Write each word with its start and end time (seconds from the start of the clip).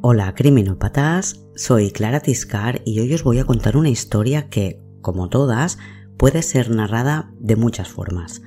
Hola 0.00 0.32
criminópatas, 0.36 1.44
soy 1.56 1.90
Clara 1.90 2.20
Tiscar 2.20 2.82
y 2.84 3.00
hoy 3.00 3.12
os 3.14 3.24
voy 3.24 3.40
a 3.40 3.44
contar 3.44 3.76
una 3.76 3.88
historia 3.88 4.48
que, 4.48 4.80
como 5.00 5.28
todas, 5.28 5.76
puede 6.16 6.42
ser 6.42 6.70
narrada 6.70 7.32
de 7.40 7.56
muchas 7.56 7.88
formas. 7.88 8.40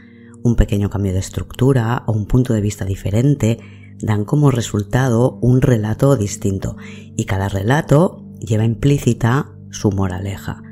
Un 0.43 0.55
pequeño 0.55 0.89
cambio 0.89 1.11
de 1.11 1.19
estructura 1.19 2.03
o 2.07 2.13
un 2.13 2.25
punto 2.25 2.53
de 2.53 2.61
vista 2.61 2.85
diferente 2.85 3.59
dan 3.99 4.23
como 4.23 4.49
resultado 4.49 5.39
un 5.41 5.61
relato 5.61 6.15
distinto 6.15 6.77
y 7.17 7.25
cada 7.25 7.50
relato 7.50 8.23
lleva 8.39 8.63
implícita 8.63 9.52
su 9.71 9.91
moraleja. 9.91 10.63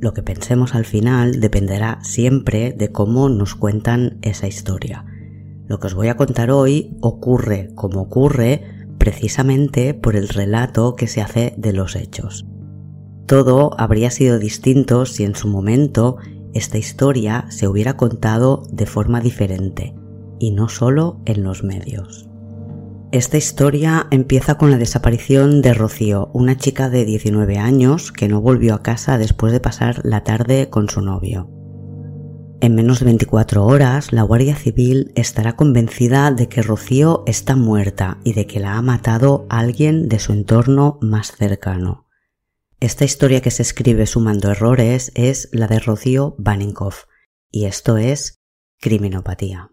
Lo 0.00 0.14
que 0.14 0.22
pensemos 0.22 0.76
al 0.76 0.84
final 0.84 1.40
dependerá 1.40 1.98
siempre 2.04 2.72
de 2.72 2.92
cómo 2.92 3.28
nos 3.28 3.56
cuentan 3.56 4.20
esa 4.22 4.46
historia. 4.46 5.04
Lo 5.66 5.80
que 5.80 5.88
os 5.88 5.94
voy 5.94 6.06
a 6.06 6.16
contar 6.16 6.52
hoy 6.52 6.96
ocurre 7.00 7.70
como 7.74 8.02
ocurre 8.02 8.77
precisamente 8.98 9.94
por 9.94 10.16
el 10.16 10.28
relato 10.28 10.96
que 10.96 11.06
se 11.06 11.20
hace 11.20 11.54
de 11.56 11.72
los 11.72 11.96
hechos. 11.96 12.46
Todo 13.26 13.78
habría 13.78 14.10
sido 14.10 14.38
distinto 14.38 15.06
si 15.06 15.24
en 15.24 15.34
su 15.34 15.48
momento 15.48 16.16
esta 16.54 16.78
historia 16.78 17.46
se 17.50 17.68
hubiera 17.68 17.96
contado 17.96 18.62
de 18.72 18.86
forma 18.86 19.20
diferente, 19.20 19.94
y 20.38 20.52
no 20.52 20.68
solo 20.68 21.20
en 21.26 21.42
los 21.42 21.62
medios. 21.62 22.28
Esta 23.10 23.38
historia 23.38 24.06
empieza 24.10 24.56
con 24.56 24.70
la 24.70 24.76
desaparición 24.76 25.62
de 25.62 25.72
Rocío, 25.72 26.30
una 26.34 26.56
chica 26.56 26.90
de 26.90 27.04
19 27.06 27.56
años 27.58 28.12
que 28.12 28.28
no 28.28 28.40
volvió 28.42 28.74
a 28.74 28.82
casa 28.82 29.16
después 29.16 29.52
de 29.52 29.60
pasar 29.60 30.00
la 30.04 30.24
tarde 30.24 30.68
con 30.68 30.90
su 30.90 31.00
novio. 31.00 31.50
En 32.60 32.74
menos 32.74 32.98
de 32.98 33.04
24 33.04 33.64
horas, 33.64 34.12
la 34.12 34.22
Guardia 34.22 34.56
Civil 34.56 35.12
estará 35.14 35.54
convencida 35.54 36.32
de 36.32 36.48
que 36.48 36.60
Rocío 36.60 37.22
está 37.26 37.54
muerta 37.54 38.18
y 38.24 38.32
de 38.32 38.48
que 38.48 38.58
la 38.58 38.74
ha 38.74 38.82
matado 38.82 39.46
alguien 39.48 40.08
de 40.08 40.18
su 40.18 40.32
entorno 40.32 40.98
más 41.00 41.30
cercano. 41.30 42.08
Esta 42.80 43.04
historia 43.04 43.42
que 43.42 43.52
se 43.52 43.62
escribe 43.62 44.06
sumando 44.06 44.50
errores 44.50 45.12
es 45.14 45.48
la 45.52 45.68
de 45.68 45.78
Rocío 45.78 46.34
Baninkoff, 46.38 47.04
y 47.48 47.66
esto 47.66 47.96
es 47.96 48.40
criminopatía. 48.80 49.70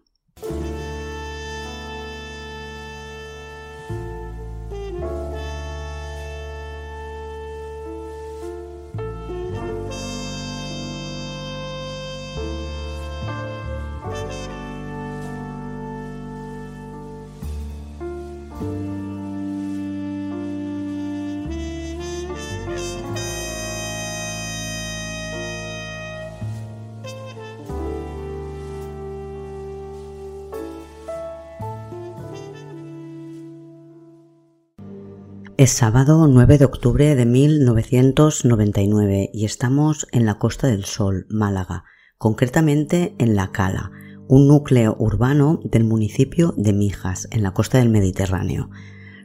Es 35.66 35.72
sábado 35.72 36.28
9 36.28 36.58
de 36.58 36.64
octubre 36.64 37.16
de 37.16 37.26
1999 37.26 39.30
y 39.32 39.44
estamos 39.44 40.06
en 40.12 40.24
la 40.24 40.38
Costa 40.38 40.68
del 40.68 40.84
Sol, 40.84 41.26
Málaga, 41.28 41.82
concretamente 42.18 43.16
en 43.18 43.34
La 43.34 43.50
Cala, 43.50 43.90
un 44.28 44.46
núcleo 44.46 44.94
urbano 44.96 45.58
del 45.64 45.82
municipio 45.82 46.54
de 46.56 46.72
Mijas, 46.72 47.26
en 47.32 47.42
la 47.42 47.50
costa 47.50 47.78
del 47.78 47.88
Mediterráneo. 47.88 48.70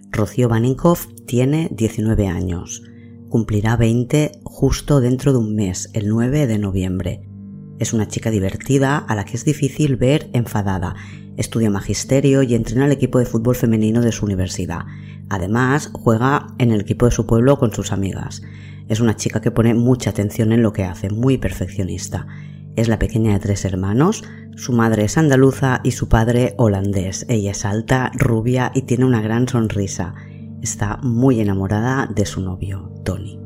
Rocío 0.09 0.49
Baninkoff 0.49 1.05
tiene 1.27 1.69
19 1.73 2.27
años. 2.27 2.81
Cumplirá 3.29 3.77
20 3.77 4.41
justo 4.43 4.99
dentro 4.99 5.33
de 5.33 5.37
un 5.37 5.53
mes, 5.53 5.91
el 5.93 6.09
9 6.09 6.47
de 6.47 6.57
noviembre. 6.57 7.21
Es 7.77 7.93
una 7.93 8.07
chica 8.07 8.31
divertida 8.31 8.97
a 8.97 9.13
la 9.13 9.25
que 9.25 9.37
es 9.37 9.45
difícil 9.45 9.95
ver 9.95 10.31
enfadada. 10.33 10.95
Estudia 11.37 11.69
magisterio 11.69 12.43
y 12.43 12.55
entrena 12.55 12.85
al 12.85 12.91
equipo 12.91 13.19
de 13.19 13.25
fútbol 13.25 13.55
femenino 13.55 14.01
de 14.01 14.11
su 14.11 14.25
universidad 14.25 14.81
Además, 15.31 15.91
juega 15.93 16.47
en 16.57 16.71
el 16.71 16.81
equipo 16.81 17.05
de 17.05 17.13
su 17.13 17.25
pueblo 17.25 17.57
con 17.57 17.71
sus 17.71 17.93
amigas. 17.93 18.41
Es 18.89 18.99
una 18.99 19.15
chica 19.15 19.39
que 19.39 19.49
pone 19.49 19.73
mucha 19.73 20.09
atención 20.09 20.51
en 20.51 20.61
lo 20.61 20.73
que 20.73 20.83
hace, 20.83 21.09
muy 21.09 21.37
perfeccionista. 21.37 22.27
Es 22.75 22.89
la 22.89 22.99
pequeña 22.99 23.31
de 23.31 23.39
tres 23.39 23.63
hermanos, 23.63 24.25
su 24.57 24.73
madre 24.73 25.05
es 25.05 25.17
andaluza 25.17 25.79
y 25.85 25.91
su 25.91 26.09
padre 26.09 26.53
holandés. 26.57 27.25
Ella 27.29 27.51
es 27.51 27.63
alta, 27.63 28.11
rubia 28.13 28.73
y 28.75 28.81
tiene 28.81 29.05
una 29.05 29.21
gran 29.21 29.47
sonrisa. 29.47 30.15
Está 30.61 30.97
muy 30.97 31.39
enamorada 31.39 32.09
de 32.13 32.25
su 32.25 32.41
novio, 32.41 32.91
Tony. 33.05 33.39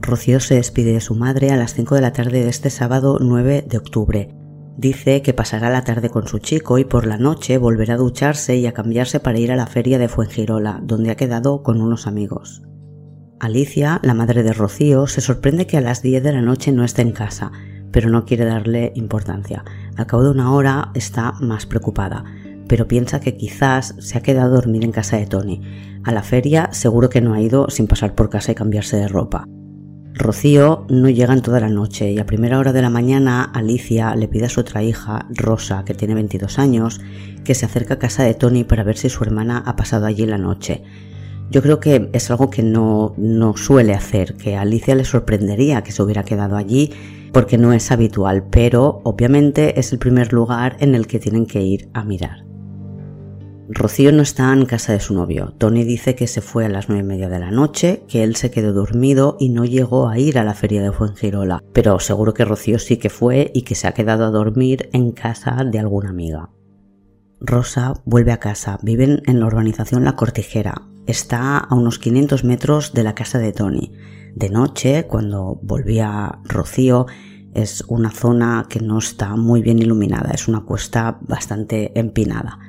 Rocío 0.00 0.40
se 0.40 0.54
despide 0.54 0.94
de 0.94 1.02
su 1.02 1.14
madre 1.14 1.50
a 1.50 1.56
las 1.56 1.74
5 1.74 1.96
de 1.96 2.00
la 2.00 2.14
tarde 2.14 2.44
de 2.44 2.48
este 2.48 2.70
sábado 2.70 3.18
9 3.20 3.66
de 3.68 3.76
octubre 3.76 4.43
Dice 4.76 5.22
que 5.22 5.34
pasará 5.34 5.70
la 5.70 5.84
tarde 5.84 6.10
con 6.10 6.26
su 6.26 6.38
chico 6.38 6.78
y 6.78 6.84
por 6.84 7.06
la 7.06 7.16
noche 7.16 7.58
volverá 7.58 7.94
a 7.94 7.98
ducharse 7.98 8.56
y 8.56 8.66
a 8.66 8.72
cambiarse 8.72 9.20
para 9.20 9.38
ir 9.38 9.52
a 9.52 9.56
la 9.56 9.66
feria 9.66 9.98
de 9.98 10.08
Fuengirola, 10.08 10.80
donde 10.82 11.10
ha 11.10 11.16
quedado 11.16 11.62
con 11.62 11.80
unos 11.80 12.08
amigos. 12.08 12.62
Alicia, 13.38 14.00
la 14.02 14.14
madre 14.14 14.42
de 14.42 14.52
Rocío, 14.52 15.06
se 15.06 15.20
sorprende 15.20 15.66
que 15.66 15.76
a 15.76 15.80
las 15.80 16.02
10 16.02 16.22
de 16.22 16.32
la 16.32 16.40
noche 16.40 16.72
no 16.72 16.84
esté 16.84 17.02
en 17.02 17.12
casa, 17.12 17.52
pero 17.92 18.10
no 18.10 18.24
quiere 18.24 18.44
darle 18.44 18.92
importancia. 18.96 19.64
Al 19.96 20.06
cabo 20.06 20.24
de 20.24 20.30
una 20.30 20.52
hora 20.52 20.90
está 20.94 21.32
más 21.40 21.66
preocupada, 21.66 22.24
pero 22.66 22.88
piensa 22.88 23.20
que 23.20 23.36
quizás 23.36 23.94
se 23.98 24.18
ha 24.18 24.22
quedado 24.22 24.52
a 24.52 24.56
dormir 24.56 24.84
en 24.84 24.92
casa 24.92 25.16
de 25.16 25.26
Tony. 25.26 25.60
A 26.02 26.10
la 26.10 26.22
feria 26.22 26.70
seguro 26.72 27.08
que 27.08 27.20
no 27.20 27.34
ha 27.34 27.40
ido 27.40 27.70
sin 27.70 27.86
pasar 27.86 28.14
por 28.14 28.30
casa 28.30 28.52
y 28.52 28.54
cambiarse 28.56 28.96
de 28.96 29.06
ropa. 29.06 29.46
Rocío 30.16 30.86
no 30.88 31.10
llega 31.10 31.34
en 31.34 31.42
toda 31.42 31.58
la 31.58 31.68
noche 31.68 32.12
y 32.12 32.20
a 32.20 32.26
primera 32.26 32.60
hora 32.60 32.72
de 32.72 32.82
la 32.82 32.88
mañana 32.88 33.42
Alicia 33.42 34.14
le 34.14 34.28
pide 34.28 34.46
a 34.46 34.48
su 34.48 34.60
otra 34.60 34.80
hija, 34.80 35.26
Rosa, 35.30 35.84
que 35.84 35.92
tiene 35.94 36.14
22 36.14 36.60
años, 36.60 37.00
que 37.42 37.56
se 37.56 37.66
acerque 37.66 37.94
a 37.94 37.98
casa 37.98 38.22
de 38.22 38.34
Tony 38.34 38.62
para 38.62 38.84
ver 38.84 38.96
si 38.96 39.08
su 39.08 39.24
hermana 39.24 39.64
ha 39.66 39.74
pasado 39.74 40.06
allí 40.06 40.24
la 40.24 40.38
noche. 40.38 40.84
Yo 41.50 41.62
creo 41.62 41.80
que 41.80 42.10
es 42.12 42.30
algo 42.30 42.48
que 42.48 42.62
no, 42.62 43.14
no 43.16 43.56
suele 43.56 43.92
hacer, 43.92 44.36
que 44.36 44.54
a 44.54 44.60
Alicia 44.60 44.94
le 44.94 45.04
sorprendería 45.04 45.82
que 45.82 45.90
se 45.90 46.02
hubiera 46.02 46.22
quedado 46.22 46.56
allí 46.56 46.92
porque 47.32 47.58
no 47.58 47.72
es 47.72 47.90
habitual, 47.90 48.44
pero 48.48 49.00
obviamente 49.02 49.80
es 49.80 49.92
el 49.92 49.98
primer 49.98 50.32
lugar 50.32 50.76
en 50.78 50.94
el 50.94 51.08
que 51.08 51.18
tienen 51.18 51.46
que 51.46 51.60
ir 51.60 51.88
a 51.92 52.04
mirar. 52.04 52.43
Rocío 53.76 54.12
no 54.12 54.22
está 54.22 54.52
en 54.52 54.66
casa 54.66 54.92
de 54.92 55.00
su 55.00 55.14
novio. 55.14 55.52
Tony 55.58 55.82
dice 55.82 56.14
que 56.14 56.28
se 56.28 56.40
fue 56.40 56.64
a 56.64 56.68
las 56.68 56.88
nueve 56.88 57.02
y 57.02 57.06
media 57.08 57.28
de 57.28 57.40
la 57.40 57.50
noche, 57.50 58.04
que 58.08 58.22
él 58.22 58.36
se 58.36 58.52
quedó 58.52 58.72
dormido 58.72 59.36
y 59.40 59.48
no 59.48 59.64
llegó 59.64 60.08
a 60.08 60.16
ir 60.16 60.38
a 60.38 60.44
la 60.44 60.54
feria 60.54 60.80
de 60.80 60.92
Fuengirola. 60.92 61.60
Pero 61.72 61.98
seguro 61.98 62.34
que 62.34 62.44
Rocío 62.44 62.78
sí 62.78 62.98
que 62.98 63.10
fue 63.10 63.50
y 63.52 63.62
que 63.62 63.74
se 63.74 63.88
ha 63.88 63.92
quedado 63.92 64.24
a 64.24 64.30
dormir 64.30 64.88
en 64.92 65.10
casa 65.10 65.64
de 65.64 65.80
alguna 65.80 66.10
amiga. 66.10 66.50
Rosa 67.40 67.94
vuelve 68.04 68.30
a 68.30 68.38
casa. 68.38 68.78
Viven 68.80 69.22
en 69.26 69.40
la 69.40 69.46
urbanización 69.46 70.04
La 70.04 70.14
Cortijera. 70.14 70.82
Está 71.08 71.58
a 71.58 71.74
unos 71.74 71.98
500 71.98 72.44
metros 72.44 72.92
de 72.92 73.02
la 73.02 73.16
casa 73.16 73.40
de 73.40 73.52
Tony. 73.52 73.90
De 74.36 74.50
noche, 74.50 75.08
cuando 75.08 75.58
volvía 75.60 76.38
Rocío, 76.44 77.06
es 77.54 77.82
una 77.88 78.12
zona 78.12 78.66
que 78.68 78.78
no 78.78 78.98
está 78.98 79.34
muy 79.34 79.62
bien 79.62 79.80
iluminada. 79.80 80.30
Es 80.32 80.46
una 80.46 80.60
cuesta 80.60 81.18
bastante 81.22 81.98
empinada. 81.98 82.60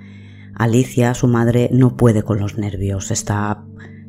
Alicia, 0.56 1.14
su 1.14 1.28
madre, 1.28 1.70
no 1.72 1.98
puede 1.98 2.24
con 2.24 2.40
los 2.40 2.58
nervios, 2.58 3.12
está 3.12 3.64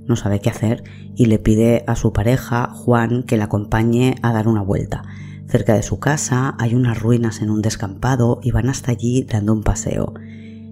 no 0.06 0.14
sabe 0.14 0.40
qué 0.40 0.50
hacer 0.50 0.84
y 1.16 1.26
le 1.26 1.40
pide 1.40 1.82
a 1.88 1.96
su 1.96 2.12
pareja, 2.12 2.68
Juan, 2.72 3.24
que 3.24 3.36
la 3.36 3.44
acompañe 3.44 4.14
a 4.22 4.32
dar 4.32 4.46
una 4.46 4.62
vuelta. 4.62 5.02
Cerca 5.48 5.74
de 5.74 5.82
su 5.82 5.98
casa 5.98 6.54
hay 6.58 6.74
unas 6.74 7.00
ruinas 7.00 7.42
en 7.42 7.50
un 7.50 7.60
descampado 7.60 8.38
y 8.42 8.52
van 8.52 8.68
hasta 8.68 8.92
allí 8.92 9.24
dando 9.24 9.52
un 9.52 9.64
paseo. 9.64 10.14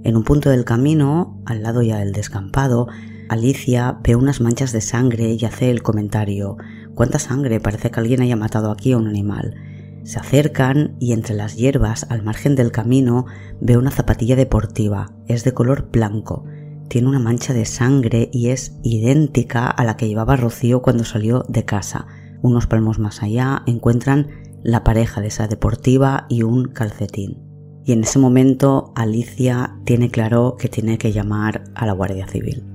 En 0.05 0.17
un 0.17 0.23
punto 0.23 0.51
del 0.51 0.65
camino, 0.65 1.41
al 1.47 1.63
lado 1.63 1.83
ya 1.83 1.99
del 1.99 2.13
descampado, 2.13 2.87
Alicia 3.29 3.99
ve 4.05 4.15
unas 4.15 4.41
manchas 4.41 4.73
de 4.73 4.81
sangre 4.81 5.33
y 5.33 5.45
hace 5.45 5.71
el 5.71 5.83
comentario 5.83 6.57
¿Cuánta 6.95 7.19
sangre? 7.19 7.59
Parece 7.59 7.91
que 7.91 7.99
alguien 7.99 8.23
haya 8.23 8.37
matado 8.37 8.71
aquí 8.71 8.93
a 8.93 8.99
un 8.99 9.09
animal. 9.09 9.57
Se 10.05 10.19
acercan 10.19 10.97
y 11.01 11.13
entre 11.13 11.35
las 11.35 11.57
hierbas, 11.57 12.07
al 12.11 12.23
margen 12.23 12.57
del 12.57 12.73
camino, 12.73 13.25
ve 13.61 13.79
una 13.79 13.91
zapatilla 13.91 14.37
deportiva. 14.37 15.13
Es 15.27 15.45
de 15.45 15.53
color 15.53 15.91
blanco. 15.91 16.45
Tiene 16.89 17.09
una 17.09 17.19
mancha 17.19 17.55
de 17.55 17.65
sangre 17.65 18.29
y 18.31 18.51
es 18.51 18.79
idéntica 18.83 19.67
a 19.67 19.83
la 19.85 19.97
que 19.97 20.07
llevaba 20.07 20.37
Rocío 20.37 20.83
cuando 20.83 21.05
salió 21.05 21.45
de 21.49 21.65
casa. 21.65 22.07
Unos 22.43 22.67
palmos 22.67 22.99
más 22.99 23.23
allá 23.23 23.63
encuentran 23.67 24.29
la 24.63 24.85
pareja 24.85 25.23
de 25.23 25.29
esa 25.29 25.49
deportiva 25.49 26.27
y 26.29 26.43
un 26.43 26.67
calcetín. 26.69 27.43
Y 27.87 27.93
en 27.93 28.03
ese 28.03 28.19
momento 28.19 28.93
Alicia 28.95 29.77
tiene 29.85 30.11
claro 30.11 30.57
que 30.59 30.69
tiene 30.69 30.99
que 30.99 31.13
llamar 31.13 31.65
a 31.75 31.87
la 31.87 31.93
Guardia 31.93 32.27
Civil. 32.27 32.74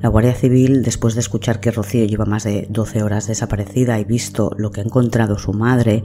La 0.00 0.10
Guardia 0.10 0.34
Civil, 0.34 0.84
después 0.84 1.14
de 1.14 1.20
escuchar 1.20 1.58
que 1.58 1.72
Rocío 1.72 2.04
lleva 2.04 2.24
más 2.24 2.44
de 2.44 2.68
12 2.70 3.02
horas 3.02 3.26
desaparecida 3.26 3.98
y 3.98 4.04
visto 4.04 4.52
lo 4.56 4.70
que 4.70 4.80
ha 4.80 4.84
encontrado 4.84 5.38
su 5.38 5.52
madre, 5.52 6.04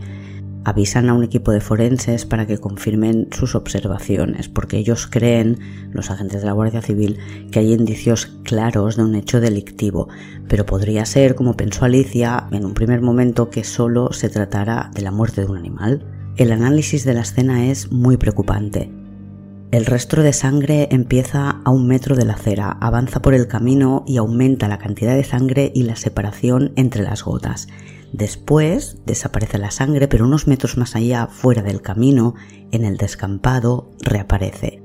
avisan 0.63 1.09
a 1.09 1.13
un 1.13 1.23
equipo 1.23 1.51
de 1.51 1.61
forenses 1.61 2.25
para 2.25 2.47
que 2.47 2.57
confirmen 2.57 3.27
sus 3.31 3.53
observaciones, 3.53 4.49
porque 4.49 4.79
ellos 4.79 5.05
creen, 5.05 5.59
los 5.91 6.09
agentes 6.09 6.41
de 6.41 6.47
la 6.47 6.53
Guardia 6.53 6.81
Civil, 6.81 7.19
que 7.51 7.59
hay 7.59 7.71
indicios 7.71 8.25
claros 8.43 8.95
de 8.95 9.03
un 9.03 9.13
hecho 9.13 9.39
delictivo, 9.39 10.07
pero 10.47 10.65
podría 10.65 11.05
ser, 11.05 11.35
como 11.35 11.55
pensó 11.55 11.85
Alicia 11.85 12.47
en 12.51 12.65
un 12.65 12.73
primer 12.73 13.01
momento, 13.01 13.51
que 13.51 13.63
solo 13.63 14.11
se 14.11 14.29
tratara 14.29 14.89
de 14.95 15.03
la 15.03 15.11
muerte 15.11 15.41
de 15.41 15.47
un 15.47 15.57
animal. 15.57 16.03
El 16.35 16.51
análisis 16.51 17.05
de 17.05 17.13
la 17.13 17.21
escena 17.21 17.67
es 17.67 17.91
muy 17.91 18.17
preocupante. 18.17 19.02
El 19.73 19.87
rastro 19.87 20.21
de 20.21 20.33
sangre 20.33 20.87
empieza 20.91 21.49
a 21.49 21.71
un 21.71 21.87
metro 21.87 22.15
de 22.15 22.25
la 22.25 22.33
acera, 22.33 22.77
avanza 22.79 23.23
por 23.23 23.33
el 23.33 23.47
camino 23.47 24.03
y 24.05 24.17
aumenta 24.17 24.67
la 24.67 24.77
cantidad 24.77 25.15
de 25.15 25.23
sangre 25.23 25.71
y 25.73 25.81
la 25.81 25.95
separación 25.95 26.73
entre 26.75 27.01
las 27.01 27.23
gotas. 27.23 27.67
Después 28.11 28.97
desaparece 29.07 29.57
la 29.57 29.71
sangre, 29.71 30.07
pero 30.07 30.25
unos 30.25 30.45
metros 30.45 30.77
más 30.77 30.95
allá, 30.95 31.25
fuera 31.25 31.63
del 31.63 31.81
camino, 31.81 32.35
en 32.71 32.85
el 32.85 32.97
descampado, 32.97 33.89
reaparece. 33.99 34.83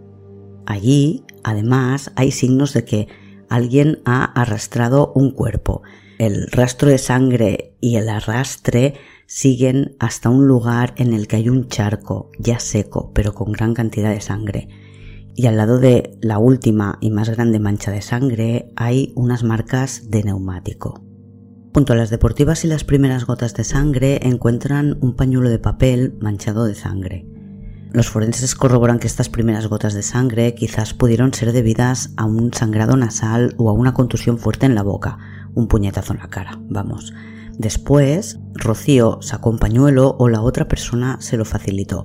Allí, 0.64 1.22
además, 1.44 2.10
hay 2.16 2.30
signos 2.30 2.72
de 2.72 2.86
que 2.86 3.08
alguien 3.50 4.00
ha 4.06 4.24
arrastrado 4.24 5.12
un 5.14 5.32
cuerpo. 5.32 5.82
El 6.18 6.46
rastro 6.50 6.88
de 6.88 6.96
sangre 6.96 7.74
y 7.82 7.96
el 7.96 8.08
arrastre 8.08 8.94
siguen 9.28 9.94
hasta 10.00 10.30
un 10.30 10.48
lugar 10.48 10.94
en 10.96 11.12
el 11.12 11.28
que 11.28 11.36
hay 11.36 11.50
un 11.50 11.68
charco 11.68 12.30
ya 12.38 12.58
seco, 12.58 13.12
pero 13.14 13.34
con 13.34 13.52
gran 13.52 13.74
cantidad 13.74 14.10
de 14.10 14.22
sangre. 14.22 14.68
Y 15.36 15.46
al 15.46 15.58
lado 15.58 15.78
de 15.78 16.18
la 16.22 16.38
última 16.38 16.96
y 17.00 17.10
más 17.10 17.28
grande 17.28 17.60
mancha 17.60 17.92
de 17.92 18.00
sangre 18.00 18.72
hay 18.74 19.12
unas 19.14 19.44
marcas 19.44 20.10
de 20.10 20.24
neumático. 20.24 21.04
Junto 21.74 21.92
a 21.92 21.96
las 21.96 22.08
deportivas 22.08 22.64
y 22.64 22.68
las 22.68 22.84
primeras 22.84 23.26
gotas 23.26 23.54
de 23.54 23.64
sangre 23.64 24.18
encuentran 24.22 24.96
un 25.02 25.14
pañuelo 25.14 25.50
de 25.50 25.58
papel 25.58 26.16
manchado 26.20 26.64
de 26.64 26.74
sangre. 26.74 27.26
Los 27.92 28.08
forenses 28.08 28.54
corroboran 28.54 28.98
que 28.98 29.06
estas 29.06 29.28
primeras 29.28 29.66
gotas 29.66 29.92
de 29.92 30.02
sangre 30.02 30.54
quizás 30.54 30.94
pudieron 30.94 31.34
ser 31.34 31.52
debidas 31.52 32.14
a 32.16 32.24
un 32.24 32.52
sangrado 32.54 32.96
nasal 32.96 33.54
o 33.58 33.68
a 33.68 33.74
una 33.74 33.92
contusión 33.92 34.38
fuerte 34.38 34.64
en 34.64 34.74
la 34.74 34.82
boca, 34.82 35.18
un 35.54 35.68
puñetazo 35.68 36.14
en 36.14 36.20
la 36.20 36.28
cara, 36.28 36.58
vamos. 36.68 37.12
Después, 37.58 38.38
Rocío 38.54 39.18
sacó 39.20 39.50
un 39.50 39.58
pañuelo 39.58 40.14
o 40.20 40.28
la 40.28 40.42
otra 40.42 40.68
persona 40.68 41.20
se 41.20 41.36
lo 41.36 41.44
facilitó. 41.44 42.04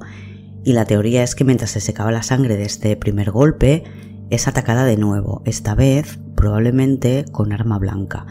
Y 0.63 0.73
la 0.73 0.85
teoría 0.85 1.21
es 1.21 1.35
que 1.35 1.43
mientras 1.43 1.69
se 1.71 1.79
secaba 1.79 2.11
la 2.11 2.23
sangre 2.23 2.57
de 2.57 2.63
este 2.63 2.97
primer 2.97 3.29
golpe, 3.29 3.83
es 4.31 4.47
atacada 4.47 4.83
de 4.83 4.97
nuevo, 4.97 5.43
esta 5.45 5.75
vez 5.75 6.19
probablemente 6.35 7.25
con 7.31 7.53
arma 7.53 7.77
blanca. 7.77 8.25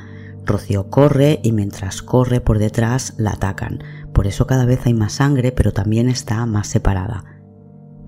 Rocío 0.44 0.90
corre 0.90 1.38
y 1.44 1.52
mientras 1.52 2.02
corre 2.02 2.40
por 2.40 2.58
detrás 2.58 3.14
la 3.18 3.30
atacan. 3.30 3.84
Por 4.12 4.26
eso 4.26 4.48
cada 4.48 4.64
vez 4.64 4.80
hay 4.84 4.94
más 4.94 5.12
sangre, 5.12 5.52
pero 5.52 5.72
también 5.72 6.08
está 6.08 6.44
más 6.46 6.66
separada. 6.66 7.24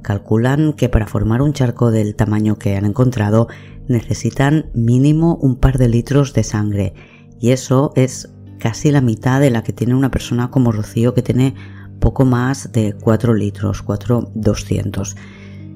Calculan 0.02 0.72
que 0.72 0.88
para 0.88 1.06
formar 1.06 1.40
un 1.40 1.52
charco 1.52 1.92
del 1.92 2.16
tamaño 2.16 2.58
que 2.58 2.76
han 2.76 2.84
encontrado 2.84 3.46
necesitan 3.86 4.70
mínimo 4.74 5.36
un 5.36 5.56
par 5.56 5.78
de 5.78 5.88
litros 5.88 6.34
de 6.34 6.42
sangre 6.42 6.94
y 7.38 7.50
eso 7.50 7.92
es 7.94 8.33
casi 8.64 8.90
la 8.90 9.02
mitad 9.02 9.42
de 9.42 9.50
la 9.50 9.62
que 9.62 9.74
tiene 9.74 9.94
una 9.94 10.10
persona 10.10 10.50
como 10.50 10.72
Rocío 10.72 11.12
que 11.12 11.20
tiene 11.20 11.54
poco 12.00 12.24
más 12.24 12.72
de 12.72 12.94
4 12.94 13.34
litros, 13.34 13.82
4,200. 13.82 15.16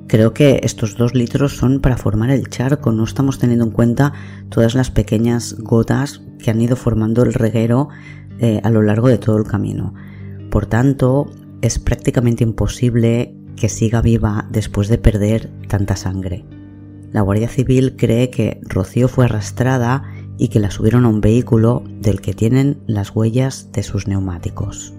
Creo 0.06 0.32
que 0.32 0.60
estos 0.62 0.96
2 0.96 1.12
litros 1.12 1.54
son 1.54 1.80
para 1.80 1.98
formar 1.98 2.30
el 2.30 2.48
charco, 2.48 2.90
no 2.90 3.04
estamos 3.04 3.38
teniendo 3.38 3.66
en 3.66 3.72
cuenta 3.72 4.14
todas 4.48 4.74
las 4.74 4.90
pequeñas 4.90 5.56
gotas 5.58 6.22
que 6.42 6.50
han 6.50 6.62
ido 6.62 6.76
formando 6.76 7.24
el 7.24 7.34
reguero 7.34 7.90
eh, 8.38 8.62
a 8.64 8.70
lo 8.70 8.80
largo 8.80 9.08
de 9.08 9.18
todo 9.18 9.36
el 9.36 9.44
camino. 9.44 9.92
Por 10.50 10.64
tanto, 10.64 11.30
es 11.60 11.78
prácticamente 11.78 12.42
imposible 12.42 13.34
que 13.54 13.68
siga 13.68 14.00
viva 14.00 14.48
después 14.50 14.88
de 14.88 14.96
perder 14.96 15.50
tanta 15.68 15.94
sangre. 15.94 16.46
La 17.12 17.20
Guardia 17.20 17.48
Civil 17.48 17.96
cree 17.96 18.30
que 18.30 18.62
Rocío 18.62 19.08
fue 19.08 19.26
arrastrada 19.26 20.04
y 20.38 20.48
que 20.48 20.60
la 20.60 20.70
subieron 20.70 21.04
a 21.04 21.08
un 21.08 21.20
vehículo 21.20 21.82
del 22.00 22.20
que 22.20 22.32
tienen 22.32 22.78
las 22.86 23.14
huellas 23.14 23.70
de 23.72 23.82
sus 23.82 24.06
neumáticos. 24.06 24.94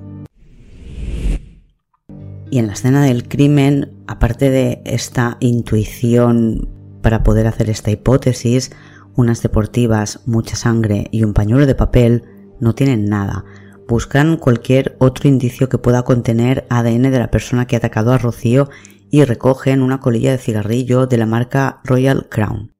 Y 2.51 2.57
en 2.59 2.67
la 2.67 2.73
escena 2.73 3.03
del 3.03 3.27
crimen, 3.27 3.93
aparte 4.07 4.49
de 4.49 4.81
esta 4.85 5.37
intuición 5.39 6.67
para 7.01 7.23
poder 7.23 7.47
hacer 7.47 7.69
esta 7.69 7.91
hipótesis, 7.91 8.71
unas 9.15 9.41
deportivas, 9.41 10.21
mucha 10.25 10.55
sangre 10.55 11.07
y 11.11 11.23
un 11.23 11.33
pañuelo 11.33 11.65
de 11.65 11.75
papel 11.75 12.23
no 12.59 12.75
tienen 12.75 13.05
nada. 13.05 13.45
Buscan 13.87 14.37
cualquier 14.37 14.95
otro 14.99 15.29
indicio 15.29 15.69
que 15.69 15.77
pueda 15.77 16.03
contener 16.03 16.65
ADN 16.69 17.03
de 17.03 17.19
la 17.19 17.31
persona 17.31 17.65
que 17.65 17.75
ha 17.75 17.79
atacado 17.79 18.13
a 18.13 18.17
Rocío 18.17 18.69
y 19.11 19.23
recogen 19.23 19.81
una 19.81 19.99
colilla 19.99 20.31
de 20.31 20.37
cigarrillo 20.37 21.07
de 21.07 21.17
la 21.17 21.25
marca 21.25 21.81
Royal 21.83 22.27
Crown. 22.29 22.71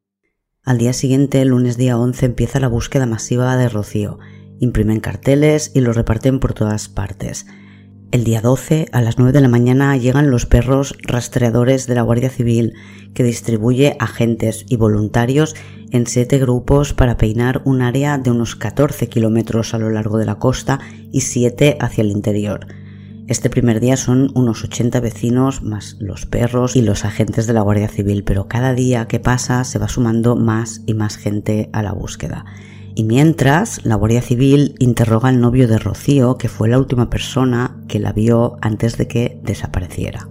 Al 0.66 0.78
día 0.78 0.92
siguiente, 0.92 1.42
el 1.42 1.50
lunes 1.50 1.78
día 1.78 1.98
11, 1.98 2.26
empieza 2.26 2.60
la 2.60 2.68
búsqueda 2.68 3.06
masiva 3.06 3.56
de 3.56 3.70
Rocío. 3.70 4.20
Imprimen 4.60 5.00
carteles 5.00 5.72
y 5.74 5.80
los 5.80 5.96
reparten 5.96 6.40
por 6.40 6.54
todas 6.54 6.90
partes. 6.90 7.48
El 8.12 8.26
día 8.26 8.42
12, 8.42 8.88
a 8.92 9.02
las 9.02 9.18
9 9.18 9.32
de 9.32 9.42
la 9.42 9.48
mañana, 9.48 9.96
llegan 9.96 10.30
los 10.30 10.46
perros 10.46 10.98
rastreadores 11.02 11.88
de 11.88 11.96
la 11.96 12.02
Guardia 12.02 12.30
Civil, 12.30 12.74
que 13.14 13.24
distribuye 13.24 13.96
agentes 14.00 14.66
y 14.68 14.76
voluntarios 14.76 15.56
en 15.92 16.06
siete 16.08 16.38
grupos 16.40 16.94
para 16.94 17.18
peinar 17.18 17.62
un 17.64 17.82
área 17.82 18.18
de 18.18 18.32
unos 18.32 18.58
14 18.58 19.08
kilómetros 19.08 19.74
a 19.74 19.80
lo 19.80 19.90
largo 19.90 20.18
de 20.18 20.26
la 20.26 20.40
costa 20.40 20.80
y 21.12 21.22
siete 21.22 21.78
hacia 21.80 22.02
el 22.02 22.12
interior. 22.12 22.68
Este 23.30 23.52
primer 23.52 23.80
día 23.80 23.96
son 23.96 24.32
unos 24.34 24.64
80 24.64 25.00
vecinos 25.02 25.62
más 25.62 25.98
los 26.00 26.26
perros 26.26 26.76
y 26.76 26.82
los 26.82 27.06
agentes 27.06 27.46
de 27.46 27.54
la 27.54 27.62
Guardia 27.62 27.88
Civil, 27.88 28.24
pero 28.24 28.48
cada 28.48 28.74
día 28.74 29.08
que 29.08 29.20
pasa 29.20 29.64
se 29.66 29.78
va 29.78 29.88
sumando 29.88 30.36
más 30.36 30.82
y 30.88 30.96
más 30.96 31.16
gente 31.16 31.70
a 31.72 31.84
la 31.84 31.94
búsqueda. 31.94 32.46
Y 32.96 33.04
mientras, 33.04 33.86
la 33.86 33.94
Guardia 33.94 34.24
Civil 34.24 34.74
interroga 34.80 35.30
al 35.30 35.40
novio 35.40 35.68
de 35.68 35.78
Rocío, 35.78 36.40
que 36.40 36.50
fue 36.50 36.70
la 36.70 36.80
última 36.80 37.12
persona 37.12 37.80
que 37.88 38.00
la 38.00 38.14
vio 38.14 38.58
antes 38.62 38.98
de 38.98 39.08
que 39.08 39.40
desapareciera. 39.44 40.28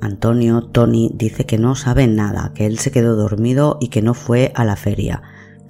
Antonio, 0.00 0.62
Tony, 0.62 1.10
dice 1.14 1.44
que 1.44 1.58
no 1.58 1.74
sabe 1.74 2.06
nada, 2.06 2.52
que 2.54 2.64
él 2.64 2.78
se 2.78 2.90
quedó 2.90 3.16
dormido 3.16 3.76
y 3.82 3.88
que 3.88 4.00
no 4.00 4.14
fue 4.14 4.50
a 4.54 4.64
la 4.64 4.76
feria. 4.76 5.20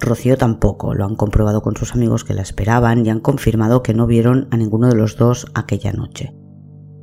Rocío 0.05 0.37
tampoco, 0.37 0.95
lo 0.95 1.05
han 1.05 1.17
comprobado 1.17 1.63
con 1.63 1.77
sus 1.77 1.95
amigos 1.95 2.25
que 2.25 2.35
la 2.35 2.43
esperaban 2.43 3.05
y 3.05 3.11
han 3.11 3.21
confirmado 3.21 3.83
que 3.83 3.95
no 3.95 4.07
vieron 4.07 4.49
a 4.51 4.57
ninguno 4.57 4.89
de 4.89 4.97
los 4.97 5.17
dos 5.17 5.47
aquella 5.55 5.93
noche. 5.93 6.35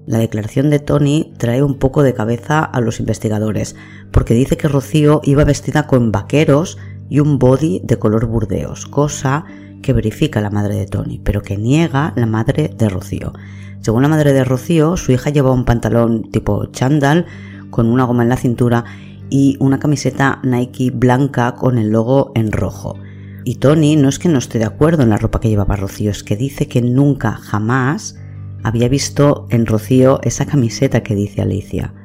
La 0.07 0.17
declaración 0.17 0.69
de 0.69 0.79
Tony 0.79 1.33
trae 1.37 1.61
un 1.63 1.77
poco 1.77 2.03
de 2.03 2.13
cabeza 2.13 2.63
a 2.63 2.81
los 2.81 2.99
investigadores, 2.99 3.75
porque 4.11 4.33
dice 4.33 4.57
que 4.57 4.67
Rocío 4.67 5.21
iba 5.23 5.43
vestida 5.43 5.85
con 5.87 6.11
vaqueros 6.11 6.77
y 7.09 7.19
un 7.19 7.39
body 7.39 7.81
de 7.83 7.99
color 7.99 8.25
burdeos, 8.25 8.87
cosa 8.87 9.45
que 9.81 9.93
verifica 9.93 10.41
la 10.41 10.49
madre 10.49 10.75
de 10.75 10.85
Tony, 10.85 11.19
pero 11.19 11.41
que 11.41 11.57
niega 11.57 12.13
la 12.15 12.25
madre 12.25 12.73
de 12.75 12.89
Rocío. 12.89 13.33
Según 13.81 14.03
la 14.03 14.07
madre 14.07 14.33
de 14.33 14.43
Rocío, 14.43 14.95
su 14.97 15.11
hija 15.11 15.29
llevaba 15.29 15.55
un 15.55 15.65
pantalón 15.65 16.23
tipo 16.31 16.65
chandal 16.67 17.25
con 17.69 17.87
una 17.87 18.03
goma 18.03 18.23
en 18.23 18.29
la 18.29 18.37
cintura 18.37 18.85
y 19.31 19.57
una 19.59 19.79
camiseta 19.79 20.39
Nike 20.43 20.91
blanca 20.91 21.55
con 21.55 21.79
el 21.79 21.89
logo 21.89 22.31
en 22.35 22.51
rojo. 22.51 22.99
Y 23.43 23.55
Tony 23.55 23.95
no 23.95 24.09
es 24.09 24.19
que 24.19 24.29
no 24.29 24.37
esté 24.37 24.59
de 24.59 24.65
acuerdo 24.65 25.01
en 25.01 25.09
la 25.09 25.17
ropa 25.17 25.39
que 25.39 25.49
llevaba 25.49 25.77
Rocío, 25.77 26.11
es 26.11 26.23
que 26.23 26.35
dice 26.35 26.67
que 26.67 26.83
nunca, 26.83 27.31
jamás 27.31 28.19
había 28.61 28.89
visto 28.89 29.47
en 29.49 29.65
Rocío 29.65 30.19
esa 30.21 30.45
camiseta 30.45 31.01
que 31.01 31.15
dice 31.15 31.41
Alicia. 31.41 31.95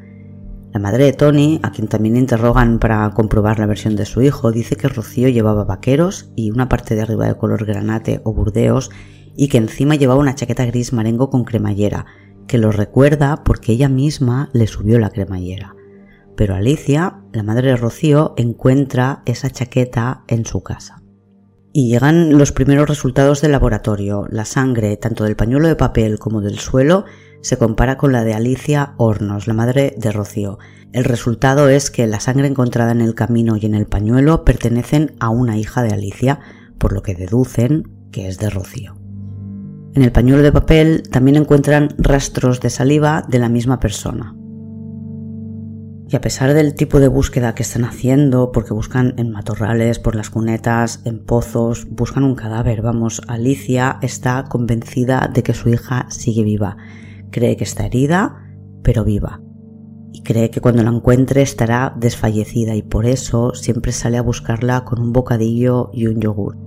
La 0.73 0.81
madre 0.81 1.05
de 1.05 1.13
Tony, 1.13 1.61
a 1.63 1.73
quien 1.73 1.89
también 1.89 2.17
interrogan 2.17 2.79
para 2.79 3.11
comprobar 3.11 3.59
la 3.59 3.67
versión 3.67 3.97
de 3.97 4.07
su 4.07 4.23
hijo, 4.23 4.53
dice 4.53 4.77
que 4.77 4.89
Rocío 4.89 5.29
llevaba 5.29 5.65
vaqueros 5.65 6.31
y 6.37 6.51
una 6.51 6.69
parte 6.69 6.95
de 6.95 7.03
arriba 7.03 7.27
de 7.27 7.37
color 7.37 7.67
granate 7.67 8.21
o 8.25 8.33
burdeos 8.33 8.91
y 9.37 9.49
que 9.49 9.59
encima 9.59 9.97
llevaba 9.97 10.21
una 10.21 10.35
chaqueta 10.35 10.65
gris 10.65 10.93
marengo 10.93 11.29
con 11.29 11.45
cremallera, 11.45 12.07
que 12.47 12.59
lo 12.59 12.73
recuerda 12.73 13.43
porque 13.43 13.73
ella 13.73 13.89
misma 13.89 14.49
le 14.53 14.67
subió 14.67 14.99
la 14.99 15.11
cremallera. 15.11 15.76
Pero 16.37 16.55
Alicia, 16.55 17.23
la 17.33 17.43
madre 17.43 17.69
de 17.69 17.77
Rocío, 17.77 18.35
encuentra 18.37 19.23
esa 19.25 19.51
chaqueta 19.51 20.23
en 20.29 20.45
su 20.45 20.63
casa. 20.63 21.03
Y 21.73 21.89
llegan 21.91 22.39
los 22.39 22.53
primeros 22.53 22.89
resultados 22.89 23.41
del 23.41 23.53
laboratorio. 23.53 24.27
La 24.31 24.45
sangre, 24.45 24.97
tanto 24.97 25.25
del 25.25 25.37
pañuelo 25.37 25.69
de 25.69 25.77
papel 25.77 26.19
como 26.19 26.41
del 26.41 26.59
suelo, 26.59 27.05
se 27.41 27.59
compara 27.59 27.97
con 27.97 28.13
la 28.13 28.25
de 28.25 28.35
Alicia 28.35 28.95
Hornos, 28.97 29.47
la 29.47 29.55
madre 29.55 29.95
de 29.97 30.13
Rocío. 30.13 30.59
El 30.93 31.05
resultado 31.05 31.69
es 31.69 31.91
que 31.91 32.07
la 32.07 32.21
sangre 32.21 32.49
encontrada 32.49 32.93
en 32.93 33.01
el 33.01 33.15
camino 33.15 33.57
y 33.57 33.67
en 33.67 33.75
el 33.75 33.87
pañuelo 33.87 34.45
pertenecen 34.45 35.15
a 35.21 35.31
una 35.31 35.59
hija 35.59 35.83
de 35.83 35.93
Alicia, 35.93 36.41
por 36.79 36.93
lo 36.93 37.03
que 37.03 37.15
deducen 37.15 38.09
que 38.11 38.29
es 38.29 38.39
de 38.39 38.51
Rocío. 38.51 38.97
En 39.95 40.03
el 40.03 40.13
pañuelo 40.13 40.43
de 40.43 40.53
papel 40.53 41.03
también 41.11 41.37
encuentran 41.37 41.95
rastros 41.99 42.61
de 42.61 42.71
saliva 42.71 43.25
de 43.29 43.39
la 43.39 43.49
misma 43.49 43.81
persona. 43.81 44.35
Y 46.09 46.15
a 46.15 46.21
pesar 46.21 46.55
del 46.55 46.75
tipo 46.75 47.01
de 47.01 47.09
búsqueda 47.09 47.57
que 47.57 47.65
están 47.65 47.85
haciendo, 47.85 48.53
porque 48.53 48.73
buscan 48.73 49.15
en 49.17 49.33
matorrales, 49.33 49.99
por 49.99 50.15
las 50.15 50.31
cunetas, 50.31 51.01
en 51.05 51.19
pozos, 51.19 51.89
buscan 51.91 52.23
un 52.23 52.37
cadáver, 52.37 52.81
vamos, 52.81 53.23
Alicia 53.27 53.99
está 54.03 54.45
convencida 54.45 55.29
de 55.33 55.43
que 55.43 55.53
su 55.53 55.69
hija 55.69 56.07
sigue 56.11 56.45
viva. 56.45 56.77
Cree 57.31 57.57
que 57.57 57.65
está 57.65 57.87
herida, 57.87 58.37
pero 58.85 59.05
viva. 59.05 59.41
Y 60.13 60.23
cree 60.23 60.51
que 60.51 60.61
cuando 60.61 60.85
la 60.85 60.91
encuentre 60.91 61.43
estará 61.43 61.93
desfallecida 61.97 62.77
y 62.77 62.83
por 62.83 63.05
eso 63.05 63.55
siempre 63.55 63.91
sale 63.91 64.17
a 64.17 64.23
buscarla 64.23 64.85
con 64.85 65.01
un 65.01 65.13
bocadillo 65.13 65.91
y 65.93 66.07
un 66.07 66.21
yogur. 66.21 66.66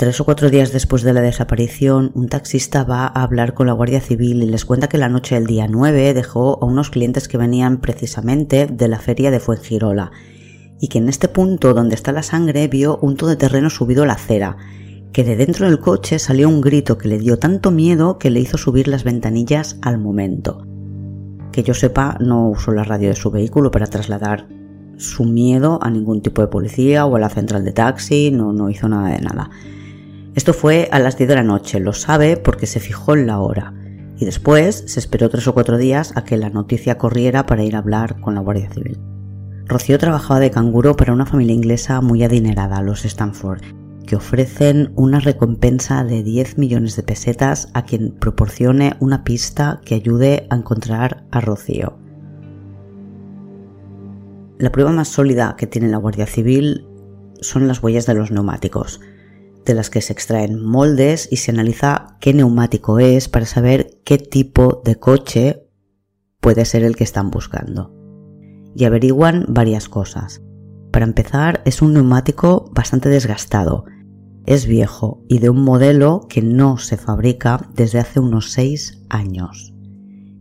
Tres 0.00 0.18
o 0.18 0.24
cuatro 0.24 0.48
días 0.48 0.72
después 0.72 1.02
de 1.02 1.12
la 1.12 1.20
desaparición, 1.20 2.10
un 2.14 2.30
taxista 2.30 2.84
va 2.84 3.04
a 3.04 3.22
hablar 3.22 3.52
con 3.52 3.66
la 3.66 3.74
Guardia 3.74 4.00
Civil 4.00 4.42
y 4.42 4.46
les 4.46 4.64
cuenta 4.64 4.88
que 4.88 4.96
la 4.96 5.10
noche 5.10 5.34
del 5.34 5.44
día 5.44 5.68
9 5.68 6.14
dejó 6.14 6.58
a 6.58 6.64
unos 6.64 6.88
clientes 6.88 7.28
que 7.28 7.36
venían 7.36 7.82
precisamente 7.82 8.66
de 8.66 8.88
la 8.88 8.98
feria 8.98 9.30
de 9.30 9.40
Fuengirola 9.40 10.10
y 10.80 10.88
que 10.88 10.96
en 10.96 11.10
este 11.10 11.28
punto 11.28 11.74
donde 11.74 11.96
está 11.96 12.12
la 12.12 12.22
sangre 12.22 12.66
vio 12.66 12.98
un 13.02 13.18
todoterreno 13.18 13.68
subido 13.68 14.04
a 14.04 14.06
la 14.06 14.14
acera, 14.14 14.56
que 15.12 15.22
de 15.22 15.36
dentro 15.36 15.66
del 15.66 15.80
coche 15.80 16.18
salió 16.18 16.48
un 16.48 16.62
grito 16.62 16.96
que 16.96 17.08
le 17.08 17.18
dio 17.18 17.38
tanto 17.38 17.70
miedo 17.70 18.16
que 18.16 18.30
le 18.30 18.40
hizo 18.40 18.56
subir 18.56 18.88
las 18.88 19.04
ventanillas 19.04 19.76
al 19.82 19.98
momento. 19.98 20.66
Que 21.52 21.62
yo 21.62 21.74
sepa, 21.74 22.16
no 22.20 22.48
usó 22.48 22.72
la 22.72 22.84
radio 22.84 23.10
de 23.10 23.16
su 23.16 23.30
vehículo 23.30 23.70
para 23.70 23.86
trasladar 23.86 24.48
su 24.96 25.26
miedo 25.26 25.78
a 25.82 25.90
ningún 25.90 26.22
tipo 26.22 26.40
de 26.40 26.48
policía 26.48 27.04
o 27.04 27.16
a 27.16 27.20
la 27.20 27.28
central 27.28 27.66
de 27.66 27.72
taxi, 27.72 28.30
no, 28.30 28.54
no 28.54 28.70
hizo 28.70 28.88
nada 28.88 29.10
de 29.10 29.20
nada. 29.20 29.50
Esto 30.40 30.54
fue 30.54 30.88
a 30.90 30.98
las 30.98 31.18
10 31.18 31.28
de 31.28 31.34
la 31.34 31.42
noche, 31.42 31.80
lo 31.80 31.92
sabe 31.92 32.38
porque 32.38 32.66
se 32.66 32.80
fijó 32.80 33.12
en 33.12 33.26
la 33.26 33.40
hora. 33.40 33.74
Y 34.16 34.24
después 34.24 34.84
se 34.86 34.98
esperó 34.98 35.28
tres 35.28 35.46
o 35.46 35.52
cuatro 35.52 35.76
días 35.76 36.14
a 36.16 36.24
que 36.24 36.38
la 36.38 36.48
noticia 36.48 36.96
corriera 36.96 37.44
para 37.44 37.62
ir 37.62 37.76
a 37.76 37.80
hablar 37.80 38.18
con 38.22 38.34
la 38.36 38.40
Guardia 38.40 38.70
Civil. 38.70 38.98
Rocío 39.66 39.98
trabajaba 39.98 40.40
de 40.40 40.50
canguro 40.50 40.96
para 40.96 41.12
una 41.12 41.26
familia 41.26 41.54
inglesa 41.54 42.00
muy 42.00 42.24
adinerada, 42.24 42.80
los 42.80 43.04
Stanford, 43.04 43.60
que 44.06 44.16
ofrecen 44.16 44.94
una 44.96 45.20
recompensa 45.20 46.04
de 46.04 46.22
10 46.22 46.56
millones 46.56 46.96
de 46.96 47.02
pesetas 47.02 47.68
a 47.74 47.84
quien 47.84 48.12
proporcione 48.12 48.94
una 48.98 49.24
pista 49.24 49.82
que 49.84 49.94
ayude 49.94 50.46
a 50.48 50.56
encontrar 50.56 51.26
a 51.32 51.42
Rocío. 51.42 51.98
La 54.56 54.72
prueba 54.72 54.90
más 54.90 55.08
sólida 55.08 55.54
que 55.58 55.66
tiene 55.66 55.88
la 55.88 55.98
Guardia 55.98 56.26
Civil 56.26 56.86
son 57.42 57.68
las 57.68 57.82
huellas 57.82 58.06
de 58.06 58.14
los 58.14 58.30
neumáticos 58.30 59.02
de 59.64 59.74
las 59.74 59.90
que 59.90 60.00
se 60.00 60.12
extraen 60.12 60.64
moldes 60.64 61.28
y 61.30 61.36
se 61.36 61.50
analiza 61.50 62.16
qué 62.20 62.32
neumático 62.34 62.98
es 62.98 63.28
para 63.28 63.46
saber 63.46 63.98
qué 64.04 64.18
tipo 64.18 64.82
de 64.84 64.96
coche 64.96 65.68
puede 66.40 66.64
ser 66.64 66.84
el 66.84 66.96
que 66.96 67.04
están 67.04 67.30
buscando. 67.30 67.94
Y 68.74 68.84
averiguan 68.84 69.46
varias 69.48 69.88
cosas. 69.88 70.42
Para 70.90 71.04
empezar, 71.04 71.62
es 71.64 71.82
un 71.82 71.92
neumático 71.92 72.70
bastante 72.74 73.08
desgastado, 73.08 73.84
es 74.46 74.66
viejo 74.66 75.22
y 75.28 75.38
de 75.38 75.50
un 75.50 75.62
modelo 75.62 76.26
que 76.28 76.42
no 76.42 76.78
se 76.78 76.96
fabrica 76.96 77.68
desde 77.74 77.98
hace 77.98 78.20
unos 78.20 78.50
6 78.52 79.02
años. 79.08 79.74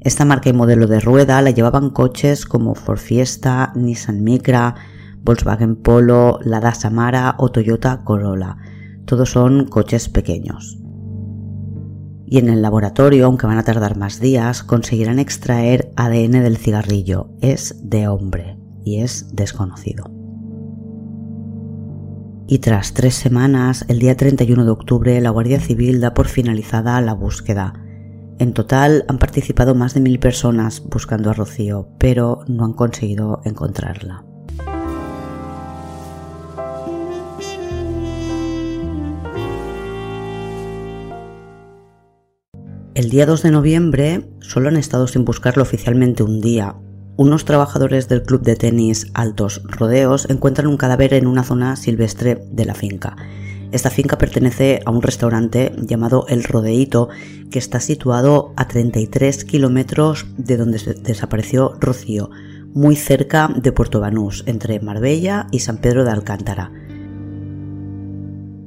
Esta 0.02 0.24
marca 0.24 0.50
y 0.50 0.54
modelo 0.54 0.88
de 0.88 1.02
rueda 1.02 1.42
la 1.42 1.52
llevaban 1.52 1.90
coches 1.90 2.46
como 2.46 2.74
Ford 2.74 3.00
Fiesta, 3.00 3.74
Nissan 3.76 4.24
Micra, 4.24 4.76
Volkswagen 5.22 5.76
Polo, 5.76 6.40
Lada 6.42 6.74
Samara 6.74 7.36
o 7.38 7.50
Toyota 7.50 8.04
Corolla, 8.06 8.58
todos 9.10 9.32
son 9.32 9.66
coches 9.66 10.08
pequeños. 10.08 10.78
Y 12.28 12.38
en 12.38 12.48
el 12.48 12.62
laboratorio, 12.62 13.26
aunque 13.26 13.48
van 13.48 13.58
a 13.58 13.64
tardar 13.64 13.98
más 13.98 14.20
días, 14.20 14.62
conseguirán 14.62 15.18
extraer 15.18 15.92
ADN 15.96 16.44
del 16.44 16.58
cigarrillo. 16.58 17.32
Es 17.42 17.76
de 17.82 18.08
hombre 18.08 18.60
y 18.86 19.02
es 19.02 19.36
desconocido. 19.36 20.12
Y 22.48 22.60
tras 22.60 22.94
tres 22.94 23.16
semanas, 23.16 23.84
el 23.88 23.98
día 23.98 24.16
31 24.16 24.64
de 24.64 24.70
octubre, 24.70 25.20
la 25.22 25.32
Guardia 25.32 25.60
Civil 25.60 26.02
da 26.02 26.14
por 26.14 26.28
finalizada 26.28 27.02
la 27.02 27.16
búsqueda. 27.16 27.74
En 28.38 28.54
total 28.54 29.06
han 29.08 29.18
participado 29.18 29.74
más 29.74 29.96
de 29.96 30.02
mil 30.02 30.20
personas 30.20 30.84
buscando 30.88 31.32
a 31.32 31.34
Rocío, 31.34 31.90
pero 31.98 32.42
no 32.48 32.64
han 32.64 32.74
conseguido 32.74 33.42
encontrarla. 33.44 34.29
El 42.96 43.12
día 43.12 43.28
2 43.28 43.44
de 43.44 43.52
noviembre 43.52 44.30
solo 44.40 44.70
han 44.70 44.76
estado 44.76 45.08
sin 45.08 45.24
buscarlo 45.24 45.62
oficialmente 45.62 46.24
un 46.24 46.42
día. 46.42 46.76
Unos 47.18 47.46
trabajadores 47.46 48.08
del 48.08 48.24
club 48.24 48.42
de 48.42 48.56
tenis 48.56 49.12
Altos 49.14 49.62
Rodeos 49.64 50.28
encuentran 50.30 50.68
un 50.68 50.78
cadáver 50.78 51.14
en 51.14 51.28
una 51.28 51.44
zona 51.44 51.76
silvestre 51.76 52.42
de 52.52 52.66
la 52.66 52.74
finca. 52.74 53.16
Esta 53.72 53.92
finca 53.92 54.18
pertenece 54.18 54.82
a 54.86 54.92
un 54.92 55.04
restaurante 55.04 55.72
llamado 55.78 56.26
El 56.30 56.44
Rodeito, 56.44 57.10
que 57.52 57.60
está 57.60 57.80
situado 57.80 58.54
a 58.58 58.68
33 58.68 59.46
kilómetros 59.46 60.26
de 60.38 60.58
donde 60.58 60.80
desapareció 61.04 61.76
Rocío, 61.80 62.32
muy 62.74 62.96
cerca 62.96 63.50
de 63.56 63.72
Puerto 63.72 64.00
Banús, 64.00 64.44
entre 64.48 64.80
Marbella 64.80 65.48
y 65.52 65.60
San 65.60 65.78
Pedro 65.78 66.06
de 66.06 66.12
Alcántara. 66.12 66.72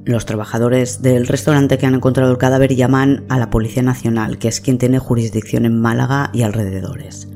Los 0.05 0.27
trabajadores 0.27 1.01
del 1.01 1.29
restaurante 1.29 1.79
que 1.79 1.87
han 1.87 1.95
encontrado 1.95 2.33
el 2.33 2.39
cadáver 2.39 2.75
llaman 2.75 3.25
a 3.29 3.39
la 3.39 3.51
Policía 3.51 3.85
Nacional, 3.85 4.37
que 4.37 4.49
es 4.49 4.61
quien 4.61 4.77
tiene 4.77 4.99
jurisdicción 4.99 5.65
en 5.65 5.81
Málaga 5.81 6.31
y 6.33 6.43
alrededores. 6.43 7.29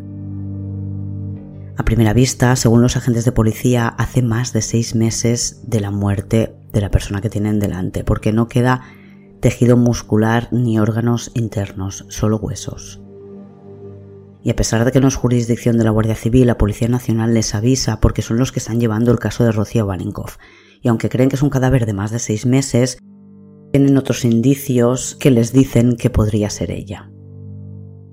A 1.76 1.84
primera 1.84 2.12
vista, 2.12 2.56
según 2.56 2.82
los 2.82 2.96
agentes 2.96 3.24
de 3.24 3.30
policía, 3.30 3.86
hace 3.86 4.20
más 4.20 4.52
de 4.52 4.62
seis 4.62 4.96
meses 4.96 5.60
de 5.64 5.78
la 5.78 5.92
muerte 5.92 6.56
de 6.72 6.80
la 6.80 6.90
persona 6.90 7.20
que 7.20 7.30
tienen 7.30 7.60
delante, 7.60 8.02
porque 8.02 8.32
no 8.32 8.48
queda 8.48 8.82
tejido 9.38 9.76
muscular 9.76 10.48
ni 10.50 10.80
órganos 10.80 11.30
internos, 11.34 12.04
solo 12.08 12.38
huesos. 12.38 13.00
Y 14.42 14.50
a 14.50 14.56
pesar 14.56 14.84
de 14.84 14.90
que 14.90 15.00
no 15.00 15.06
es 15.06 15.14
jurisdicción 15.14 15.78
de 15.78 15.84
la 15.84 15.90
Guardia 15.90 16.16
Civil, 16.16 16.48
la 16.48 16.58
Policía 16.58 16.88
Nacional 16.88 17.32
les 17.32 17.54
avisa 17.54 18.00
porque 18.00 18.22
son 18.22 18.38
los 18.38 18.50
que 18.50 18.58
están 18.58 18.80
llevando 18.80 19.12
el 19.12 19.20
caso 19.20 19.44
de 19.44 19.52
Rocío 19.52 19.86
Baninkoff 19.86 20.38
y 20.82 20.88
aunque 20.88 21.08
creen 21.08 21.28
que 21.28 21.36
es 21.36 21.42
un 21.42 21.50
cadáver 21.50 21.86
de 21.86 21.92
más 21.92 22.10
de 22.10 22.18
seis 22.18 22.46
meses, 22.46 22.98
tienen 23.72 23.96
otros 23.96 24.24
indicios 24.24 25.16
que 25.16 25.30
les 25.30 25.52
dicen 25.52 25.96
que 25.96 26.10
podría 26.10 26.50
ser 26.50 26.70
ella. 26.70 27.10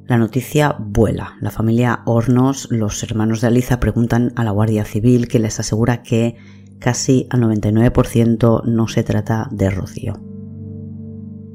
La 0.05 0.17
noticia 0.17 0.75
vuela. 0.79 1.37
La 1.39 1.49
familia 1.49 2.01
Hornos, 2.05 2.67
los 2.69 3.01
hermanos 3.03 3.39
de 3.39 3.47
Aliza, 3.47 3.79
preguntan 3.79 4.33
a 4.35 4.43
la 4.43 4.51
Guardia 4.51 4.83
Civil 4.83 5.29
que 5.29 5.39
les 5.39 5.59
asegura 5.59 6.03
que 6.03 6.35
casi 6.79 7.27
al 7.29 7.41
99% 7.41 8.65
no 8.65 8.87
se 8.89 9.03
trata 9.03 9.47
de 9.51 9.69
Rocío. 9.69 10.21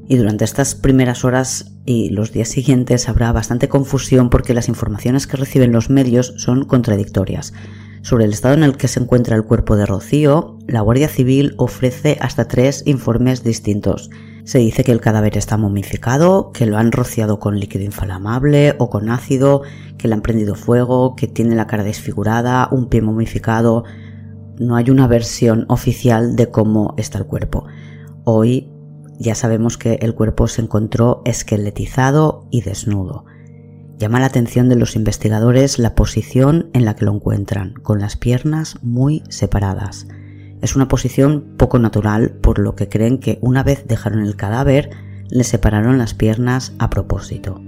Y 0.07 0.17
durante 0.17 0.43
estas 0.45 0.73
primeras 0.73 1.23
horas 1.23 1.77
y 1.85 2.09
los 2.09 2.31
días 2.31 2.49
siguientes 2.49 3.07
habrá 3.07 3.31
bastante 3.31 3.69
confusión 3.69 4.31
porque 4.31 4.55
las 4.55 4.67
informaciones 4.67 5.27
que 5.27 5.37
reciben 5.37 5.71
los 5.71 5.91
medios 5.91 6.33
son 6.37 6.65
contradictorias. 6.65 7.53
Sobre 8.01 8.25
el 8.25 8.31
estado 8.31 8.53
en 8.53 8.63
el 8.63 8.77
que 8.77 8.87
se 8.87 8.99
encuentra 8.99 9.35
el 9.35 9.43
cuerpo 9.43 9.75
de 9.75 9.85
Rocío, 9.85 10.57
la 10.67 10.81
Guardia 10.81 11.09
Civil 11.09 11.53
ofrece 11.57 12.17
hasta 12.21 12.47
tres 12.47 12.83
informes 12.85 13.43
distintos. 13.43 14.09
Se 14.45 14.59
dice 14.59 14.83
que 14.83 14.91
el 14.91 15.01
cadáver 15.01 15.37
está 15.37 15.57
momificado, 15.57 16.51
que 16.51 16.65
lo 16.65 16.77
han 16.77 16.91
rociado 16.91 17.39
con 17.39 17.59
líquido 17.59 17.83
inflamable 17.83 18.75
o 18.79 18.89
con 18.89 19.09
ácido, 19.09 19.63
que 19.97 20.07
le 20.07 20.13
han 20.13 20.21
prendido 20.21 20.55
fuego, 20.55 21.15
que 21.15 21.27
tiene 21.27 21.55
la 21.55 21.67
cara 21.67 21.83
desfigurada, 21.83 22.69
un 22.71 22.87
pie 22.87 23.01
momificado. 23.01 23.83
No 24.57 24.75
hay 24.75 24.89
una 24.89 25.07
versión 25.07 25.65
oficial 25.67 26.35
de 26.35 26.49
cómo 26.49 26.95
está 26.97 27.17
el 27.17 27.25
cuerpo. 27.25 27.65
Hoy 28.23 28.71
ya 29.19 29.35
sabemos 29.35 29.77
que 29.77 29.95
el 30.01 30.15
cuerpo 30.15 30.47
se 30.47 30.61
encontró 30.61 31.21
esqueletizado 31.25 32.47
y 32.49 32.61
desnudo. 32.61 33.25
Llama 33.99 34.21
la 34.21 34.27
atención 34.27 34.69
de 34.69 34.77
los 34.77 34.95
investigadores 34.95 35.77
la 35.77 35.93
posición 35.93 36.69
en 36.71 36.85
la 36.85 36.95
que 36.95 37.03
lo 37.03 37.13
encuentran, 37.13 37.73
con 37.73 37.99
las 37.99 38.15
piernas 38.15 38.77
muy 38.81 39.23
separadas. 39.27 40.07
Es 40.61 40.77
una 40.77 40.87
posición 40.87 41.55
poco 41.57 41.79
natural, 41.79 42.31
por 42.31 42.59
lo 42.59 42.75
que 42.75 42.87
creen 42.87 43.17
que 43.17 43.39
una 43.41 43.61
vez 43.61 43.85
dejaron 43.87 44.21
el 44.21 44.37
cadáver, 44.37 44.89
le 45.29 45.43
separaron 45.43 45.97
las 45.97 46.13
piernas 46.13 46.71
a 46.79 46.89
propósito. 46.89 47.61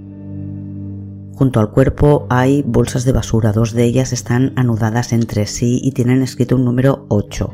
Junto 1.34 1.60
al 1.60 1.70
cuerpo 1.70 2.26
hay 2.30 2.62
bolsas 2.62 3.04
de 3.04 3.12
basura, 3.12 3.52
dos 3.52 3.74
de 3.74 3.84
ellas 3.84 4.14
están 4.14 4.54
anudadas 4.56 5.12
entre 5.12 5.46
sí 5.46 5.80
y 5.84 5.92
tienen 5.92 6.22
escrito 6.22 6.56
un 6.56 6.64
número 6.64 7.04
8. 7.08 7.52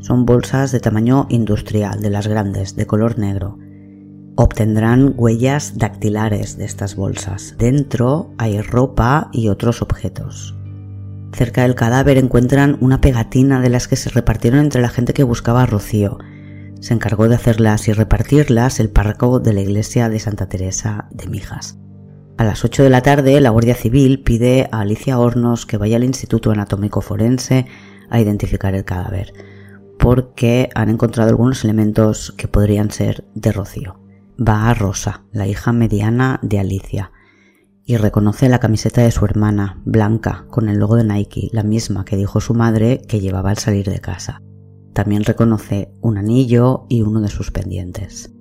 Son 0.00 0.26
bolsas 0.26 0.72
de 0.72 0.80
tamaño 0.80 1.26
industrial, 1.30 2.02
de 2.02 2.10
las 2.10 2.26
grandes, 2.26 2.76
de 2.76 2.86
color 2.86 3.18
negro 3.18 3.56
obtendrán 4.42 5.12
huellas 5.18 5.76
dactilares 5.76 6.56
de 6.56 6.64
estas 6.64 6.96
bolsas. 6.96 7.56
Dentro 7.58 8.32
hay 8.38 8.58
ropa 8.62 9.28
y 9.32 9.48
otros 9.48 9.82
objetos. 9.82 10.56
Cerca 11.34 11.62
del 11.62 11.74
cadáver 11.74 12.16
encuentran 12.16 12.78
una 12.80 13.02
pegatina 13.02 13.60
de 13.60 13.68
las 13.68 13.86
que 13.86 13.96
se 13.96 14.08
repartieron 14.08 14.60
entre 14.60 14.80
la 14.80 14.88
gente 14.88 15.12
que 15.12 15.24
buscaba 15.24 15.62
a 15.62 15.66
Rocío. 15.66 16.16
Se 16.80 16.94
encargó 16.94 17.28
de 17.28 17.34
hacerlas 17.34 17.86
y 17.88 17.92
repartirlas 17.92 18.80
el 18.80 18.88
párroco 18.88 19.40
de 19.40 19.52
la 19.52 19.60
iglesia 19.60 20.08
de 20.08 20.18
Santa 20.18 20.48
Teresa 20.48 21.08
de 21.10 21.26
Mijas. 21.26 21.78
A 22.38 22.44
las 22.44 22.64
8 22.64 22.82
de 22.82 22.90
la 22.90 23.02
tarde, 23.02 23.38
la 23.42 23.50
Guardia 23.50 23.74
Civil 23.74 24.22
pide 24.22 24.70
a 24.72 24.80
Alicia 24.80 25.18
Hornos 25.18 25.66
que 25.66 25.76
vaya 25.76 25.96
al 25.96 26.04
Instituto 26.04 26.50
Anatómico 26.50 27.02
Forense 27.02 27.66
a 28.08 28.18
identificar 28.18 28.74
el 28.74 28.86
cadáver, 28.86 29.34
porque 29.98 30.70
han 30.74 30.88
encontrado 30.88 31.28
algunos 31.28 31.62
elementos 31.62 32.32
que 32.38 32.48
podrían 32.48 32.90
ser 32.90 33.26
de 33.34 33.52
Rocío. 33.52 33.99
Va 34.40 34.70
a 34.70 34.74
Rosa, 34.74 35.24
la 35.32 35.46
hija 35.46 35.70
mediana 35.70 36.40
de 36.42 36.58
Alicia, 36.58 37.12
y 37.84 37.98
reconoce 37.98 38.48
la 38.48 38.58
camiseta 38.58 39.02
de 39.02 39.10
su 39.10 39.26
hermana, 39.26 39.82
blanca, 39.84 40.46
con 40.48 40.70
el 40.70 40.78
logo 40.78 40.96
de 40.96 41.04
Nike, 41.04 41.50
la 41.52 41.62
misma 41.62 42.06
que 42.06 42.16
dijo 42.16 42.40
su 42.40 42.54
madre 42.54 43.02
que 43.06 43.20
llevaba 43.20 43.50
al 43.50 43.58
salir 43.58 43.90
de 43.90 44.00
casa. 44.00 44.40
También 44.94 45.24
reconoce 45.24 45.92
un 46.00 46.16
anillo 46.16 46.86
y 46.88 47.02
uno 47.02 47.20
de 47.20 47.28
sus 47.28 47.50
pendientes. 47.50 48.32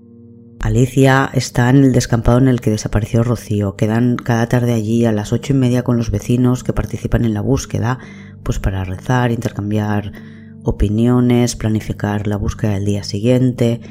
Alicia 0.62 1.30
está 1.34 1.70
en 1.70 1.84
el 1.84 1.92
descampado 1.92 2.38
en 2.38 2.48
el 2.48 2.62
que 2.62 2.70
desapareció 2.70 3.24
Rocío. 3.24 3.76
Quedan 3.76 4.16
cada 4.16 4.48
tarde 4.48 4.74
allí 4.74 5.04
a 5.04 5.12
las 5.12 5.34
ocho 5.34 5.52
y 5.52 5.58
media 5.58 5.84
con 5.84 5.98
los 5.98 6.12
vecinos 6.12 6.64
que 6.64 6.72
participan 6.72 7.26
en 7.26 7.34
la 7.34 7.42
búsqueda, 7.42 8.00
pues 8.44 8.60
para 8.60 8.86
rezar, 8.86 9.32
intercambiar 9.32 10.14
opiniones, 10.64 11.58
planificar 11.58 12.26
la 12.26 12.38
búsqueda 12.38 12.76
del 12.76 12.86
día 12.86 13.04
siguiente 13.04 13.82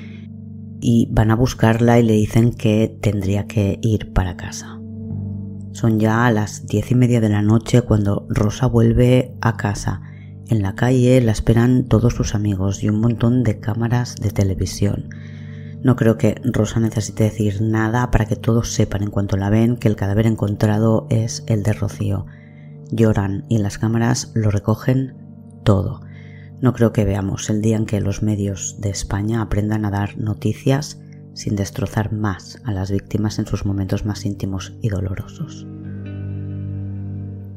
y 0.80 1.08
van 1.10 1.30
a 1.30 1.36
buscarla 1.36 1.98
y 1.98 2.02
le 2.02 2.14
dicen 2.14 2.52
que 2.52 2.96
tendría 3.00 3.46
que 3.46 3.78
ir 3.82 4.12
para 4.12 4.36
casa. 4.36 4.78
Son 5.72 6.00
ya 6.00 6.26
a 6.26 6.32
las 6.32 6.66
diez 6.66 6.90
y 6.90 6.94
media 6.94 7.20
de 7.20 7.28
la 7.28 7.42
noche 7.42 7.82
cuando 7.82 8.26
Rosa 8.28 8.66
vuelve 8.66 9.36
a 9.40 9.56
casa. 9.56 10.02
En 10.48 10.62
la 10.62 10.74
calle 10.74 11.20
la 11.20 11.32
esperan 11.32 11.84
todos 11.84 12.14
sus 12.14 12.34
amigos 12.34 12.82
y 12.82 12.88
un 12.88 13.00
montón 13.00 13.42
de 13.44 13.60
cámaras 13.60 14.16
de 14.16 14.30
televisión. 14.30 15.10
No 15.82 15.94
creo 15.94 16.18
que 16.18 16.40
Rosa 16.42 16.80
necesite 16.80 17.24
decir 17.24 17.62
nada 17.62 18.10
para 18.10 18.24
que 18.24 18.34
todos 18.34 18.72
sepan 18.72 19.04
en 19.04 19.10
cuanto 19.10 19.36
la 19.36 19.50
ven 19.50 19.76
que 19.76 19.88
el 19.88 19.94
cadáver 19.94 20.26
encontrado 20.26 21.06
es 21.10 21.44
el 21.46 21.62
de 21.62 21.72
Rocío. 21.72 22.26
Lloran 22.90 23.44
y 23.48 23.58
las 23.58 23.78
cámaras 23.78 24.32
lo 24.34 24.50
recogen 24.50 25.14
todo. 25.62 26.00
No 26.60 26.72
creo 26.72 26.92
que 26.92 27.04
veamos 27.04 27.50
el 27.50 27.62
día 27.62 27.76
en 27.76 27.86
que 27.86 28.00
los 28.00 28.22
medios 28.22 28.80
de 28.80 28.90
España 28.90 29.40
aprendan 29.42 29.84
a 29.84 29.90
dar 29.90 30.18
noticias 30.18 31.00
sin 31.32 31.54
destrozar 31.54 32.12
más 32.12 32.60
a 32.64 32.72
las 32.72 32.90
víctimas 32.90 33.38
en 33.38 33.46
sus 33.46 33.64
momentos 33.64 34.04
más 34.04 34.24
íntimos 34.24 34.72
y 34.82 34.88
dolorosos. 34.88 35.68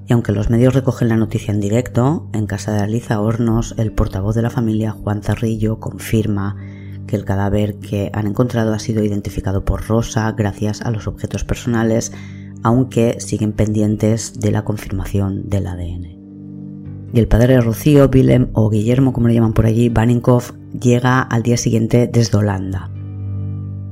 Y 0.05 0.13
aunque 0.13 0.33
los 0.33 0.51
medios 0.51 0.75
recogen 0.75 1.09
la 1.09 1.15
noticia 1.15 1.51
en 1.51 1.61
directo, 1.61 2.29
en 2.33 2.45
casa 2.45 2.73
de 2.73 2.81
Aliza 2.81 3.19
Hornos, 3.19 3.73
el 3.77 3.91
portavoz 3.91 4.35
de 4.35 4.43
la 4.43 4.49
familia, 4.51 4.91
Juan 4.91 5.23
Zarrillo, 5.23 5.79
confirma 5.79 6.57
que 7.07 7.15
el 7.15 7.25
cadáver 7.25 7.79
que 7.79 8.11
han 8.13 8.27
encontrado 8.27 8.73
ha 8.73 8.79
sido 8.79 9.03
identificado 9.03 9.65
por 9.65 9.87
Rosa 9.87 10.31
gracias 10.33 10.81
a 10.81 10.91
los 10.91 11.07
objetos 11.07 11.43
personales, 11.43 12.11
aunque 12.61 13.19
siguen 13.19 13.53
pendientes 13.53 14.39
de 14.39 14.51
la 14.51 14.63
confirmación 14.63 15.49
del 15.49 15.65
ADN. 15.65 16.20
Y 17.13 17.19
el 17.19 17.27
padre 17.27 17.55
de 17.55 17.61
Rocío, 17.61 18.09
Willem 18.13 18.49
o 18.53 18.69
Guillermo, 18.69 19.13
como 19.13 19.27
lo 19.27 19.33
llaman 19.33 19.53
por 19.53 19.65
allí, 19.65 19.89
Baninkoff, 19.89 20.53
llega 20.79 21.21
al 21.21 21.43
día 21.43 21.57
siguiente 21.57 22.07
desde 22.07 22.37
Holanda 22.37 22.89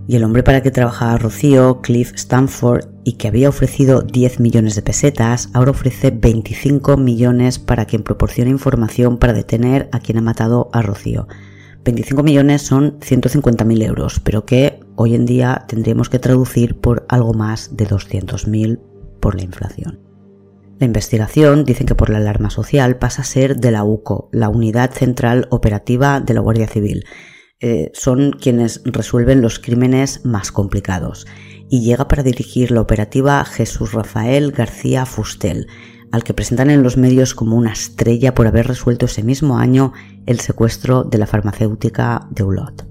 y 0.09 0.15
el 0.15 0.23
hombre 0.23 0.41
para 0.41 0.63
que 0.63 0.71
trabajaba 0.71 1.19
Rocío, 1.19 1.81
Cliff 1.81 2.13
Stanford, 2.15 2.85
y 3.03 3.13
que 3.13 3.27
había 3.27 3.47
ofrecido 3.47 4.01
10 4.01 4.39
millones 4.39 4.73
de 4.73 4.81
pesetas, 4.81 5.51
ahora 5.53 5.69
ofrece 5.69 6.09
25 6.09 6.97
millones 6.97 7.59
para 7.59 7.85
quien 7.85 8.01
proporcione 8.01 8.49
información 8.49 9.19
para 9.19 9.33
detener 9.33 9.87
a 9.91 9.99
quien 9.99 10.17
ha 10.17 10.21
matado 10.21 10.71
a 10.73 10.81
Rocío. 10.81 11.27
25 11.85 12.23
millones 12.23 12.63
son 12.63 12.99
150.000 13.01 13.85
euros, 13.85 14.19
pero 14.19 14.45
que 14.45 14.79
hoy 14.95 15.13
en 15.13 15.27
día 15.27 15.65
tendríamos 15.67 16.09
que 16.09 16.17
traducir 16.17 16.79
por 16.79 17.05
algo 17.07 17.35
más 17.35 17.77
de 17.77 17.87
200.000 17.87 18.79
por 19.19 19.35
la 19.35 19.43
inflación. 19.43 20.08
La 20.79 20.85
investigación, 20.85 21.65
dicen 21.65 21.87
que 21.87 21.95
por 21.95 22.09
la 22.09 22.19
alarma 22.19 22.49
social, 22.49 22.97
pasa 22.97 23.23
a 23.23 23.25
ser 23.25 23.57
de 23.57 23.71
la 23.71 23.83
UCO, 23.83 24.29
la 24.31 24.47
Unidad 24.47 24.91
Central 24.91 25.47
Operativa 25.51 26.21
de 26.21 26.33
la 26.33 26.39
Guardia 26.39 26.67
Civil, 26.67 27.03
eh, 27.59 27.91
son 27.93 28.31
quienes 28.31 28.81
resuelven 28.85 29.41
los 29.41 29.59
crímenes 29.59 30.23
más 30.23 30.53
complicados 30.53 31.27
y 31.69 31.81
llega 31.81 32.07
para 32.07 32.23
dirigir 32.23 32.71
la 32.71 32.79
operativa 32.79 33.43
Jesús 33.43 33.91
Rafael 33.91 34.53
García 34.53 35.05
Fustel, 35.05 35.67
al 36.13 36.23
que 36.23 36.33
presentan 36.33 36.69
en 36.69 36.81
los 36.81 36.95
medios 36.95 37.35
como 37.35 37.57
una 37.57 37.73
estrella 37.73 38.33
por 38.33 38.47
haber 38.47 38.67
resuelto 38.67 39.07
ese 39.07 39.21
mismo 39.21 39.57
año 39.57 39.91
el 40.25 40.39
secuestro 40.39 41.03
de 41.03 41.17
la 41.17 41.27
farmacéutica 41.27 42.25
de 42.31 42.43
Ulot. 42.43 42.87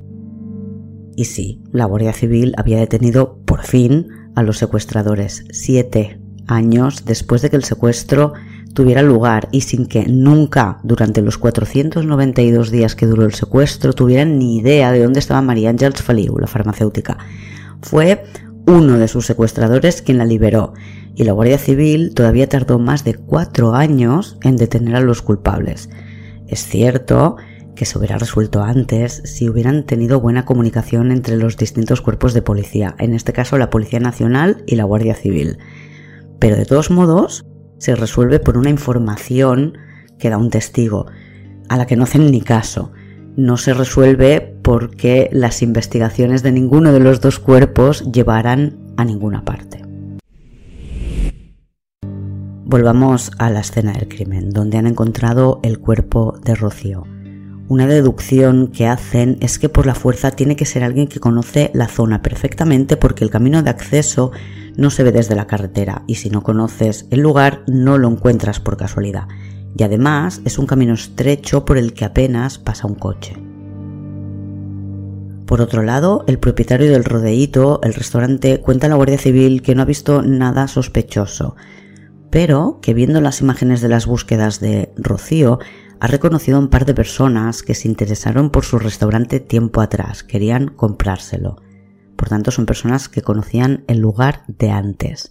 Y 1.17 1.25
sí, 1.25 1.63
la 1.73 1.87
Guardia 1.87 2.13
Civil 2.13 2.53
había 2.59 2.79
detenido 2.79 3.41
por 3.47 3.65
fin 3.65 4.09
a 4.37 4.43
los 4.43 4.59
secuestradores 4.59 5.45
siete 5.51 6.18
años 6.49 7.05
después 7.05 7.43
de 7.43 7.51
que 7.51 7.57
el 7.57 7.65
secuestro 7.65 8.33
tuviera 8.75 9.03
lugar 9.03 9.49
y 9.53 9.63
sin 9.63 9.87
que 9.87 10.07
nunca 10.07 10.79
durante 10.83 11.23
los 11.23 11.39
492 11.39 12.71
días 12.71 12.95
que 12.95 13.07
duró 13.07 13.25
el 13.25 13.35
secuestro 13.35 13.93
tuvieran 13.93 14.39
ni 14.39 14.59
idea 14.59 14.93
de 14.93 15.03
dónde 15.03 15.21
estaba 15.21 15.43
María 15.43 15.71
Ángels 15.71 16.03
Faliu, 16.03 16.39
la 16.39 16.47
farmacéutica. 16.47 17.19
Fue 17.83 18.25
uno 18.67 18.99
de 18.99 19.09
sus 19.09 19.27
secuestradores 19.27 20.03
quien 20.03 20.19
la 20.19 20.25
liberó 20.25 20.75
y 21.15 21.25
la 21.25 21.33
Guardia 21.33 21.59
Civil 21.59 22.13
todavía 22.15 22.49
tardó 22.49 22.79
más 22.79 23.03
de 23.05 23.15
cuatro 23.15 23.75
años 23.75 24.39
en 24.43 24.57
detener 24.57 24.95
a 24.95 25.01
los 25.01 25.23
culpables. 25.23 25.91
Es 26.47 26.67
cierto 26.67 27.37
que 27.75 27.85
se 27.85 27.97
hubiera 27.99 28.19
resuelto 28.19 28.63
antes 28.63 29.23
si 29.25 29.49
hubieran 29.49 29.87
tenido 29.87 30.21
buena 30.21 30.45
comunicación 30.45 31.13
entre 31.13 31.37
los 31.37 31.57
distintos 31.57 32.01
cuerpos 32.01 32.35
de 32.35 32.43
policía, 32.43 32.95
en 32.99 33.15
este 33.15 33.33
caso 33.33 33.57
la 33.57 33.71
Policía 33.71 34.01
Nacional 34.01 34.63
y 34.67 34.77
la 34.77 34.85
Guardia 34.85 35.15
Civil. 35.15 35.59
Pero 36.39 36.57
de 36.57 36.65
todos 36.65 36.91
modos, 36.91 37.45
se 37.79 37.95
resuelve 37.95 38.41
por 38.41 38.59
una 38.59 38.71
información 38.71 39.79
que 40.19 40.31
da 40.31 40.39
un 40.39 40.51
testigo, 40.51 41.07
a 41.69 41.77
la 41.77 41.87
que 41.87 41.97
no 41.97 42.05
hacen 42.05 42.31
ni 42.31 42.41
caso. 42.41 42.93
No 43.37 43.57
se 43.57 43.73
resuelve 43.75 44.57
porque 44.63 45.29
las 45.33 45.63
investigaciones 45.63 46.43
de 46.43 46.53
ninguno 46.53 46.93
de 46.93 47.01
los 47.01 47.21
dos 47.21 47.39
cuerpos 47.39 48.11
llevarán 48.11 48.79
a 48.97 49.05
ninguna 49.05 49.45
parte. 49.45 49.83
Volvamos 52.65 53.31
a 53.39 53.49
la 53.49 53.61
escena 53.61 53.93
del 53.93 54.09
crimen, 54.09 54.51
donde 54.51 54.77
han 54.77 54.87
encontrado 54.87 55.61
el 55.63 55.79
cuerpo 55.79 56.39
de 56.45 56.55
Rocío. 56.55 57.07
Una 57.69 57.87
deducción 57.87 58.69
que 58.69 58.87
hacen 58.87 59.39
es 59.41 59.59
que 59.59 59.69
por 59.69 59.87
la 59.87 59.95
fuerza 59.95 60.33
tiene 60.33 60.57
que 60.57 60.65
ser 60.65 60.85
alguien 60.85 61.07
que 61.07 61.21
conoce 61.21 61.71
la 61.75 61.87
zona 61.87 62.23
perfectamente 62.23 62.97
porque 62.97 63.25
el 63.25 63.31
camino 63.31 63.63
de 63.63 63.71
acceso 63.71 64.33
no 64.79 64.91
se 64.91 65.03
ve 65.03 65.13
desde 65.13 65.35
la 65.35 65.49
carretera 65.49 66.05
y 66.07 66.15
si 66.15 66.31
no 66.31 66.43
conoces 66.43 67.07
el 67.11 67.21
lugar 67.21 67.65
no 67.67 67.99
lo 67.99 68.09
encuentras 68.09 68.61
por 68.61 68.77
casualidad. 68.77 69.27
Y 69.77 69.83
además 69.83 70.41
es 70.45 70.57
un 70.57 70.67
camino 70.67 70.95
estrecho 70.95 71.65
por 71.65 71.77
el 71.77 71.93
que 71.93 72.07
apenas 72.07 72.59
pasa 72.59 72.87
un 72.87 72.95
coche. 72.95 73.35
Por 75.47 75.61
otro 75.61 75.83
lado, 75.83 76.25
el 76.29 76.39
propietario 76.39 76.91
del 76.91 77.05
rodeíto, 77.05 77.81
el 77.83 77.93
restaurante, 77.93 78.61
cuenta 78.61 78.87
a 78.87 78.91
la 78.91 78.97
Guardia 78.97 79.19
Civil 79.19 79.63
que 79.63 79.75
no 79.75 79.83
ha 79.83 79.87
visto 79.87 80.23
nada 80.23 80.69
sospechoso, 80.69 81.57
pero 82.31 82.79
que 82.81 82.95
viendo 82.95 83.21
las 83.21 83.41
imágenes 83.41 83.81
de 83.81 83.89
las 83.89 84.07
búsquedas 84.07 84.61
de 84.61 84.93
Rocío, 84.97 85.59
ha 86.01 86.07
reconocido 86.07 86.57
a 86.57 86.61
un 86.61 86.69
par 86.69 86.85
de 86.85 86.95
personas 86.95 87.63
que 87.63 87.75
se 87.75 87.89
interesaron 87.89 88.51
por 88.51 88.65
su 88.65 88.79
restaurante 88.79 89.41
tiempo 89.41 89.81
atrás, 89.81 90.23
querían 90.23 90.69
comprárselo. 90.69 91.57
Por 92.19 92.29
tanto, 92.29 92.51
son 92.51 92.67
personas 92.67 93.09
que 93.09 93.23
conocían 93.23 93.85
el 93.87 94.01
lugar 94.01 94.43
de 94.49 94.71
antes 94.71 95.31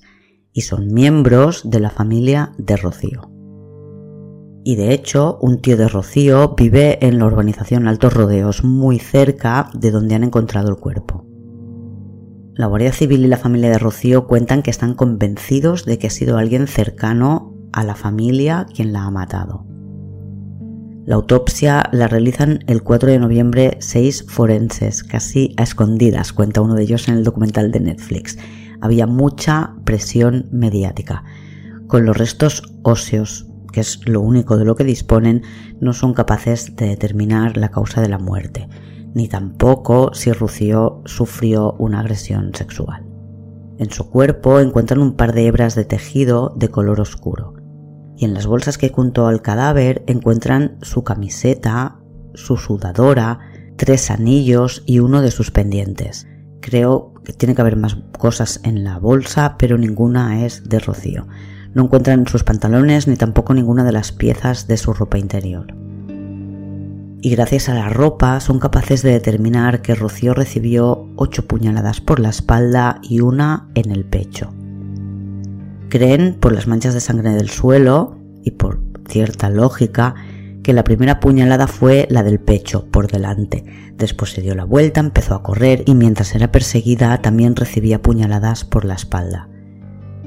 y 0.53 0.61
son 0.61 0.93
miembros 0.93 1.69
de 1.69 1.81
la 1.81 1.89
familia 1.89 2.53
de 2.57 2.77
Rocío. 2.77 3.29
Y 4.63 4.77
de 4.77 4.93
hecho, 4.93 5.37
un 5.41 5.61
tío 5.61 5.75
de 5.75 5.89
Rocío 5.89 6.55
vive 6.55 7.05
en 7.05 7.19
la 7.19 7.25
urbanización 7.25 7.89
Altos 7.89 8.13
Rodeos, 8.13 8.63
muy 8.63 8.99
cerca 8.99 9.69
de 9.73 9.91
donde 9.91 10.15
han 10.15 10.23
encontrado 10.23 10.69
el 10.69 10.77
cuerpo. 10.77 11.25
La 12.55 12.67
Guardia 12.67 12.93
Civil 12.93 13.25
y 13.25 13.27
la 13.27 13.37
familia 13.37 13.69
de 13.69 13.79
Rocío 13.79 14.25
cuentan 14.25 14.63
que 14.63 14.71
están 14.71 14.93
convencidos 14.93 15.83
de 15.83 15.99
que 15.99 16.07
ha 16.07 16.09
sido 16.09 16.37
alguien 16.37 16.67
cercano 16.67 17.53
a 17.73 17.83
la 17.83 17.95
familia 17.95 18.65
quien 18.73 18.93
la 18.93 19.03
ha 19.03 19.11
matado. 19.11 19.65
La 21.07 21.15
autopsia 21.15 21.87
la 21.93 22.09
realizan 22.09 22.59
el 22.67 22.83
4 22.83 23.11
de 23.11 23.19
noviembre 23.19 23.77
seis 23.79 24.25
forenses, 24.27 25.05
casi 25.05 25.53
a 25.55 25.63
escondidas, 25.63 26.33
cuenta 26.33 26.59
uno 26.59 26.75
de 26.75 26.83
ellos 26.83 27.07
en 27.07 27.13
el 27.13 27.23
documental 27.23 27.71
de 27.71 27.79
Netflix. 27.79 28.37
Había 28.81 29.07
mucha 29.07 29.73
presión 29.85 30.49
mediática. 30.51 31.23
Con 31.87 32.05
los 32.05 32.17
restos 32.17 32.61
óseos, 32.83 33.47
que 33.71 33.79
es 33.79 34.01
lo 34.05 34.19
único 34.19 34.57
de 34.57 34.65
lo 34.65 34.75
que 34.75 34.83
disponen, 34.83 35.43
no 35.79 35.93
son 35.93 36.13
capaces 36.13 36.75
de 36.75 36.87
determinar 36.87 37.55
la 37.55 37.71
causa 37.71 38.01
de 38.01 38.09
la 38.09 38.19
muerte, 38.19 38.67
ni 39.13 39.29
tampoco 39.29 40.13
si 40.13 40.33
Rocío 40.33 41.03
sufrió 41.05 41.71
una 41.79 42.01
agresión 42.01 42.53
sexual. 42.53 43.05
En 43.77 43.91
su 43.91 44.09
cuerpo 44.09 44.59
encuentran 44.59 44.99
un 44.99 45.15
par 45.15 45.31
de 45.31 45.47
hebras 45.47 45.73
de 45.73 45.85
tejido 45.85 46.53
de 46.57 46.67
color 46.67 46.99
oscuro 46.99 47.56
y 48.17 48.25
en 48.25 48.33
las 48.33 48.47
bolsas 48.47 48.77
que 48.77 48.89
juntó 48.89 49.27
al 49.27 49.41
cadáver 49.41 50.03
encuentran 50.07 50.77
su 50.81 51.03
camiseta, 51.03 51.99
su 52.33 52.57
sudadora, 52.57 53.39
tres 53.77 54.09
anillos 54.09 54.83
y 54.85 54.99
uno 54.99 55.21
de 55.21 55.31
sus 55.31 55.51
pendientes. 55.51 56.27
Creo 56.59 57.13
que 57.23 57.33
tiene 57.33 57.55
que 57.55 57.61
haber 57.61 57.77
más 57.77 57.97
cosas 58.17 58.59
en 58.63 58.83
la 58.83 58.97
bolsa, 58.97 59.55
pero 59.57 59.77
ninguna 59.77 60.45
es 60.45 60.67
de 60.67 60.79
Rocío. 60.79 61.27
No 61.73 61.83
encuentran 61.83 62.25
sus 62.27 62.43
pantalones 62.43 63.07
ni 63.07 63.15
tampoco 63.15 63.53
ninguna 63.53 63.83
de 63.83 63.91
las 63.91 64.11
piezas 64.11 64.67
de 64.67 64.77
su 64.77 64.93
ropa 64.93 65.19
interior. 65.19 65.67
Y 67.21 67.31
gracias 67.31 67.69
a 67.69 67.73
la 67.73 67.89
ropa 67.89 68.39
son 68.39 68.59
capaces 68.59 69.03
de 69.03 69.11
determinar 69.11 69.81
que 69.81 69.95
Rocío 69.95 70.33
recibió 70.33 71.07
ocho 71.15 71.45
puñaladas 71.45 72.01
por 72.01 72.19
la 72.19 72.29
espalda 72.29 72.99
y 73.03 73.21
una 73.21 73.69
en 73.75 73.91
el 73.91 74.05
pecho. 74.05 74.56
Creen, 75.89 76.37
por 76.39 76.51
las 76.51 76.67
manchas 76.67 76.93
de 76.93 76.99
sangre 76.99 77.31
del 77.31 77.49
suelo 77.49 78.17
y 78.43 78.51
por 78.51 78.81
cierta 79.07 79.49
lógica, 79.49 80.15
que 80.63 80.73
la 80.73 80.83
primera 80.83 81.19
puñalada 81.21 81.67
fue 81.67 82.07
la 82.09 82.23
del 82.23 82.39
pecho, 82.39 82.87
por 82.91 83.09
delante. 83.09 83.63
Después 83.95 84.31
se 84.31 84.41
dio 84.41 84.53
la 84.53 84.65
vuelta, 84.65 84.99
empezó 84.99 85.33
a 85.35 85.43
correr 85.43 85.83
y 85.85 85.95
mientras 85.95 86.35
era 86.35 86.51
perseguida 86.51 87.21
también 87.21 87.55
recibía 87.55 88.01
puñaladas 88.01 88.65
por 88.65 88.83
la 88.83 88.95
espalda. 88.95 89.47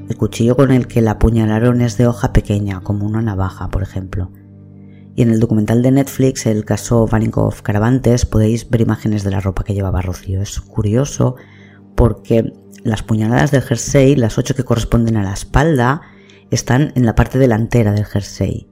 El 0.09 0.17
cuchillo 0.17 0.55
con 0.55 0.71
el 0.71 0.87
que 0.87 1.01
la 1.01 1.11
apuñalaron 1.11 1.79
es 1.81 1.97
de 1.97 2.07
hoja 2.07 2.33
pequeña, 2.33 2.81
como 2.81 3.05
una 3.05 3.21
navaja, 3.21 3.69
por 3.69 3.83
ejemplo. 3.83 4.31
Y 5.15 5.21
en 5.21 5.29
el 5.29 5.39
documental 5.39 5.83
de 5.83 5.91
Netflix, 5.91 6.45
el 6.47 6.65
caso 6.65 7.05
Vanikov 7.05 7.61
Caravantes, 7.61 8.25
podéis 8.25 8.69
ver 8.69 8.81
imágenes 8.81 9.23
de 9.23 9.31
la 9.31 9.41
ropa 9.41 9.63
que 9.63 9.73
llevaba 9.73 10.01
Rocío. 10.01 10.41
Es 10.41 10.59
curioso 10.59 11.35
porque 11.95 12.51
las 12.83 13.03
puñaladas 13.03 13.51
del 13.51 13.61
jersey, 13.61 14.15
las 14.15 14.37
ocho 14.37 14.55
que 14.55 14.63
corresponden 14.63 15.17
a 15.17 15.23
la 15.23 15.33
espalda, 15.33 16.01
están 16.49 16.91
en 16.95 17.05
la 17.05 17.15
parte 17.15 17.39
delantera 17.39 17.93
del 17.93 18.05
jersey. 18.05 18.67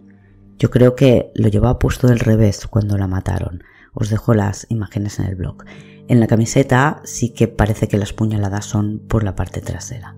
Yo 0.58 0.70
creo 0.70 0.96
que 0.96 1.32
lo 1.36 1.48
llevaba 1.48 1.80
puesto 1.80 2.08
del 2.08 2.20
revés 2.20 2.68
cuando 2.68 2.98
la 2.98 3.08
mataron. 3.08 3.64
Os 3.94 4.10
dejo 4.10 4.34
las 4.34 4.68
imágenes 4.70 5.20
en 5.20 5.26
el 5.26 5.36
blog. 5.36 5.64
En 6.08 6.20
la 6.20 6.28
camiseta 6.28 7.02
sí 7.06 7.30
que 7.34 7.48
parece 7.48 7.88
que 7.88 7.98
las 7.98 8.14
puñaladas 8.14 8.66
son 8.66 9.00
por 9.08 9.24
la 9.24 9.36
parte 9.36 9.62
trasera. 9.62 10.16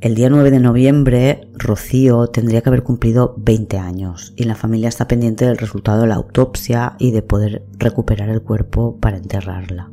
El 0.00 0.16
día 0.16 0.30
9 0.30 0.50
de 0.50 0.58
noviembre, 0.58 1.48
Rocío 1.54 2.26
tendría 2.26 2.60
que 2.60 2.70
haber 2.70 2.82
cumplido 2.82 3.36
20 3.38 3.78
años 3.78 4.32
y 4.34 4.44
la 4.44 4.56
familia 4.56 4.88
está 4.88 5.06
pendiente 5.06 5.44
del 5.44 5.58
resultado 5.58 6.00
de 6.00 6.08
la 6.08 6.16
autopsia 6.16 6.96
y 6.98 7.12
de 7.12 7.22
poder 7.22 7.64
recuperar 7.78 8.28
el 8.28 8.42
cuerpo 8.42 8.98
para 8.98 9.18
enterrarla. 9.18 9.92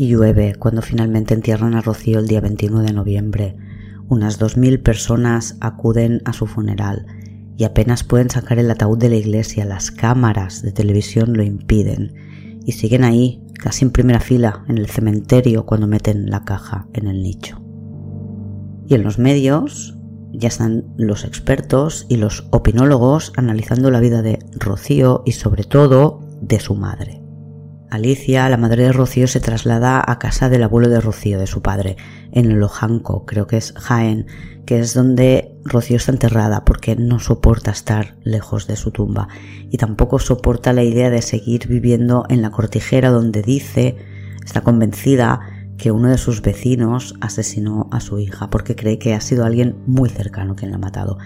Y 0.00 0.06
llueve 0.06 0.54
cuando 0.54 0.80
finalmente 0.80 1.34
entierran 1.34 1.74
a 1.74 1.80
Rocío 1.80 2.20
el 2.20 2.28
día 2.28 2.40
21 2.40 2.82
de 2.82 2.92
noviembre. 2.92 3.56
Unas 4.08 4.38
2.000 4.38 4.80
personas 4.80 5.56
acuden 5.60 6.22
a 6.24 6.32
su 6.32 6.46
funeral 6.46 7.04
y 7.56 7.64
apenas 7.64 8.04
pueden 8.04 8.30
sacar 8.30 8.60
el 8.60 8.70
ataúd 8.70 8.96
de 8.96 9.08
la 9.08 9.16
iglesia, 9.16 9.64
las 9.64 9.90
cámaras 9.90 10.62
de 10.62 10.70
televisión 10.70 11.32
lo 11.32 11.42
impiden 11.42 12.14
y 12.64 12.72
siguen 12.72 13.02
ahí, 13.02 13.42
casi 13.54 13.86
en 13.86 13.90
primera 13.90 14.20
fila, 14.20 14.64
en 14.68 14.78
el 14.78 14.86
cementerio 14.86 15.66
cuando 15.66 15.88
meten 15.88 16.30
la 16.30 16.44
caja 16.44 16.86
en 16.92 17.08
el 17.08 17.20
nicho. 17.20 17.60
Y 18.86 18.94
en 18.94 19.02
los 19.02 19.18
medios 19.18 19.98
ya 20.32 20.46
están 20.46 20.94
los 20.96 21.24
expertos 21.24 22.06
y 22.08 22.18
los 22.18 22.46
opinólogos 22.52 23.32
analizando 23.34 23.90
la 23.90 23.98
vida 23.98 24.22
de 24.22 24.38
Rocío 24.60 25.24
y 25.26 25.32
sobre 25.32 25.64
todo 25.64 26.20
de 26.40 26.60
su 26.60 26.76
madre. 26.76 27.27
Alicia, 27.90 28.48
la 28.48 28.58
madre 28.58 28.84
de 28.84 28.92
Rocío, 28.92 29.26
se 29.26 29.40
traslada 29.40 30.02
a 30.06 30.18
casa 30.18 30.50
del 30.50 30.62
abuelo 30.62 30.88
de 30.90 31.00
Rocío, 31.00 31.38
de 31.38 31.46
su 31.46 31.62
padre, 31.62 31.96
en 32.32 32.60
Lojanco, 32.60 33.24
creo 33.24 33.46
que 33.46 33.56
es 33.56 33.72
Jaén, 33.76 34.26
que 34.66 34.78
es 34.78 34.92
donde 34.92 35.56
Rocío 35.64 35.96
está 35.96 36.12
enterrada 36.12 36.66
porque 36.66 36.96
no 36.96 37.18
soporta 37.18 37.70
estar 37.70 38.16
lejos 38.22 38.66
de 38.66 38.76
su 38.76 38.90
tumba 38.90 39.28
y 39.70 39.78
tampoco 39.78 40.18
soporta 40.18 40.74
la 40.74 40.82
idea 40.82 41.08
de 41.08 41.22
seguir 41.22 41.66
viviendo 41.66 42.26
en 42.28 42.42
la 42.42 42.50
cortijera 42.50 43.08
donde 43.08 43.42
dice, 43.42 43.96
está 44.44 44.60
convencida 44.60 45.40
que 45.78 45.90
uno 45.90 46.10
de 46.10 46.18
sus 46.18 46.42
vecinos 46.42 47.14
asesinó 47.22 47.88
a 47.90 48.00
su 48.00 48.18
hija 48.18 48.50
porque 48.50 48.76
cree 48.76 48.98
que 48.98 49.14
ha 49.14 49.20
sido 49.22 49.46
alguien 49.46 49.76
muy 49.86 50.10
cercano 50.10 50.56
quien 50.56 50.72
la 50.72 50.76
ha 50.76 50.80
matado. 50.80 51.16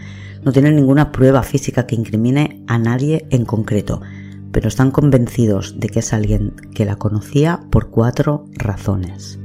No 0.45 0.53
tiene 0.53 0.71
ninguna 0.71 1.11
prueba 1.11 1.43
física 1.43 1.87
que 1.87 1.97
incrimine 1.97 2.63
a 2.69 2.79
nadie 2.79 3.27
en 3.31 3.45
concreto, 3.45 4.03
pero 4.53 4.69
están 4.69 4.91
convencidos 4.91 5.81
de 5.81 5.89
que 5.89 6.01
es 6.01 6.13
alguien 6.13 6.55
que 6.75 6.85
la 6.85 6.97
conocía 6.97 7.61
por 7.71 7.91
cuatro 7.91 8.45
razones. 8.53 9.39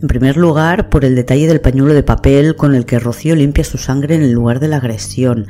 En 0.00 0.06
primer 0.06 0.36
lugar, 0.36 0.90
por 0.90 1.04
el 1.04 1.16
detalle 1.16 1.48
del 1.48 1.60
pañuelo 1.60 1.94
de 1.94 2.02
papel 2.02 2.54
con 2.54 2.74
el 2.74 2.84
que 2.84 3.00
Rocío 3.00 3.34
limpia 3.34 3.64
su 3.64 3.78
sangre 3.78 4.14
en 4.14 4.22
el 4.22 4.32
lugar 4.32 4.60
de 4.60 4.68
la 4.68 4.76
agresión. 4.76 5.46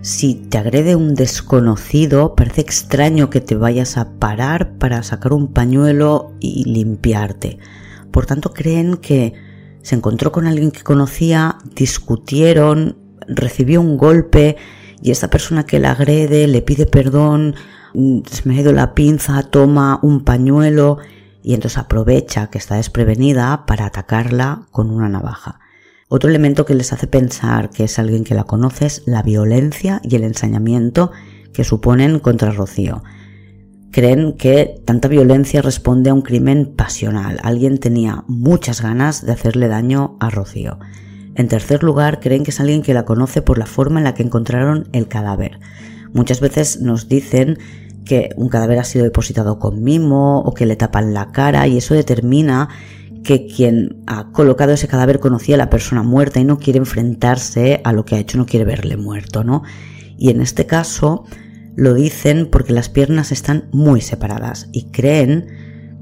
Si 0.00 0.34
te 0.34 0.58
agrede 0.58 0.96
un 0.96 1.14
desconocido, 1.14 2.34
parece 2.34 2.60
extraño 2.60 3.30
que 3.30 3.40
te 3.40 3.54
vayas 3.54 3.96
a 3.96 4.12
parar 4.18 4.78
para 4.78 5.02
sacar 5.02 5.32
un 5.32 5.52
pañuelo 5.52 6.32
y 6.40 6.64
limpiarte. 6.64 7.58
Por 8.10 8.26
tanto, 8.26 8.52
creen 8.52 8.96
que 8.96 9.34
se 9.82 9.94
encontró 9.94 10.32
con 10.32 10.46
alguien 10.46 10.70
que 10.70 10.82
conocía, 10.82 11.58
discutieron, 11.76 12.96
recibió 13.28 13.80
un 13.80 13.96
golpe 13.96 14.56
y 15.00 15.12
esta 15.12 15.30
persona 15.30 15.66
que 15.66 15.78
la 15.78 15.92
agrede 15.92 16.48
le 16.48 16.62
pide 16.62 16.86
perdón, 16.86 17.54
se 17.92 18.48
me 18.48 18.56
ha 18.56 18.60
ido 18.60 18.72
la 18.72 18.94
pinza, 18.94 19.42
toma 19.42 19.98
un 20.02 20.24
pañuelo 20.24 20.98
y 21.42 21.54
entonces 21.54 21.78
aprovecha 21.78 22.48
que 22.48 22.58
está 22.58 22.76
desprevenida 22.76 23.64
para 23.66 23.86
atacarla 23.86 24.66
con 24.70 24.90
una 24.90 25.08
navaja. 25.08 25.60
Otro 26.08 26.30
elemento 26.30 26.64
que 26.64 26.74
les 26.74 26.92
hace 26.92 27.06
pensar 27.06 27.70
que 27.70 27.84
es 27.84 27.98
alguien 27.98 28.24
que 28.24 28.34
la 28.34 28.44
conoce 28.44 28.86
es 28.86 29.02
la 29.06 29.22
violencia 29.22 30.00
y 30.02 30.16
el 30.16 30.24
ensañamiento 30.24 31.12
que 31.52 31.64
suponen 31.64 32.18
contra 32.18 32.50
Rocío. 32.50 33.02
Creen 33.90 34.34
que 34.36 34.82
tanta 34.84 35.08
violencia 35.08 35.60
responde 35.62 36.10
a 36.10 36.14
un 36.14 36.22
crimen 36.22 36.74
pasional. 36.76 37.38
Alguien 37.42 37.78
tenía 37.78 38.24
muchas 38.26 38.82
ganas 38.82 39.24
de 39.24 39.32
hacerle 39.32 39.68
daño 39.68 40.16
a 40.20 40.30
Rocío. 40.30 40.78
En 41.34 41.48
tercer 41.48 41.82
lugar, 41.82 42.20
creen 42.20 42.42
que 42.42 42.50
es 42.50 42.60
alguien 42.60 42.82
que 42.82 42.94
la 42.94 43.04
conoce 43.04 43.42
por 43.42 43.58
la 43.58 43.66
forma 43.66 44.00
en 44.00 44.04
la 44.04 44.14
que 44.14 44.22
encontraron 44.22 44.88
el 44.92 45.08
cadáver. 45.08 45.60
Muchas 46.12 46.40
veces 46.40 46.80
nos 46.80 47.08
dicen 47.08 47.58
que 48.04 48.30
un 48.36 48.48
cadáver 48.48 48.78
ha 48.78 48.84
sido 48.84 49.04
depositado 49.04 49.58
con 49.58 49.82
mimo 49.82 50.40
o 50.40 50.54
que 50.54 50.66
le 50.66 50.76
tapan 50.76 51.12
la 51.14 51.30
cara 51.30 51.66
y 51.68 51.76
eso 51.76 51.94
determina 51.94 52.68
que 53.22 53.46
quien 53.46 54.02
ha 54.06 54.30
colocado 54.32 54.72
ese 54.72 54.88
cadáver 54.88 55.20
conocía 55.20 55.56
a 55.56 55.58
la 55.58 55.70
persona 55.70 56.02
muerta 56.02 56.40
y 56.40 56.44
no 56.44 56.58
quiere 56.58 56.78
enfrentarse 56.78 57.80
a 57.84 57.92
lo 57.92 58.04
que 58.04 58.14
ha 58.14 58.18
hecho, 58.18 58.38
no 58.38 58.46
quiere 58.46 58.64
verle 58.64 58.96
muerto, 58.96 59.44
¿no? 59.44 59.62
Y 60.16 60.30
en 60.30 60.40
este 60.40 60.66
caso 60.66 61.24
lo 61.76 61.94
dicen 61.94 62.48
porque 62.50 62.72
las 62.72 62.88
piernas 62.88 63.30
están 63.30 63.68
muy 63.70 64.00
separadas 64.00 64.68
y 64.72 64.90
creen 64.90 65.46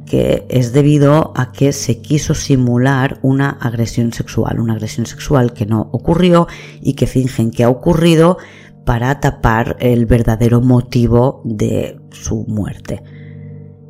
que 0.07 0.47
es 0.49 0.73
debido 0.73 1.33
a 1.37 1.53
que 1.53 1.73
se 1.73 2.01
quiso 2.01 2.35
simular 2.35 3.19
una 3.23 3.51
agresión 3.51 4.13
sexual, 4.13 4.61
una 4.61 4.75
agresión 4.75 5.07
sexual 5.07 5.53
que 5.53 5.67
no 5.67 5.89
ocurrió 5.93 6.47
y 6.81 6.95
que 6.95 7.07
fingen 7.07 7.51
que 7.51 7.65
ha 7.65 7.69
ocurrido 7.69 8.39
para 8.87 9.21
tapar 9.21 9.77
el 9.81 10.07
verdadero 10.07 10.63
motivo 10.63 11.43
de 11.45 12.01
su 12.13 12.47
muerte. 12.47 13.03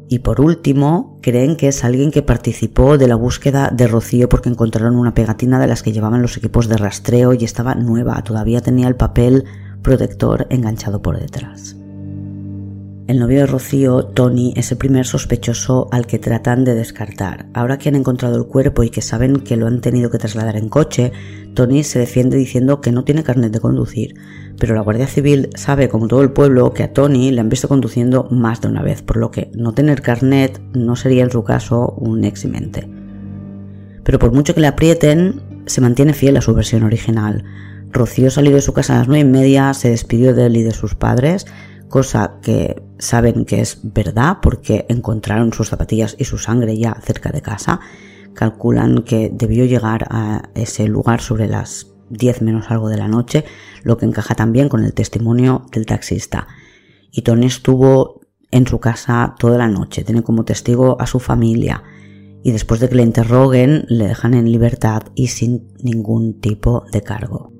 Y 0.08 0.20
por 0.20 0.40
último, 0.40 1.18
creen 1.20 1.56
que 1.56 1.68
es 1.68 1.84
alguien 1.84 2.10
que 2.10 2.22
participó 2.22 2.96
de 2.96 3.06
la 3.06 3.14
búsqueda 3.14 3.70
de 3.72 3.88
Rocío 3.88 4.28
porque 4.28 4.48
encontraron 4.48 4.96
una 4.96 5.14
pegatina 5.14 5.60
de 5.60 5.66
las 5.66 5.82
que 5.82 5.92
llevaban 5.92 6.22
los 6.22 6.36
equipos 6.36 6.68
de 6.68 6.78
rastreo 6.78 7.34
y 7.34 7.44
estaba 7.44 7.74
nueva, 7.74 8.22
todavía 8.22 8.62
tenía 8.62 8.88
el 8.88 8.96
papel 8.96 9.44
protector 9.82 10.46
enganchado 10.48 11.02
por 11.02 11.20
detrás. 11.20 11.76
El 13.06 13.20
novio 13.20 13.38
de 13.38 13.46
Rocío, 13.46 14.02
Tony, 14.02 14.52
es 14.56 14.72
el 14.72 14.78
primer 14.78 15.06
sospechoso 15.06 15.86
al 15.92 16.08
que 16.08 16.18
tratan 16.18 16.64
de 16.64 16.74
descartar. 16.74 17.46
Ahora 17.54 17.78
que 17.78 17.88
han 17.88 17.94
encontrado 17.94 18.36
el 18.36 18.46
cuerpo 18.46 18.82
y 18.82 18.90
que 18.90 19.00
saben 19.00 19.36
que 19.36 19.56
lo 19.56 19.68
han 19.68 19.80
tenido 19.80 20.10
que 20.10 20.18
trasladar 20.18 20.56
en 20.56 20.68
coche, 20.68 21.12
Tony 21.54 21.84
se 21.84 22.00
defiende 22.00 22.36
diciendo 22.36 22.80
que 22.80 22.90
no 22.90 23.04
tiene 23.04 23.22
carnet 23.22 23.52
de 23.52 23.60
conducir. 23.60 24.16
Pero 24.58 24.74
la 24.74 24.80
Guardia 24.80 25.06
Civil 25.06 25.50
sabe, 25.54 25.88
como 25.88 26.08
todo 26.08 26.20
el 26.22 26.32
pueblo, 26.32 26.72
que 26.72 26.82
a 26.82 26.92
Tony 26.92 27.30
le 27.30 27.40
han 27.40 27.48
visto 27.48 27.68
conduciendo 27.68 28.26
más 28.32 28.60
de 28.60 28.68
una 28.68 28.82
vez, 28.82 29.02
por 29.02 29.18
lo 29.18 29.30
que 29.30 29.52
no 29.54 29.72
tener 29.72 30.02
carnet 30.02 30.60
no 30.74 30.96
sería 30.96 31.22
en 31.22 31.30
su 31.30 31.44
caso 31.44 31.94
un 31.98 32.24
eximente. 32.24 32.90
Pero 34.02 34.18
por 34.18 34.32
mucho 34.32 34.52
que 34.52 34.60
le 34.60 34.66
aprieten, 34.66 35.62
se 35.66 35.80
mantiene 35.80 36.12
fiel 36.12 36.38
a 36.38 36.42
su 36.42 36.54
versión 36.54 36.82
original. 36.82 37.44
Rocío 37.92 38.30
salió 38.32 38.52
de 38.56 38.62
su 38.62 38.72
casa 38.72 38.94
a 38.94 38.98
las 38.98 39.08
nueve 39.08 39.28
y 39.28 39.30
media, 39.30 39.72
se 39.74 39.90
despidió 39.90 40.34
de 40.34 40.46
él 40.46 40.56
y 40.56 40.64
de 40.64 40.72
sus 40.72 40.96
padres, 40.96 41.46
cosa 41.88 42.38
que 42.42 42.82
saben 42.98 43.44
que 43.44 43.60
es 43.60 43.80
verdad 43.82 44.38
porque 44.42 44.86
encontraron 44.88 45.52
sus 45.52 45.68
zapatillas 45.68 46.16
y 46.18 46.24
su 46.24 46.38
sangre 46.38 46.76
ya 46.76 46.96
cerca 47.02 47.30
de 47.30 47.42
casa. 47.42 47.80
Calculan 48.34 49.02
que 49.02 49.30
debió 49.32 49.64
llegar 49.64 50.06
a 50.10 50.50
ese 50.54 50.86
lugar 50.88 51.20
sobre 51.20 51.48
las 51.48 51.88
10 52.10 52.42
menos 52.42 52.70
algo 52.70 52.88
de 52.88 52.98
la 52.98 53.08
noche, 53.08 53.44
lo 53.82 53.96
que 53.96 54.06
encaja 54.06 54.34
también 54.34 54.68
con 54.68 54.84
el 54.84 54.94
testimonio 54.94 55.66
del 55.72 55.86
taxista. 55.86 56.46
Y 57.10 57.22
Tony 57.22 57.46
estuvo 57.46 58.20
en 58.50 58.66
su 58.66 58.78
casa 58.78 59.34
toda 59.38 59.58
la 59.58 59.68
noche, 59.68 60.04
tiene 60.04 60.22
como 60.22 60.44
testigo 60.44 61.00
a 61.00 61.06
su 61.06 61.18
familia 61.18 61.82
y 62.42 62.52
después 62.52 62.78
de 62.78 62.88
que 62.88 62.94
le 62.94 63.02
interroguen 63.02 63.86
le 63.88 64.06
dejan 64.06 64.34
en 64.34 64.50
libertad 64.50 65.02
y 65.14 65.28
sin 65.28 65.72
ningún 65.82 66.40
tipo 66.40 66.84
de 66.92 67.02
cargo. 67.02 67.55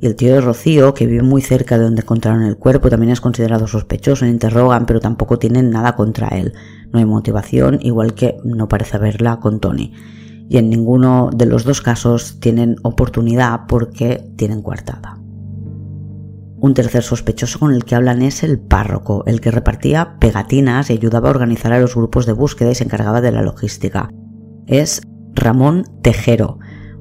Y 0.00 0.06
el 0.06 0.16
tío 0.16 0.34
de 0.34 0.40
Rocío, 0.40 0.92
que 0.92 1.06
vive 1.06 1.22
muy 1.22 1.40
cerca 1.40 1.78
de 1.78 1.84
donde 1.84 2.02
encontraron 2.02 2.42
el 2.42 2.58
cuerpo, 2.58 2.90
también 2.90 3.12
es 3.12 3.20
considerado 3.20 3.66
sospechoso, 3.66 4.26
interrogan, 4.26 4.84
pero 4.84 5.00
tampoco 5.00 5.38
tienen 5.38 5.70
nada 5.70 5.96
contra 5.96 6.28
él. 6.28 6.52
No 6.92 6.98
hay 6.98 7.06
motivación, 7.06 7.78
igual 7.80 8.14
que 8.14 8.36
no 8.44 8.68
parece 8.68 8.96
haberla 8.96 9.40
con 9.40 9.58
Tony. 9.58 9.94
Y 10.48 10.58
en 10.58 10.68
ninguno 10.68 11.30
de 11.34 11.46
los 11.46 11.64
dos 11.64 11.80
casos 11.80 12.38
tienen 12.40 12.76
oportunidad 12.82 13.62
porque 13.68 14.22
tienen 14.36 14.62
coartada. 14.62 15.18
Un 16.58 16.74
tercer 16.74 17.02
sospechoso 17.02 17.58
con 17.58 17.72
el 17.72 17.84
que 17.84 17.94
hablan 17.94 18.22
es 18.22 18.42
el 18.42 18.58
párroco, 18.58 19.24
el 19.26 19.40
que 19.40 19.50
repartía 19.50 20.18
pegatinas 20.18 20.90
y 20.90 20.94
ayudaba 20.94 21.28
a 21.28 21.32
organizar 21.32 21.72
a 21.72 21.80
los 21.80 21.94
grupos 21.94 22.26
de 22.26 22.32
búsqueda 22.32 22.70
y 22.70 22.74
se 22.74 22.84
encargaba 22.84 23.20
de 23.20 23.32
la 23.32 23.42
logística. 23.42 24.10
Es 24.66 25.02
Ramón 25.34 25.84
Tejero, 26.02 26.58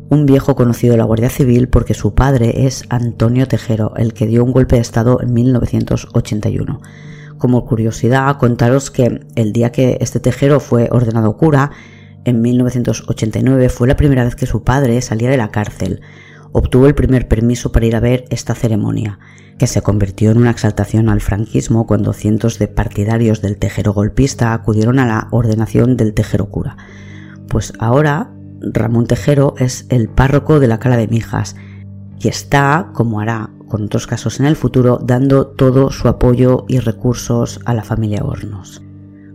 un 0.09 0.25
viejo 0.25 0.55
conocido 0.55 0.93
de 0.93 0.97
la 0.97 1.05
Guardia 1.05 1.29
Civil 1.29 1.67
porque 1.67 1.93
su 1.93 2.13
padre 2.13 2.65
es 2.65 2.83
Antonio 2.89 3.47
Tejero, 3.47 3.93
el 3.95 4.13
que 4.13 4.27
dio 4.27 4.43
un 4.43 4.51
golpe 4.51 4.75
de 4.75 4.81
Estado 4.81 5.19
en 5.21 5.33
1981. 5.33 6.81
Como 7.37 7.65
curiosidad, 7.65 8.37
contaros 8.37 8.91
que 8.91 9.21
el 9.35 9.51
día 9.51 9.71
que 9.71 9.97
este 10.01 10.19
Tejero 10.19 10.59
fue 10.59 10.87
ordenado 10.91 11.37
cura, 11.37 11.71
en 12.23 12.41
1989, 12.41 13.69
fue 13.69 13.87
la 13.87 13.95
primera 13.95 14.23
vez 14.23 14.35
que 14.35 14.47
su 14.47 14.63
padre 14.63 15.01
salía 15.01 15.29
de 15.29 15.37
la 15.37 15.51
cárcel. 15.51 16.01
Obtuvo 16.51 16.87
el 16.87 16.95
primer 16.95 17.27
permiso 17.27 17.71
para 17.71 17.85
ir 17.85 17.95
a 17.95 17.99
ver 17.99 18.25
esta 18.29 18.55
ceremonia, 18.55 19.19
que 19.59 19.67
se 19.67 19.81
convirtió 19.81 20.31
en 20.31 20.37
una 20.37 20.49
exaltación 20.49 21.09
al 21.09 21.21
franquismo 21.21 21.85
cuando 21.85 22.13
cientos 22.13 22.57
de 22.57 22.67
partidarios 22.67 23.41
del 23.41 23.57
Tejero 23.57 23.93
golpista 23.93 24.53
acudieron 24.53 24.97
a 24.99 25.05
la 25.05 25.27
ordenación 25.31 25.97
del 25.97 26.13
Tejero 26.13 26.49
cura. 26.49 26.77
Pues 27.47 27.73
ahora 27.79 28.31
Ramón 28.73 29.07
Tejero 29.07 29.53
es 29.57 29.85
el 29.89 30.09
párroco 30.09 30.59
de 30.59 30.67
la 30.67 30.79
Cala 30.79 30.97
de 30.97 31.07
Mijas 31.07 31.55
y 32.19 32.27
está, 32.27 32.89
como 32.93 33.19
hará 33.19 33.51
con 33.67 33.83
otros 33.83 34.07
casos 34.07 34.39
en 34.39 34.45
el 34.45 34.55
futuro, 34.55 34.99
dando 35.01 35.47
todo 35.47 35.91
su 35.91 36.07
apoyo 36.07 36.65
y 36.67 36.79
recursos 36.79 37.59
a 37.65 37.73
la 37.73 37.83
familia 37.83 38.23
Hornos. 38.23 38.81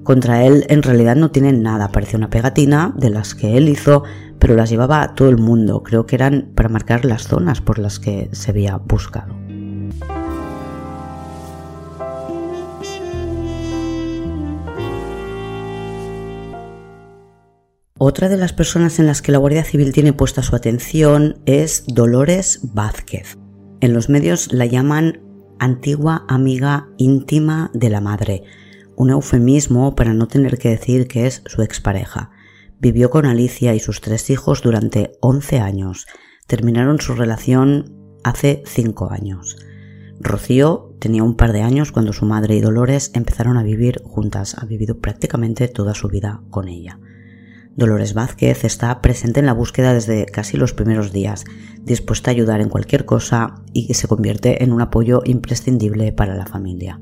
Contra 0.02 0.44
él 0.44 0.64
en 0.68 0.82
realidad 0.82 1.16
no 1.16 1.30
tienen 1.30 1.62
nada, 1.62 1.92
parece 1.92 2.16
una 2.16 2.30
pegatina 2.30 2.94
de 2.96 3.10
las 3.10 3.34
que 3.34 3.56
él 3.56 3.68
hizo, 3.68 4.02
pero 4.38 4.54
las 4.54 4.70
llevaba 4.70 5.02
a 5.02 5.14
todo 5.14 5.28
el 5.28 5.38
mundo, 5.38 5.82
creo 5.82 6.06
que 6.06 6.16
eran 6.16 6.50
para 6.54 6.68
marcar 6.68 7.04
las 7.04 7.28
zonas 7.28 7.60
por 7.60 7.78
las 7.78 8.00
que 8.00 8.28
se 8.32 8.50
había 8.50 8.76
buscado. 8.76 9.39
Otra 18.02 18.30
de 18.30 18.38
las 18.38 18.54
personas 18.54 18.98
en 18.98 19.04
las 19.04 19.20
que 19.20 19.30
la 19.30 19.36
Guardia 19.36 19.62
Civil 19.62 19.92
tiene 19.92 20.14
puesta 20.14 20.42
su 20.42 20.56
atención 20.56 21.42
es 21.44 21.84
Dolores 21.86 22.60
Vázquez. 22.72 23.36
En 23.82 23.92
los 23.92 24.08
medios 24.08 24.54
la 24.54 24.64
llaman 24.64 25.20
antigua 25.58 26.24
amiga 26.26 26.88
íntima 26.96 27.70
de 27.74 27.90
la 27.90 28.00
madre, 28.00 28.42
un 28.96 29.10
eufemismo 29.10 29.94
para 29.96 30.14
no 30.14 30.28
tener 30.28 30.56
que 30.56 30.70
decir 30.70 31.08
que 31.08 31.26
es 31.26 31.42
su 31.44 31.60
expareja. 31.60 32.30
Vivió 32.78 33.10
con 33.10 33.26
Alicia 33.26 33.74
y 33.74 33.80
sus 33.80 34.00
tres 34.00 34.30
hijos 34.30 34.62
durante 34.62 35.12
11 35.20 35.60
años. 35.60 36.06
Terminaron 36.46 37.02
su 37.02 37.12
relación 37.12 38.16
hace 38.24 38.62
5 38.64 39.10
años. 39.10 39.58
Rocío 40.18 40.96
tenía 41.00 41.22
un 41.22 41.36
par 41.36 41.52
de 41.52 41.60
años 41.60 41.92
cuando 41.92 42.14
su 42.14 42.24
madre 42.24 42.56
y 42.56 42.62
Dolores 42.62 43.10
empezaron 43.12 43.58
a 43.58 43.62
vivir 43.62 44.00
juntas. 44.04 44.56
Ha 44.56 44.64
vivido 44.64 45.00
prácticamente 45.00 45.68
toda 45.68 45.92
su 45.92 46.08
vida 46.08 46.40
con 46.48 46.66
ella. 46.66 46.98
Dolores 47.80 48.12
Vázquez 48.12 48.64
está 48.64 49.00
presente 49.00 49.40
en 49.40 49.46
la 49.46 49.54
búsqueda 49.54 49.94
desde 49.94 50.26
casi 50.26 50.58
los 50.58 50.74
primeros 50.74 51.12
días, 51.12 51.46
dispuesta 51.82 52.30
a 52.30 52.32
ayudar 52.32 52.60
en 52.60 52.68
cualquier 52.68 53.06
cosa 53.06 53.54
y 53.72 53.94
se 53.94 54.06
convierte 54.06 54.62
en 54.62 54.74
un 54.74 54.82
apoyo 54.82 55.22
imprescindible 55.24 56.12
para 56.12 56.34
la 56.34 56.44
familia. 56.44 57.00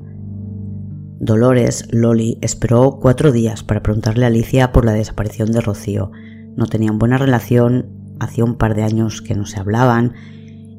Dolores, 1.19 1.89
Loli, 1.91 2.37
esperó 2.39 2.97
cuatro 3.01 3.33
días 3.33 3.61
para 3.61 3.83
preguntarle 3.83 4.23
a 4.23 4.29
Alicia 4.29 4.71
por 4.71 4.85
la 4.85 4.93
desaparición 4.93 5.51
de 5.51 5.59
Rocío. 5.59 6.11
No 6.55 6.65
tenían 6.67 6.97
buena 6.97 7.17
relación, 7.17 8.15
hacía 8.21 8.45
un 8.45 8.55
par 8.55 8.73
de 8.73 8.83
años 8.83 9.21
que 9.21 9.35
no 9.35 9.45
se 9.45 9.59
hablaban, 9.59 10.13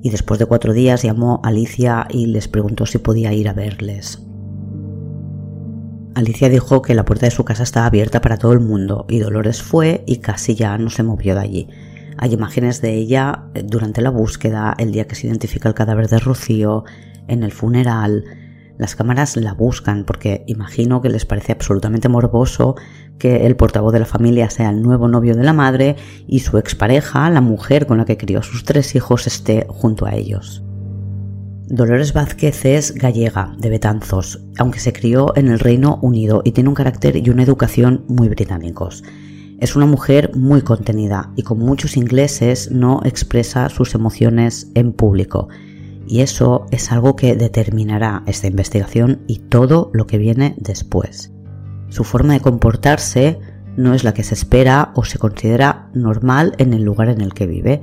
y 0.02 0.08
después 0.08 0.40
de 0.40 0.46
cuatro 0.46 0.72
días 0.72 1.02
llamó 1.02 1.42
a 1.44 1.48
Alicia 1.48 2.06
y 2.08 2.24
les 2.24 2.48
preguntó 2.48 2.86
si 2.86 2.96
podía 2.96 3.34
ir 3.34 3.50
a 3.50 3.52
verles. 3.52 4.26
Alicia 6.14 6.48
dijo 6.48 6.82
que 6.82 6.94
la 6.94 7.04
puerta 7.04 7.26
de 7.26 7.30
su 7.30 7.44
casa 7.44 7.62
estaba 7.62 7.86
abierta 7.86 8.20
para 8.20 8.36
todo 8.36 8.52
el 8.52 8.60
mundo 8.60 9.06
y 9.08 9.20
Dolores 9.20 9.62
fue 9.62 10.02
y 10.06 10.16
casi 10.16 10.54
ya 10.54 10.76
no 10.76 10.90
se 10.90 11.02
movió 11.02 11.34
de 11.34 11.40
allí. 11.40 11.68
Hay 12.16 12.34
imágenes 12.34 12.82
de 12.82 12.94
ella 12.94 13.44
eh, 13.54 13.62
durante 13.64 14.02
la 14.02 14.10
búsqueda, 14.10 14.74
el 14.78 14.92
día 14.92 15.06
que 15.06 15.14
se 15.14 15.28
identifica 15.28 15.68
el 15.68 15.74
cadáver 15.74 16.08
de 16.08 16.18
Rocío, 16.18 16.84
en 17.28 17.44
el 17.44 17.52
funeral. 17.52 18.24
Las 18.76 18.96
cámaras 18.96 19.36
la 19.36 19.54
buscan 19.54 20.04
porque 20.04 20.42
imagino 20.46 21.00
que 21.00 21.10
les 21.10 21.26
parece 21.26 21.52
absolutamente 21.52 22.08
morboso 22.08 22.74
que 23.18 23.46
el 23.46 23.54
portavoz 23.54 23.92
de 23.92 24.00
la 24.00 24.06
familia 24.06 24.50
sea 24.50 24.70
el 24.70 24.82
nuevo 24.82 25.06
novio 25.06 25.36
de 25.36 25.44
la 25.44 25.52
madre 25.52 25.96
y 26.26 26.40
su 26.40 26.58
expareja, 26.58 27.30
la 27.30 27.40
mujer 27.40 27.86
con 27.86 27.98
la 27.98 28.04
que 28.04 28.16
crió 28.16 28.42
sus 28.42 28.64
tres 28.64 28.94
hijos, 28.96 29.26
esté 29.26 29.66
junto 29.68 30.06
a 30.06 30.14
ellos. 30.14 30.64
Dolores 31.70 32.12
Vázquez 32.12 32.64
es 32.64 32.94
gallega, 32.96 33.54
de 33.56 33.70
Betanzos, 33.70 34.40
aunque 34.58 34.80
se 34.80 34.92
crió 34.92 35.32
en 35.36 35.46
el 35.46 35.60
Reino 35.60 36.00
Unido 36.02 36.42
y 36.44 36.50
tiene 36.50 36.68
un 36.68 36.74
carácter 36.74 37.14
y 37.16 37.30
una 37.30 37.44
educación 37.44 38.04
muy 38.08 38.28
británicos. 38.28 39.04
Es 39.60 39.76
una 39.76 39.86
mujer 39.86 40.32
muy 40.34 40.62
contenida 40.62 41.30
y 41.36 41.44
como 41.44 41.64
muchos 41.64 41.96
ingleses 41.96 42.72
no 42.72 43.00
expresa 43.04 43.68
sus 43.68 43.94
emociones 43.94 44.72
en 44.74 44.92
público. 44.92 45.48
Y 46.08 46.22
eso 46.22 46.66
es 46.72 46.90
algo 46.90 47.14
que 47.14 47.36
determinará 47.36 48.24
esta 48.26 48.48
investigación 48.48 49.20
y 49.28 49.38
todo 49.38 49.90
lo 49.92 50.08
que 50.08 50.18
viene 50.18 50.56
después. 50.58 51.30
Su 51.88 52.02
forma 52.02 52.32
de 52.32 52.40
comportarse 52.40 53.38
no 53.76 53.94
es 53.94 54.02
la 54.02 54.12
que 54.12 54.24
se 54.24 54.34
espera 54.34 54.90
o 54.96 55.04
se 55.04 55.20
considera 55.20 55.88
normal 55.94 56.52
en 56.58 56.74
el 56.74 56.82
lugar 56.82 57.10
en 57.10 57.20
el 57.20 57.32
que 57.32 57.46
vive 57.46 57.80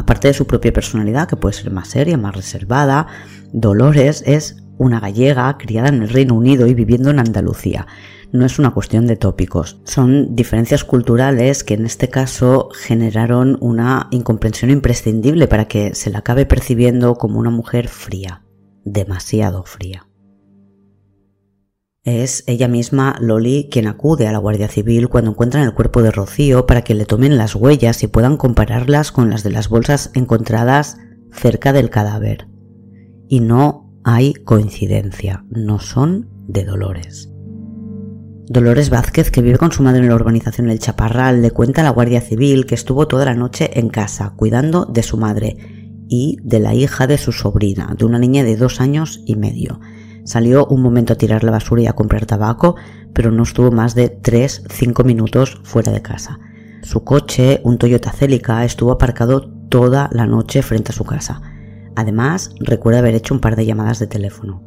Aparte 0.00 0.28
de 0.28 0.34
su 0.34 0.46
propia 0.46 0.72
personalidad, 0.72 1.28
que 1.28 1.36
puede 1.36 1.52
ser 1.52 1.70
más 1.70 1.88
seria, 1.88 2.16
más 2.16 2.34
reservada, 2.34 3.06
Dolores 3.52 4.24
es 4.26 4.56
una 4.78 4.98
gallega 4.98 5.58
criada 5.58 5.90
en 5.90 6.00
el 6.02 6.08
Reino 6.08 6.34
Unido 6.36 6.66
y 6.66 6.72
viviendo 6.72 7.10
en 7.10 7.18
Andalucía. 7.18 7.86
No 8.32 8.46
es 8.46 8.58
una 8.58 8.70
cuestión 8.70 9.06
de 9.06 9.16
tópicos, 9.16 9.78
son 9.84 10.34
diferencias 10.34 10.84
culturales 10.84 11.64
que 11.64 11.74
en 11.74 11.84
este 11.84 12.08
caso 12.08 12.70
generaron 12.72 13.58
una 13.60 14.08
incomprensión 14.10 14.70
imprescindible 14.70 15.48
para 15.48 15.68
que 15.68 15.94
se 15.94 16.08
la 16.08 16.20
acabe 16.20 16.46
percibiendo 16.46 17.16
como 17.16 17.38
una 17.38 17.50
mujer 17.50 17.88
fría, 17.88 18.42
demasiado 18.86 19.64
fría. 19.64 20.09
Es 22.02 22.44
ella 22.46 22.66
misma, 22.66 23.16
Loli, 23.20 23.68
quien 23.70 23.86
acude 23.86 24.26
a 24.26 24.32
la 24.32 24.38
Guardia 24.38 24.68
Civil 24.68 25.08
cuando 25.08 25.32
encuentran 25.32 25.64
el 25.64 25.74
cuerpo 25.74 26.00
de 26.00 26.10
Rocío 26.10 26.64
para 26.64 26.80
que 26.80 26.94
le 26.94 27.04
tomen 27.04 27.36
las 27.36 27.54
huellas 27.54 28.02
y 28.02 28.06
puedan 28.06 28.38
compararlas 28.38 29.12
con 29.12 29.28
las 29.28 29.42
de 29.42 29.50
las 29.50 29.68
bolsas 29.68 30.10
encontradas 30.14 30.96
cerca 31.30 31.74
del 31.74 31.90
cadáver. 31.90 32.48
Y 33.28 33.40
no 33.40 33.92
hay 34.02 34.32
coincidencia, 34.32 35.44
no 35.50 35.78
son 35.78 36.30
de 36.48 36.64
Dolores. 36.64 37.30
Dolores 38.46 38.88
Vázquez, 38.88 39.30
que 39.30 39.42
vive 39.42 39.58
con 39.58 39.70
su 39.70 39.82
madre 39.82 40.00
en 40.00 40.08
la 40.08 40.14
urbanización 40.14 40.70
El 40.70 40.78
Chaparral, 40.78 41.42
le 41.42 41.50
cuenta 41.50 41.82
a 41.82 41.84
la 41.84 41.90
Guardia 41.90 42.22
Civil 42.22 42.64
que 42.64 42.76
estuvo 42.76 43.08
toda 43.08 43.26
la 43.26 43.34
noche 43.34 43.78
en 43.78 43.90
casa 43.90 44.32
cuidando 44.36 44.86
de 44.86 45.02
su 45.02 45.18
madre 45.18 45.58
y 46.08 46.38
de 46.42 46.60
la 46.60 46.72
hija 46.72 47.06
de 47.06 47.18
su 47.18 47.30
sobrina, 47.30 47.94
de 47.96 48.06
una 48.06 48.18
niña 48.18 48.42
de 48.42 48.56
dos 48.56 48.80
años 48.80 49.22
y 49.26 49.36
medio 49.36 49.80
Salió 50.30 50.64
un 50.66 50.80
momento 50.80 51.12
a 51.12 51.16
tirar 51.16 51.42
la 51.42 51.50
basura 51.50 51.82
y 51.82 51.86
a 51.88 51.92
comprar 51.92 52.24
tabaco, 52.24 52.76
pero 53.12 53.32
no 53.32 53.42
estuvo 53.42 53.72
más 53.72 53.96
de 53.96 54.16
3-5 54.22 55.04
minutos 55.04 55.60
fuera 55.64 55.90
de 55.90 56.02
casa. 56.02 56.38
Su 56.84 57.02
coche, 57.02 57.60
un 57.64 57.78
Toyota 57.78 58.12
Celica, 58.12 58.64
estuvo 58.64 58.92
aparcado 58.92 59.50
toda 59.68 60.08
la 60.12 60.26
noche 60.26 60.62
frente 60.62 60.92
a 60.92 60.94
su 60.94 61.02
casa. 61.02 61.42
Además, 61.96 62.54
recuerda 62.60 63.00
haber 63.00 63.16
hecho 63.16 63.34
un 63.34 63.40
par 63.40 63.56
de 63.56 63.66
llamadas 63.66 63.98
de 63.98 64.06
teléfono. 64.06 64.62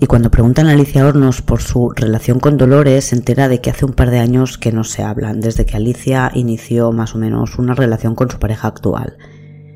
Y 0.00 0.06
cuando 0.06 0.30
preguntan 0.30 0.66
a 0.66 0.72
Alicia 0.72 1.06
Hornos 1.06 1.40
por 1.40 1.62
su 1.62 1.88
relación 1.96 2.38
con 2.38 2.58
Dolores, 2.58 3.06
se 3.06 3.16
entera 3.16 3.48
de 3.48 3.62
que 3.62 3.70
hace 3.70 3.86
un 3.86 3.94
par 3.94 4.10
de 4.10 4.18
años 4.18 4.58
que 4.58 4.70
no 4.70 4.84
se 4.84 5.02
hablan, 5.02 5.40
desde 5.40 5.64
que 5.64 5.78
Alicia 5.78 6.30
inició 6.34 6.92
más 6.92 7.14
o 7.14 7.18
menos 7.18 7.58
una 7.58 7.74
relación 7.74 8.14
con 8.14 8.30
su 8.30 8.38
pareja 8.38 8.68
actual. 8.68 9.16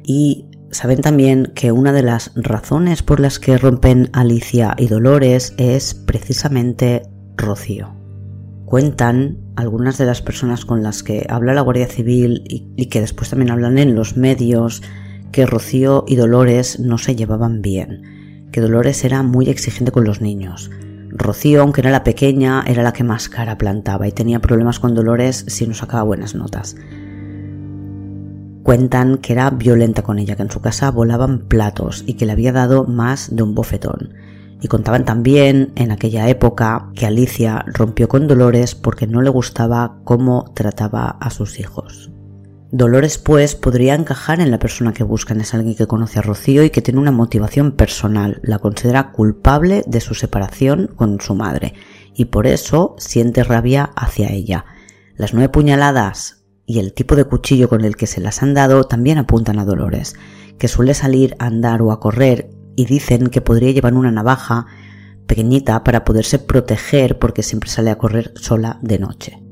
Y 0.05 0.50
Saben 0.73 1.01
también 1.01 1.51
que 1.55 1.73
una 1.73 1.93
de 1.93 2.03
las 2.03 2.31
razones 2.37 3.03
por 3.03 3.19
las 3.19 3.41
que 3.41 3.59
rompen 3.59 4.09
Alicia 4.13 4.75
y 4.79 4.87
Dolores 4.87 5.53
es 5.57 5.95
precisamente 5.95 7.03
Rocío. 7.37 7.93
Cuentan 8.67 9.39
algunas 9.57 9.99
de 9.99 10.07
las 10.07 10.23
personas 10.23 10.65
con 10.65 10.85
las 10.85 11.03
que 11.03 11.27
habla 11.29 11.55
la 11.55 11.63
Guardia 11.63 11.89
Civil 11.89 12.45
y, 12.47 12.87
que 12.87 13.01
después 13.01 13.31
también 13.31 13.51
hablan 13.51 13.79
en 13.79 13.97
los 13.97 14.17
medios 14.17 14.81
que 15.33 15.45
Rocío 15.45 16.05
y 16.07 16.15
Dolores 16.15 16.79
no 16.79 16.99
se 16.99 17.17
llevaban 17.17 17.63
bien, 17.63 18.49
que 18.53 18.61
Dolores 18.61 19.05
era 19.05 19.25
muy 19.25 19.49
exigente 19.49 19.91
con 19.91 20.05
los 20.05 20.21
niños. 20.21 20.71
Rocío, 21.09 21.63
aunque 21.63 21.81
era 21.81 21.91
la 21.91 22.05
pequeña, 22.05 22.63
era 22.65 22.85
la 22.85 22.93
que 22.93 23.03
más 23.03 23.29
cara 23.29 23.59
plantaba 23.59 24.07
y 24.07 24.13
tenía 24.13 24.39
problemas 24.39 24.79
con 24.79 24.95
Dolores 24.95 25.45
si 25.49 25.67
no 25.67 25.75
sacaba 25.75 26.05
buenas 26.05 26.37
notas. 26.37 26.77
Cuentan 28.63 29.19
que 29.19 29.33
era 29.33 29.51
violenta 29.51 30.03
con 30.03 30.19
ella, 30.19 30.37
que 30.37 30.43
en 30.43 30.51
su 30.51 30.61
casa 30.61 30.91
volaban 30.91 31.47
platos 31.49 32.05
y 32.07 32.15
que 32.15 32.27
le 32.27 32.33
había 32.33 32.53
dado 32.53 32.85
más 32.85 33.35
de 33.35 33.43
un 33.43 33.55
bofetón. 33.55 34.15
Y 34.61 34.69
contaban 34.69 35.05
también 35.05 35.73
en 35.77 35.91
aquella 35.91 36.29
época 36.29 36.91
que 36.95 37.07
Alicia 37.07 37.65
rompió 37.67 38.09
con 38.09 38.29
Dolores 38.29 38.75
porque 38.75 39.07
no 39.07 39.23
le 39.23 39.31
gustaba 39.31 40.01
cómo 40.05 40.53
trataba 40.55 41.09
a 41.09 41.31
sus 41.31 41.59
hijos. 41.59 42.11
Dolores, 42.73 43.19
pues, 43.19 43.57
podría 43.57 43.95
encajar 43.95 44.41
en 44.41 44.53
la 44.53 44.61
persona 44.61 44.93
que 44.93 45.03
buscan. 45.03 45.41
Es 45.41 45.55
alguien 45.55 45.75
que 45.75 45.89
conoce 45.89 46.21
a 46.21 46.23
Rocío 46.23 46.63
y 46.63 46.71
que 46.71 46.83
tiene 46.83 47.01
una 47.01 47.11
motivación 47.11 47.73
personal. 47.73 48.39
La 48.45 48.61
considera 48.61 49.11
culpable 49.11 49.83
de 49.89 50.01
su 50.01 50.15
separación 50.15 50.89
con 50.95 51.21
su 51.21 51.35
madre 51.35 51.75
y 52.15 52.27
por 52.27 52.47
eso 52.47 52.95
siente 52.99 53.43
rabia 53.43 53.91
hacia 53.97 54.31
ella. 54.31 54.67
Las 55.17 55.35
nueve 55.35 55.49
puñaladas 55.49 56.40
y 56.71 56.79
el 56.79 56.93
tipo 56.93 57.17
de 57.17 57.25
cuchillo 57.25 57.69
con 57.69 57.85
el 57.85 57.97
que 57.97 58.07
se 58.07 58.21
las 58.21 58.45
han 58.45 58.55
dado 58.55 58.85
también 58.85 59.19
apuntan 59.19 59.59
a 59.59 59.65
Dolores, 59.65 60.15
que 60.57 60.69
suele 60.69 60.95
salir 60.95 61.35
a 61.41 61.47
andar 61.47 61.83
o 61.83 61.91
a 61.91 61.99
correr 61.99 62.51
y 62.77 62.85
dicen 62.85 63.27
que 63.27 63.41
podría 63.41 63.73
llevar 63.73 63.95
una 63.95 64.13
navaja 64.13 64.67
pequeñita 65.27 65.83
para 65.83 66.05
poderse 66.05 66.39
proteger 66.39 67.19
porque 67.19 67.43
siempre 67.43 67.69
sale 67.69 67.91
a 67.91 67.99
correr 67.99 68.33
sola 68.37 68.79
de 68.83 69.01
noche. 69.01 69.43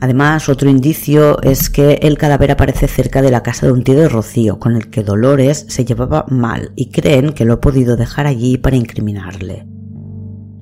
Además, 0.00 0.48
otro 0.48 0.70
indicio 0.70 1.42
es 1.42 1.68
que 1.68 1.98
el 2.00 2.16
cadáver 2.16 2.52
aparece 2.52 2.88
cerca 2.88 3.20
de 3.20 3.30
la 3.30 3.42
casa 3.42 3.66
de 3.66 3.72
un 3.72 3.84
tío 3.84 3.94
de 3.96 4.08
Rocío, 4.08 4.58
con 4.58 4.74
el 4.74 4.88
que 4.88 5.02
Dolores 5.02 5.66
se 5.68 5.84
llevaba 5.84 6.24
mal 6.30 6.72
y 6.76 6.90
creen 6.90 7.34
que 7.34 7.44
lo 7.44 7.52
ha 7.54 7.60
podido 7.60 7.96
dejar 7.96 8.26
allí 8.26 8.56
para 8.56 8.76
incriminarle. 8.76 9.66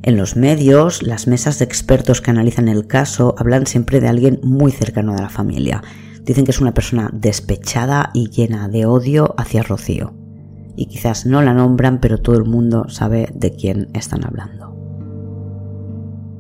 En 0.02 0.16
los 0.16 0.37
medios, 0.37 1.02
las 1.02 1.26
mesas 1.26 1.58
de 1.58 1.64
expertos 1.64 2.20
que 2.20 2.30
analizan 2.30 2.68
el 2.68 2.87
caso 2.87 3.34
hablan 3.38 3.66
siempre 3.66 4.00
de 4.00 4.08
alguien 4.08 4.40
muy 4.42 4.72
cercano 4.72 5.14
a 5.14 5.20
la 5.20 5.28
familia, 5.28 5.82
Dicen 6.28 6.44
que 6.44 6.50
es 6.50 6.61
una 6.61 6.74
persona 6.74 7.08
despechada 7.11 8.11
y 8.12 8.28
llena 8.28 8.68
de 8.68 8.84
odio 8.84 9.34
hacia 9.38 9.62
Rocío. 9.62 10.12
Y 10.76 10.84
quizás 10.84 11.24
no 11.24 11.40
la 11.40 11.54
nombran, 11.54 12.00
pero 12.00 12.18
todo 12.18 12.37
el 12.37 12.44
mundo 12.44 12.84
sabe 12.90 13.30
de 13.34 13.52
quién 13.52 13.88
están 13.94 14.26
hablando. 14.26 14.76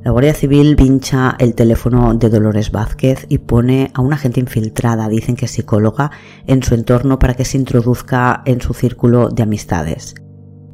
La 0.04 0.10
Guardia 0.10 0.34
Civil 0.34 0.76
pincha 0.76 1.36
el 1.38 1.54
teléfono 1.54 2.12
de 2.12 2.28
Dolores 2.28 2.70
Vázquez 2.70 3.24
y 3.30 3.38
pone 3.38 3.90
a 3.94 4.02
una 4.02 4.18
gente 4.18 4.40
infiltrada, 4.40 5.08
dicen 5.08 5.36
que 5.36 5.48
psicóloga, 5.48 6.10
en 6.46 6.62
su 6.62 6.74
entorno 6.74 7.18
para 7.18 7.32
que 7.32 7.46
se 7.46 7.56
introduzca 7.56 8.42
en 8.44 8.60
su 8.60 8.74
círculo 8.74 9.30
de 9.30 9.42
amistades. 9.42 10.16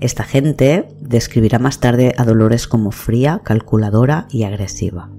Esta 0.01 0.25
gente 0.25 0.89
describirá 1.01 1.59
más 1.59 1.81
tarde 1.81 2.15
a 2.17 2.25
Dolores 2.25 2.67
como 2.67 2.91
fría, 2.91 3.41
calculadora 3.45 4.27
y 4.31 4.45
agresiva 4.45 5.11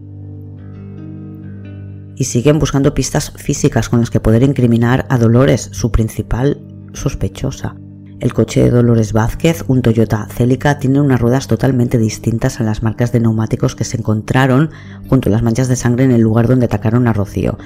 y 2.16 2.26
siguen 2.26 2.60
buscando 2.60 2.94
pistas 2.94 3.32
físicas 3.36 3.90
con 3.90 4.00
las 4.00 4.10
que 4.10 4.20
poder 4.20 4.44
incriminar 4.44 5.06
a 5.10 5.18
Dolores, 5.18 5.70
su 5.74 5.92
principal 5.92 6.62
sospechosa. 6.94 7.76
El 8.22 8.34
coche 8.34 8.64
de 8.64 8.72
Dolores 8.72 9.12
Vázquez, 9.12 9.66
un 9.68 9.82
Toyota 9.82 10.28
Celica, 10.30 10.80
tiene 10.80 11.02
unas 11.02 11.20
ruedas 11.20 11.48
totalmente 11.48 11.98
distintas 11.98 12.62
a 12.62 12.64
las 12.64 12.82
marcas 12.82 13.12
de 13.12 13.20
neumáticos 13.20 13.76
que 13.76 13.84
se 13.84 13.98
encontraron 13.98 14.72
junto 15.10 15.28
a 15.28 15.32
las 15.34 15.44
manchas 15.44 15.68
de 15.68 15.76
sangre 15.76 16.06
en 16.06 16.12
el 16.12 16.22
lugar 16.22 16.48
donde 16.48 16.66
atacaron 16.66 17.08
a 17.08 17.14
Rocío. 17.14 17.58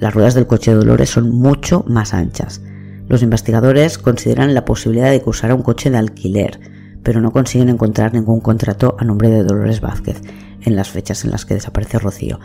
Las 0.00 0.12
ruedas 0.12 0.34
del 0.34 0.48
coche 0.48 0.72
de 0.72 0.78
Dolores 0.78 1.10
son 1.10 1.30
mucho 1.30 1.84
más 1.86 2.12
anchas. 2.12 2.60
Los 3.08 3.22
investigadores 3.22 3.98
consideran 3.98 4.54
la 4.54 4.64
posibilidad 4.64 5.10
de 5.10 5.22
que 5.22 5.30
usara 5.30 5.54
un 5.54 5.62
coche 5.62 5.90
de 5.90 5.98
alquiler, 5.98 6.60
pero 7.02 7.20
no 7.20 7.32
consiguen 7.32 7.68
encontrar 7.68 8.14
ningún 8.14 8.40
contrato 8.40 8.96
a 8.98 9.04
nombre 9.04 9.30
de 9.30 9.44
Dolores 9.44 9.80
Vázquez 9.80 10.20
en 10.62 10.76
las 10.76 10.90
fechas 10.90 11.24
en 11.24 11.30
las 11.30 11.44
que 11.44 11.54
desaparece 11.54 11.98
Rocío 11.98 12.40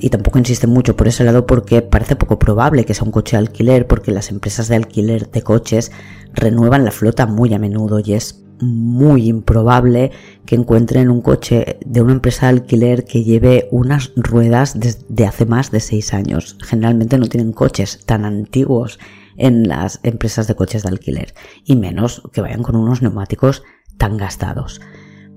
y 0.00 0.08
tampoco 0.08 0.38
insiste 0.38 0.66
mucho 0.66 0.96
por 0.96 1.08
ese 1.08 1.24
lado 1.24 1.46
porque 1.46 1.82
parece 1.82 2.16
poco 2.16 2.38
probable 2.38 2.84
que 2.84 2.94
sea 2.94 3.04
un 3.04 3.12
coche 3.12 3.36
de 3.36 3.42
alquiler 3.42 3.86
porque 3.86 4.10
las 4.10 4.30
empresas 4.30 4.68
de 4.68 4.76
alquiler 4.76 5.30
de 5.30 5.42
coches 5.42 5.92
renuevan 6.32 6.84
la 6.84 6.90
flota 6.90 7.26
muy 7.26 7.52
a 7.54 7.58
menudo 7.58 8.00
y 8.00 8.14
es 8.14 8.42
muy 8.60 9.28
improbable 9.28 10.10
que 10.44 10.54
encuentren 10.54 11.10
un 11.10 11.22
coche 11.22 11.78
de 11.84 12.02
una 12.02 12.12
empresa 12.12 12.46
de 12.46 12.58
alquiler 12.58 13.04
que 13.04 13.24
lleve 13.24 13.68
unas 13.70 14.12
ruedas 14.16 14.78
de 15.08 15.26
hace 15.26 15.46
más 15.46 15.70
de 15.70 15.80
seis 15.80 16.12
años. 16.12 16.58
Generalmente 16.62 17.16
no 17.16 17.26
tienen 17.26 17.52
coches 17.52 18.00
tan 18.04 18.26
antiguos 18.26 18.98
en 19.40 19.66
las 19.66 20.00
empresas 20.02 20.46
de 20.46 20.54
coches 20.54 20.82
de 20.82 20.90
alquiler 20.90 21.34
y 21.64 21.74
menos 21.74 22.22
que 22.32 22.40
vayan 22.40 22.62
con 22.62 22.76
unos 22.76 23.02
neumáticos 23.02 23.64
tan 23.96 24.16
gastados. 24.16 24.80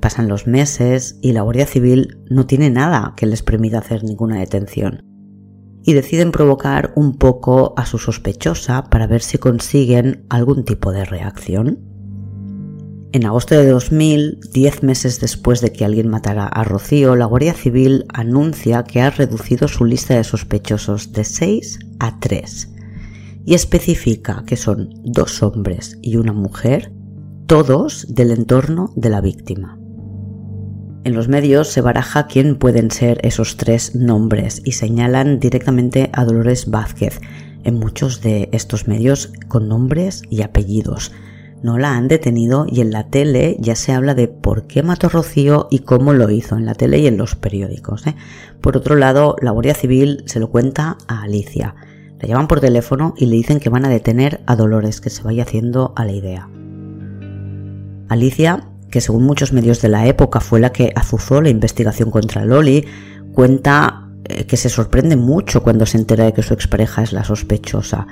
Pasan 0.02 0.28
los 0.28 0.46
meses 0.46 1.18
y 1.22 1.32
la 1.32 1.42
Guardia 1.42 1.66
Civil 1.66 2.20
no 2.30 2.46
tiene 2.46 2.70
nada 2.70 3.14
que 3.16 3.26
les 3.26 3.42
permita 3.42 3.80
hacer 3.80 4.04
ninguna 4.04 4.40
detención. 4.40 5.02
Y 5.86 5.94
deciden 5.94 6.32
provocar 6.32 6.94
un 6.96 7.18
poco 7.18 7.74
a 7.78 7.86
su 7.86 7.98
sospechosa 7.98 8.84
para 8.90 9.08
ver 9.08 9.22
si 9.22 9.38
consiguen 9.38 10.26
algún 10.30 10.66
tipo 10.66 10.92
de 10.92 11.06
reacción. 11.06 11.80
En 13.14 13.26
agosto 13.26 13.56
de 13.56 13.70
2000, 13.70 14.40
diez 14.52 14.82
meses 14.82 15.20
después 15.20 15.62
de 15.62 15.72
que 15.72 15.86
alguien 15.86 16.10
matara 16.10 16.48
a 16.48 16.64
Rocío, 16.64 17.16
la 17.16 17.26
Guardia 17.26 17.54
Civil 17.54 18.06
anuncia 18.14 18.84
que 18.84 19.02
ha 19.02 19.10
reducido 19.10 19.68
su 19.68 19.86
lista 19.86 20.16
de 20.16 20.24
sospechosos 20.24 21.12
de 21.14 21.24
6 21.24 21.80
a 22.00 22.20
3 22.20 22.73
y 23.46 23.54
especifica 23.54 24.44
que 24.46 24.58
son 24.58 24.90
dos 25.04 25.44
hombres 25.44 25.98
y 26.02 26.18
una 26.18 26.34
mujer, 26.34 26.92
todos 27.48 28.08
del 28.10 28.32
entorno 28.32 28.92
de 28.96 29.10
la 29.10 29.22
víctima. 29.22 29.78
En 31.04 31.14
los 31.14 31.28
medios 31.28 31.68
se 31.68 31.82
baraja 31.82 32.28
quién 32.28 32.56
pueden 32.56 32.90
ser 32.90 33.20
esos 33.24 33.58
tres 33.58 33.94
nombres 33.94 34.62
y 34.64 34.72
señalan 34.72 35.40
directamente 35.40 36.10
a 36.14 36.24
Dolores 36.24 36.70
Vázquez, 36.70 37.20
en 37.66 37.76
muchos 37.76 38.22
de 38.22 38.50
estos 38.54 38.88
medios 38.88 39.34
con 39.50 39.68
nombres 39.68 40.22
y 40.30 40.42
apellidos. 40.44 41.12
No 41.62 41.78
la 41.78 41.96
han 41.96 42.08
detenido 42.08 42.66
y 42.70 42.82
en 42.82 42.92
la 42.92 43.08
tele 43.08 43.58
ya 43.60 43.76
se 43.76 43.94
habla 43.94 44.16
de 44.16 44.28
por 44.28 44.68
qué 44.68 44.84
mató 44.84 45.10
Rocío 45.10 45.68
y 45.72 45.80
cómo 45.80 46.14
lo 46.14 46.30
hizo 46.30 46.58
en 46.58 46.66
la 46.66 46.76
tele 46.76 47.00
y 47.00 47.08
en 47.08 47.18
los 47.18 47.36
periódicos. 47.36 48.06
¿eh? 48.08 48.16
Por 48.62 48.76
otro 48.76 48.96
lado, 48.96 49.36
la 49.42 49.52
Guardia 49.52 49.74
Civil 49.74 50.24
se 50.26 50.40
lo 50.40 50.50
cuenta 50.50 50.98
a 51.08 51.24
Alicia. 51.24 51.76
La 52.24 52.30
llaman 52.30 52.48
por 52.48 52.62
teléfono 52.62 53.14
y 53.18 53.26
le 53.26 53.36
dicen 53.36 53.60
que 53.60 53.68
van 53.68 53.84
a 53.84 53.90
detener 53.90 54.40
a 54.46 54.56
Dolores, 54.56 55.02
que 55.02 55.10
se 55.10 55.24
vaya 55.24 55.44
haciendo 55.44 55.92
a 55.98 56.06
la 56.06 56.14
idea. 56.14 56.48
Alicia 58.08 58.70
que 58.90 59.02
según 59.02 59.24
muchos 59.24 59.52
medios 59.52 59.82
de 59.82 59.90
la 59.90 60.08
época 60.08 60.40
fue 60.40 60.62
la 60.62 60.72
que 60.72 60.94
azuzó 60.96 61.42
la 61.42 61.50
investigación 61.50 62.12
contra 62.12 62.46
Loli, 62.46 62.86
cuenta 63.34 64.08
eh, 64.24 64.46
que 64.46 64.56
se 64.56 64.70
sorprende 64.70 65.18
mucho 65.18 65.64
cuando 65.64 65.86
se 65.86 65.98
entera 65.98 66.24
de 66.24 66.32
que 66.32 66.44
su 66.44 66.54
expareja 66.54 67.04
es 67.04 67.12
la 67.12 67.26
sospechosa. 67.26 68.08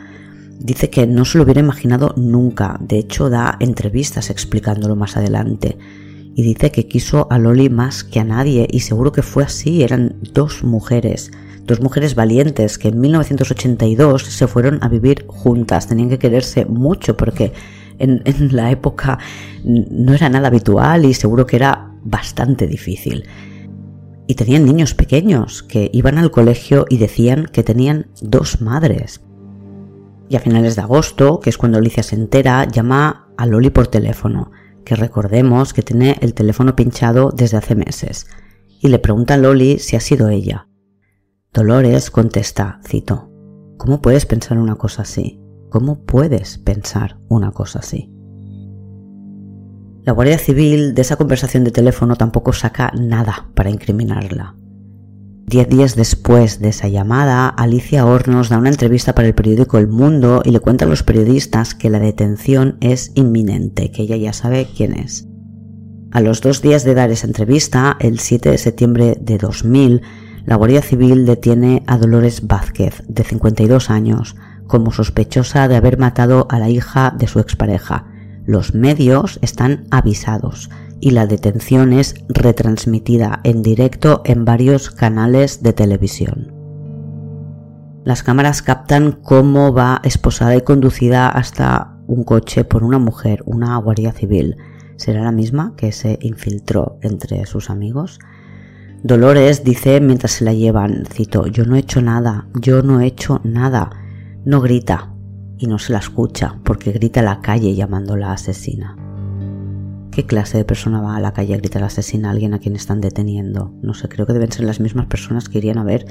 Dice 0.59 0.89
que 0.89 1.07
no 1.07 1.23
se 1.23 1.37
lo 1.37 1.45
hubiera 1.45 1.61
imaginado 1.61 2.13
nunca, 2.17 2.77
de 2.81 2.97
hecho 2.97 3.29
da 3.29 3.55
entrevistas 3.61 4.29
explicándolo 4.29 4.97
más 4.97 5.15
adelante. 5.15 5.77
Y 6.35 6.43
dice 6.43 6.69
que 6.71 6.85
quiso 6.85 7.27
a 7.31 7.39
Loli 7.39 7.69
más 7.69 8.03
que 8.03 8.19
a 8.19 8.25
nadie 8.25 8.67
y 8.69 8.81
seguro 8.81 9.13
que 9.13 9.21
fue 9.21 9.45
así, 9.45 9.83
eran 9.83 10.17
dos 10.33 10.65
mujeres, 10.65 11.31
dos 11.65 11.81
mujeres 11.81 12.15
valientes 12.15 12.77
que 12.77 12.89
en 12.89 12.99
1982 12.99 14.23
se 14.23 14.47
fueron 14.47 14.79
a 14.81 14.89
vivir 14.89 15.25
juntas, 15.27 15.87
tenían 15.87 16.09
que 16.09 16.19
quererse 16.19 16.65
mucho 16.65 17.17
porque 17.17 17.53
en, 17.99 18.21
la 18.55 18.71
época 18.71 19.19
no 19.63 20.13
era 20.13 20.29
nada 20.29 20.47
habitual 20.47 21.05
y 21.05 21.13
seguro 21.13 21.45
que 21.45 21.55
era 21.55 21.91
bastante 22.03 22.67
difícil. 22.67 23.25
Y 24.27 24.35
tenían 24.35 24.65
niños 24.65 24.93
pequeños 24.93 25.61
que 25.63 25.89
iban 25.93 26.17
al 26.17 26.31
colegio 26.31 26.85
y 26.89 26.97
decían 26.97 27.45
que 27.51 27.63
tenían 27.63 28.07
dos 28.21 28.61
madres. 28.61 29.21
Y 30.29 30.35
a 30.37 30.39
finales 30.39 30.75
de 30.75 30.81
agosto, 30.81 31.39
que 31.39 31.49
es 31.49 31.57
cuando 31.57 31.77
Alicia 31.77 32.03
se 32.03 32.15
entera, 32.15 32.65
llama 32.65 33.27
a 33.37 33.45
Loli 33.45 33.69
por 33.69 33.87
teléfono, 33.87 34.51
que 34.85 34.95
recordemos 34.95 35.73
que 35.73 35.81
tiene 35.81 36.17
el 36.21 36.33
teléfono 36.33 36.75
pinchado 36.75 37.31
desde 37.35 37.57
hace 37.57 37.75
meses, 37.75 38.27
y 38.79 38.87
le 38.87 38.99
pregunta 38.99 39.33
a 39.33 39.37
Loli 39.37 39.79
si 39.79 39.97
ha 39.97 39.99
sido 39.99 40.29
ella. 40.29 40.67
Dolores 41.53 42.11
contesta, 42.11 42.79
cito, 42.87 43.29
¿Cómo 43.77 44.01
puedes 44.01 44.25
pensar 44.25 44.57
una 44.57 44.75
cosa 44.75 45.01
así? 45.01 45.41
¿Cómo 45.69 46.05
puedes 46.05 46.57
pensar 46.57 47.17
una 47.27 47.51
cosa 47.51 47.79
así? 47.79 48.09
La 50.03 50.13
Guardia 50.13 50.37
Civil 50.37 50.93
de 50.93 51.01
esa 51.01 51.17
conversación 51.17 51.65
de 51.65 51.71
teléfono 51.71 52.15
tampoco 52.15 52.53
saca 52.53 52.93
nada 52.97 53.49
para 53.53 53.69
incriminarla. 53.69 54.55
Diez 55.45 55.67
días 55.67 55.97
después 55.97 56.61
de 56.61 56.69
esa 56.69 56.87
llamada, 56.87 57.49
Alicia 57.49 58.05
Hornos 58.05 58.47
da 58.47 58.57
una 58.57 58.69
entrevista 58.69 59.13
para 59.13 59.27
el 59.27 59.35
periódico 59.35 59.77
El 59.77 59.89
Mundo 59.89 60.43
y 60.45 60.51
le 60.51 60.61
cuenta 60.61 60.85
a 60.85 60.87
los 60.87 61.03
periodistas 61.03 61.75
que 61.75 61.89
la 61.89 61.99
detención 61.99 62.77
es 62.79 63.11
inminente, 63.15 63.91
que 63.91 64.03
ella 64.03 64.15
ya 64.15 64.31
sabe 64.31 64.69
quién 64.73 64.93
es. 64.93 65.27
A 66.11 66.21
los 66.21 66.39
dos 66.39 66.61
días 66.61 66.85
de 66.85 66.93
dar 66.93 67.11
esa 67.11 67.27
entrevista, 67.27 67.97
el 67.99 68.19
7 68.19 68.51
de 68.51 68.57
septiembre 68.57 69.17
de 69.19 69.37
2000, 69.37 70.01
la 70.45 70.55
Guardia 70.55 70.81
Civil 70.81 71.25
detiene 71.25 71.83
a 71.87 71.97
Dolores 71.97 72.47
Vázquez, 72.47 73.03
de 73.07 73.23
52 73.23 73.89
años, 73.89 74.35
como 74.67 74.91
sospechosa 74.91 75.67
de 75.67 75.75
haber 75.75 75.97
matado 75.97 76.47
a 76.49 76.57
la 76.57 76.69
hija 76.69 77.13
de 77.17 77.27
su 77.27 77.39
expareja. 77.39 78.05
Los 78.45 78.73
medios 78.73 79.37
están 79.41 79.85
avisados 79.91 80.69
y 80.99 81.11
la 81.11 81.27
detención 81.27 81.93
es 81.93 82.15
retransmitida 82.29 83.41
en 83.43 83.61
directo 83.61 84.21
en 84.25 84.45
varios 84.45 84.89
canales 84.89 85.61
de 85.61 85.73
televisión. 85.73 86.53
Las 88.03 88.23
cámaras 88.23 88.61
captan 88.61 89.11
cómo 89.11 89.73
va 89.73 90.01
esposada 90.03 90.55
y 90.55 90.61
conducida 90.61 91.29
hasta 91.29 91.97
un 92.07 92.23
coche 92.23 92.63
por 92.63 92.83
una 92.83 92.97
mujer, 92.97 93.43
una 93.45 93.77
guardia 93.77 94.11
civil. 94.11 94.57
¿Será 94.95 95.23
la 95.23 95.31
misma 95.31 95.75
que 95.75 95.91
se 95.91 96.17
infiltró 96.21 96.97
entre 97.01 97.45
sus 97.45 97.69
amigos? 97.69 98.19
Dolores 99.03 99.63
dice 99.63 99.99
mientras 99.99 100.33
se 100.33 100.45
la 100.45 100.53
llevan, 100.53 101.05
cito, 101.11 101.47
yo 101.47 101.65
no 101.65 101.75
he 101.75 101.79
hecho 101.79 102.03
nada, 102.03 102.47
yo 102.53 102.83
no 102.83 103.01
he 103.01 103.07
hecho 103.07 103.41
nada. 103.43 103.89
No 104.45 104.61
grita 104.61 105.11
y 105.57 105.65
no 105.65 105.79
se 105.79 105.91
la 105.91 105.97
escucha 105.97 106.59
porque 106.63 106.91
grita 106.91 107.21
a 107.21 107.23
la 107.23 107.41
calle 107.41 107.73
llamándola 107.73 108.31
asesina. 108.31 108.95
¿Qué 110.11 110.27
clase 110.27 110.59
de 110.59 110.65
persona 110.65 111.01
va 111.01 111.15
a 111.15 111.19
la 111.19 111.33
calle 111.33 111.55
a 111.55 111.57
gritar 111.57 111.83
asesina 111.83 112.27
a 112.27 112.31
alguien 112.31 112.53
a 112.53 112.59
quien 112.59 112.75
están 112.75 113.01
deteniendo? 113.01 113.73
No 113.81 113.95
sé, 113.95 114.07
creo 114.07 114.27
que 114.27 114.33
deben 114.33 114.51
ser 114.51 114.65
las 114.65 114.79
mismas 114.79 115.07
personas 115.07 115.49
que 115.49 115.57
irían 115.57 115.79
a 115.79 115.83
ver 115.83 116.05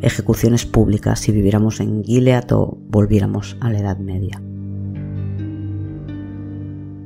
ejecuciones 0.00 0.64
públicas 0.64 1.20
si 1.20 1.32
viviéramos 1.32 1.80
en 1.80 2.02
Gilead 2.02 2.52
o 2.52 2.78
volviéramos 2.88 3.58
a 3.60 3.70
la 3.70 3.80
Edad 3.80 3.98
Media. 3.98 4.40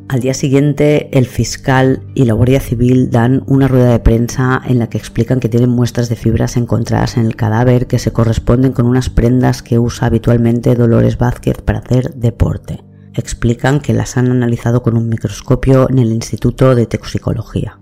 Al 0.07 0.21
día 0.21 0.35
siguiente, 0.35 1.09
el 1.17 1.25
fiscal 1.25 2.03
y 2.15 2.27
la 2.27 2.35
Guardia 2.35 2.61
Civil 2.61 3.11
dan 3.11 3.43
una 3.47 3.69
rueda 3.69 3.91
de 3.91 4.01
prensa 4.01 4.61
en 4.67 4.79
la 4.79 4.89
que 4.89 4.99
explican 4.99 5.41
que 5.41 5.49
tienen 5.49 5.71
muestras 5.71 6.11
de 6.11 6.17
fibras 6.17 6.59
encontradas 6.59 7.17
en 7.17 7.25
el 7.25 7.37
cadáver 7.37 7.87
que 7.87 7.99
se 7.99 8.13
corresponden 8.13 8.73
con 8.73 8.87
unas 8.87 9.09
prendas 9.09 9.63
que 9.63 9.79
usa 9.79 10.07
habitualmente 10.07 10.75
Dolores 10.75 11.17
Vázquez 11.17 11.63
para 11.63 11.79
hacer 11.79 12.15
deporte. 12.15 12.85
Explican 13.15 13.81
que 13.81 13.95
las 13.95 14.19
han 14.19 14.31
analizado 14.31 14.83
con 14.83 14.99
un 14.99 15.09
microscopio 15.09 15.89
en 15.89 15.99
el 15.99 16.13
Instituto 16.13 16.75
de 16.75 16.85
Toxicología. 16.85 17.81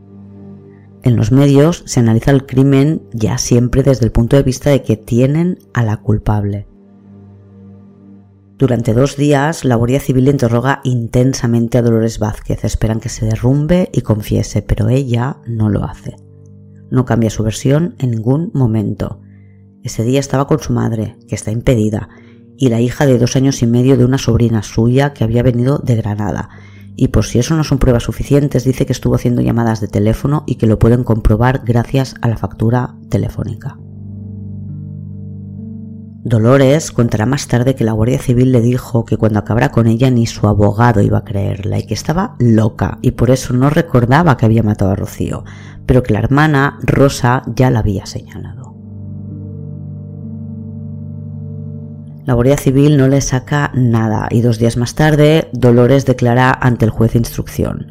En 1.03 1.17
los 1.17 1.33
medios 1.33 1.83
se 1.87 1.99
analiza 1.99 2.31
el 2.31 2.47
crimen 2.47 3.03
ya 3.13 3.37
siempre 3.37 3.83
desde 3.83 4.05
el 4.05 4.13
punto 4.13 4.37
de 4.37 4.45
vista 4.45 4.71
de 4.71 4.83
que 4.83 4.97
tienen 4.97 5.59
a 5.75 5.83
la 5.83 5.97
culpable. 5.97 6.69
Durante 8.63 8.95
dos 8.95 9.17
días, 9.17 9.65
la 9.65 9.75
Guardia 9.75 9.99
Civil 9.99 10.29
interroga 10.29 10.83
intensamente 10.85 11.79
a 11.79 11.83
Dolores 11.83 12.21
Vázquez. 12.21 12.65
Esperan 12.65 13.01
que 13.01 13.09
se 13.09 13.27
derrumbe 13.27 13.91
y 13.93 14.03
confiese, 14.03 14.63
pero 14.63 14.89
ella 14.89 15.39
no 15.49 15.69
lo 15.69 15.83
hace. 15.83 16.15
No 16.89 17.05
cambia 17.05 17.29
su 17.29 17.43
versión 17.43 17.97
en 17.99 18.13
ningún 18.13 18.53
momento. 18.55 19.21
Ese 19.83 20.05
día 20.05 20.21
estaba 20.21 20.47
con 20.47 20.61
su 20.61 20.73
madre, 20.73 21.17
que 21.27 21.35
está 21.35 21.51
impedida, 21.51 22.09
y 22.57 22.69
la 22.69 22.81
hija 22.81 23.05
de 23.05 23.19
dos 23.19 23.35
años 23.35 23.61
y 23.63 23.67
medio 23.67 23.97
de 23.97 24.05
una 24.05 24.19
sobrina 24.19 24.63
suya 24.63 25.13
que 25.13 25.25
había 25.25 25.43
venido 25.43 25.79
de 25.79 25.97
Granada. 25.97 26.49
Y 26.95 27.09
por 27.09 27.25
si 27.25 27.41
eso 27.41 27.57
no 27.57 27.65
son 27.65 27.81
pruebas 27.81 28.05
suficientes, 28.05 28.63
dice 28.63 28.87
que 28.87 28.93
estuvo 28.93 29.17
haciendo 29.17 29.43
llamadas 29.43 29.81
de 29.81 29.89
teléfono 29.89 30.45
y 30.47 30.55
que 30.55 30.69
lo 30.69 30.79
pueden 30.79 31.03
comprobar 31.03 31.63
gracias 31.65 32.15
a 32.23 32.29
la 32.29 32.37
factura 32.37 32.95
telefónica. 33.11 33.77
Dolores 36.25 36.93
contará 36.93 37.27
más 37.27 37.49
tarde 37.49 37.75
que 37.75 37.83
la 37.83 37.93
Guardia 37.93 38.21
Civil 38.21 38.53
le 38.53 38.61
dijo 38.61 39.05
que 39.05 39.17
cuando 39.17 39.41
acabara 39.41 39.71
con 39.71 39.89
ella 39.89 40.09
ni 40.09 40.27
su 40.27 40.47
abogado 40.47 41.01
iba 41.01 41.19
a 41.19 41.25
creerla 41.25 41.81
y 41.81 41.87
que 41.87 41.95
estaba 41.95 42.37
loca 42.39 42.99
y 43.03 43.13
por 43.13 43.31
eso 43.31 43.55
no 43.55 43.71
recordaba 43.71 44.37
que 44.37 44.47
había 44.47 44.63
matado 44.63 44.93
a 44.93 44.95
Rocío, 44.95 45.43
pero 45.85 46.05
que 46.05 46.13
la 46.13 46.21
hermana 46.21 46.79
Rosa 46.83 47.43
ya 47.57 47.71
la 47.71 47.81
había 47.81 48.07
señalado. 48.07 48.77
La 52.25 52.35
Guardia 52.35 52.57
Civil 52.57 52.97
no 52.97 53.09
le 53.09 53.21
saca 53.21 53.73
nada 53.75 54.29
y 54.31 54.43
dos 54.43 54.61
días 54.61 54.77
más 54.77 54.95
tarde 54.95 55.51
Dolores 55.53 56.07
declara 56.07 56.53
ante 56.53 56.85
el 56.85 56.93
juez 56.93 57.15
de 57.15 57.19
instrucción. 57.19 57.91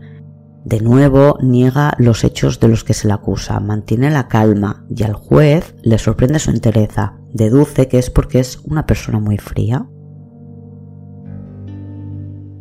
De 0.64 0.80
nuevo 0.80 1.38
niega 1.42 1.96
los 1.98 2.24
hechos 2.24 2.62
de 2.62 2.70
los 2.70 2.86
que 2.86 2.94
se 2.94 3.08
le 3.08 3.14
acusa, 3.14 3.60
mantiene 3.60 4.10
la 4.10 4.30
calma 4.30 4.86
y 4.90 5.04
al 5.04 5.16
juez 5.16 5.76
le 5.84 5.98
sorprende 5.98 6.40
su 6.40 6.52
entereza. 6.52 7.21
Deduce 7.34 7.88
que 7.88 8.00
es 8.00 8.10
porque 8.10 8.40
es 8.40 8.60
una 8.64 8.86
persona 8.86 9.20
muy 9.20 9.38
fría. 9.38 9.88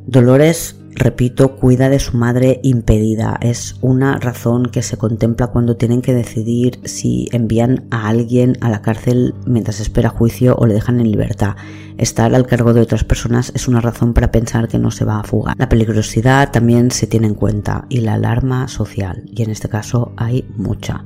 Dolores 0.07 0.81
repito, 1.01 1.57
cuida 1.57 1.89
de 1.89 1.99
su 1.99 2.17
madre 2.17 2.61
impedida. 2.63 3.39
Es 3.41 3.77
una 3.81 4.19
razón 4.19 4.67
que 4.67 4.83
se 4.83 4.97
contempla 4.97 5.49
cuando 5.49 5.77
tienen 5.77 6.03
que 6.03 6.15
decidir 6.15 6.81
si 6.85 7.29
envían 7.33 7.87
a 7.91 8.09
alguien 8.09 8.59
a 8.61 8.69
la 8.69 8.83
cárcel 8.83 9.35
mientras 9.47 9.81
espera 9.81 10.11
juicio 10.11 10.55
o 10.57 10.67
le 10.67 10.75
dejan 10.75 11.01
en 11.01 11.11
libertad. 11.11 11.57
Estar 11.97 12.35
al 12.35 12.47
cargo 12.47 12.73
de 12.73 12.81
otras 12.81 13.05
personas 13.05 13.53
es 13.55 13.69
una 13.69 13.81
razón 13.81 14.15
para 14.15 14.31
pensar 14.31 14.69
que 14.69 14.79
no 14.79 14.91
se 14.91 15.05
va 15.05 15.21
a 15.21 15.25
fugar. 15.25 15.57
La 15.59 15.69
peligrosidad 15.69 16.51
también 16.51 16.91
se 16.91 17.07
tiene 17.07 17.27
en 17.27 17.35
cuenta 17.35 17.87
y 17.89 18.01
la 18.01 18.15
alarma 18.15 18.69
social, 18.69 19.25
y 19.27 19.43
en 19.43 19.51
este 19.51 19.69
caso 19.69 20.13
hay 20.17 20.47
mucha. 20.57 21.05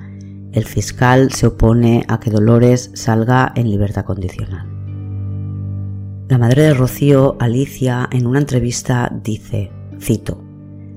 El 0.55 0.67
fiscal 0.67 1.33
se 1.33 1.49
opone 1.49 2.05
a 2.07 2.21
que 2.21 2.31
Dolores 2.31 2.93
salga 2.95 3.53
en 3.57 3.69
libertad 3.69 4.05
condicional. 4.05 4.69
La 6.29 6.39
madre 6.39 6.63
de 6.63 6.75
Rocío, 6.75 7.37
Alicia, 7.41 8.09
en 8.13 8.29
una 8.29 8.39
entrevista 8.39 9.11
dice, 9.13 9.73
cito, 10.01 10.45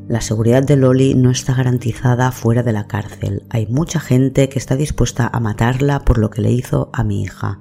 la 0.08 0.22
seguridad 0.22 0.62
de 0.62 0.76
Loli 0.76 1.16
no 1.16 1.32
está 1.32 1.56
garantizada 1.56 2.32
fuera 2.32 2.62
de 2.62 2.72
la 2.72 2.86
cárcel. 2.86 3.48
Hay 3.50 3.66
mucha 3.66 4.00
gente 4.00 4.48
que 4.48 4.60
está 4.60 4.76
dispuesta 4.76 5.28
a 5.34 5.40
matarla 5.40 6.06
por 6.06 6.20
lo 6.20 6.30
que 6.30 6.44
le 6.44 6.52
hizo 6.52 6.92
a 6.94 7.04
mi 7.04 7.24
hija. 7.24 7.60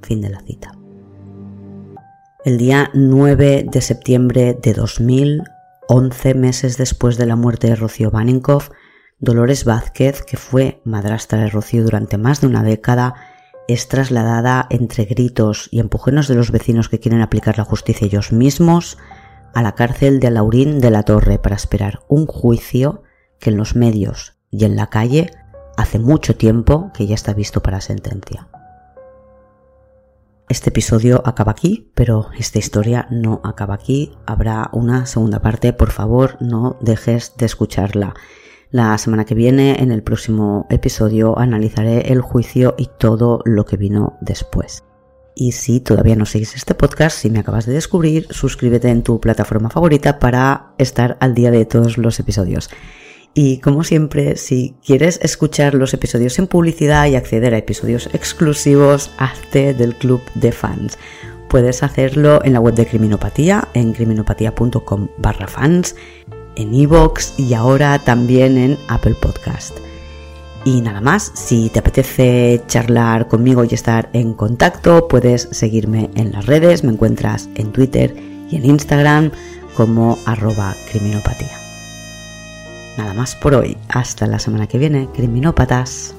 Fin 0.00 0.22
de 0.22 0.30
la 0.30 0.40
cita. 0.40 0.72
El 2.46 2.56
día 2.56 2.90
9 2.94 3.66
de 3.70 3.80
septiembre 3.82 4.58
de 4.60 4.72
2000, 4.72 5.42
11 5.86 6.34
meses 6.34 6.78
después 6.78 7.18
de 7.18 7.26
la 7.26 7.36
muerte 7.36 7.66
de 7.66 7.76
Rocío 7.76 8.10
Baninkoff, 8.10 8.70
Dolores 9.20 9.66
Vázquez, 9.66 10.22
que 10.22 10.38
fue 10.38 10.80
madrastra 10.84 11.40
de 11.40 11.50
Rocío 11.50 11.82
durante 11.82 12.16
más 12.16 12.40
de 12.40 12.46
una 12.46 12.62
década, 12.62 13.14
es 13.68 13.86
trasladada 13.86 14.66
entre 14.70 15.04
gritos 15.04 15.68
y 15.70 15.80
empujones 15.80 16.26
de 16.26 16.34
los 16.34 16.50
vecinos 16.50 16.88
que 16.88 17.00
quieren 17.00 17.20
aplicar 17.20 17.58
la 17.58 17.64
justicia 17.64 18.06
ellos 18.06 18.32
mismos 18.32 18.96
a 19.54 19.60
la 19.62 19.74
cárcel 19.74 20.20
de 20.20 20.30
Laurín 20.30 20.80
de 20.80 20.90
la 20.90 21.02
Torre 21.02 21.38
para 21.38 21.56
esperar 21.56 22.00
un 22.08 22.26
juicio 22.26 23.02
que 23.38 23.50
en 23.50 23.58
los 23.58 23.76
medios 23.76 24.38
y 24.50 24.64
en 24.64 24.74
la 24.74 24.86
calle 24.86 25.30
hace 25.76 25.98
mucho 25.98 26.34
tiempo 26.36 26.90
que 26.94 27.06
ya 27.06 27.14
está 27.14 27.34
visto 27.34 27.62
para 27.62 27.82
sentencia. 27.82 28.48
Este 30.48 30.70
episodio 30.70 31.22
acaba 31.26 31.52
aquí, 31.52 31.92
pero 31.94 32.30
esta 32.38 32.58
historia 32.58 33.06
no 33.10 33.40
acaba 33.44 33.74
aquí. 33.74 34.16
Habrá 34.26 34.70
una 34.72 35.04
segunda 35.04 35.40
parte, 35.42 35.74
por 35.74 35.90
favor 35.90 36.38
no 36.40 36.78
dejes 36.80 37.34
de 37.36 37.46
escucharla. 37.46 38.14
La 38.72 38.96
semana 38.98 39.24
que 39.24 39.34
viene, 39.34 39.82
en 39.82 39.90
el 39.90 40.04
próximo 40.04 40.68
episodio, 40.70 41.36
analizaré 41.36 42.12
el 42.12 42.20
juicio 42.20 42.76
y 42.78 42.88
todo 42.98 43.42
lo 43.44 43.64
que 43.64 43.76
vino 43.76 44.16
después. 44.20 44.84
Y 45.34 45.52
si 45.52 45.80
todavía 45.80 46.14
no 46.14 46.24
sigues 46.24 46.54
este 46.54 46.76
podcast, 46.76 47.18
si 47.18 47.30
me 47.30 47.40
acabas 47.40 47.66
de 47.66 47.72
descubrir, 47.72 48.28
suscríbete 48.30 48.88
en 48.88 49.02
tu 49.02 49.20
plataforma 49.20 49.70
favorita 49.70 50.20
para 50.20 50.74
estar 50.78 51.16
al 51.18 51.34
día 51.34 51.50
de 51.50 51.64
todos 51.64 51.98
los 51.98 52.20
episodios. 52.20 52.70
Y 53.34 53.58
como 53.58 53.82
siempre, 53.82 54.36
si 54.36 54.76
quieres 54.84 55.18
escuchar 55.20 55.74
los 55.74 55.92
episodios 55.92 56.38
en 56.38 56.46
publicidad 56.46 57.06
y 57.06 57.16
acceder 57.16 57.54
a 57.54 57.58
episodios 57.58 58.08
exclusivos, 58.12 59.10
hazte 59.18 59.74
del 59.74 59.96
club 59.96 60.20
de 60.36 60.52
fans. 60.52 60.96
Puedes 61.48 61.82
hacerlo 61.82 62.40
en 62.44 62.52
la 62.52 62.60
web 62.60 62.74
de 62.74 62.86
Criminopatía, 62.86 63.66
en 63.74 63.92
criminopatía.com 63.92 65.08
barra 65.18 65.48
fans 65.48 65.96
en 66.56 66.74
Evox 66.74 67.34
y 67.38 67.54
ahora 67.54 67.98
también 67.98 68.58
en 68.58 68.78
Apple 68.88 69.14
Podcast. 69.14 69.76
Y 70.64 70.82
nada 70.82 71.00
más, 71.00 71.32
si 71.34 71.70
te 71.70 71.78
apetece 71.78 72.62
charlar 72.66 73.28
conmigo 73.28 73.64
y 73.64 73.72
estar 73.72 74.10
en 74.12 74.34
contacto, 74.34 75.08
puedes 75.08 75.48
seguirme 75.52 76.10
en 76.16 76.32
las 76.32 76.46
redes, 76.46 76.84
me 76.84 76.92
encuentras 76.92 77.48
en 77.54 77.72
Twitter 77.72 78.14
y 78.50 78.56
en 78.56 78.66
Instagram 78.66 79.30
como 79.74 80.18
arroba 80.26 80.74
criminopatía. 80.90 81.56
Nada 82.98 83.14
más 83.14 83.34
por 83.36 83.54
hoy, 83.54 83.78
hasta 83.88 84.26
la 84.26 84.38
semana 84.38 84.66
que 84.66 84.76
viene, 84.76 85.08
criminópatas. 85.14 86.14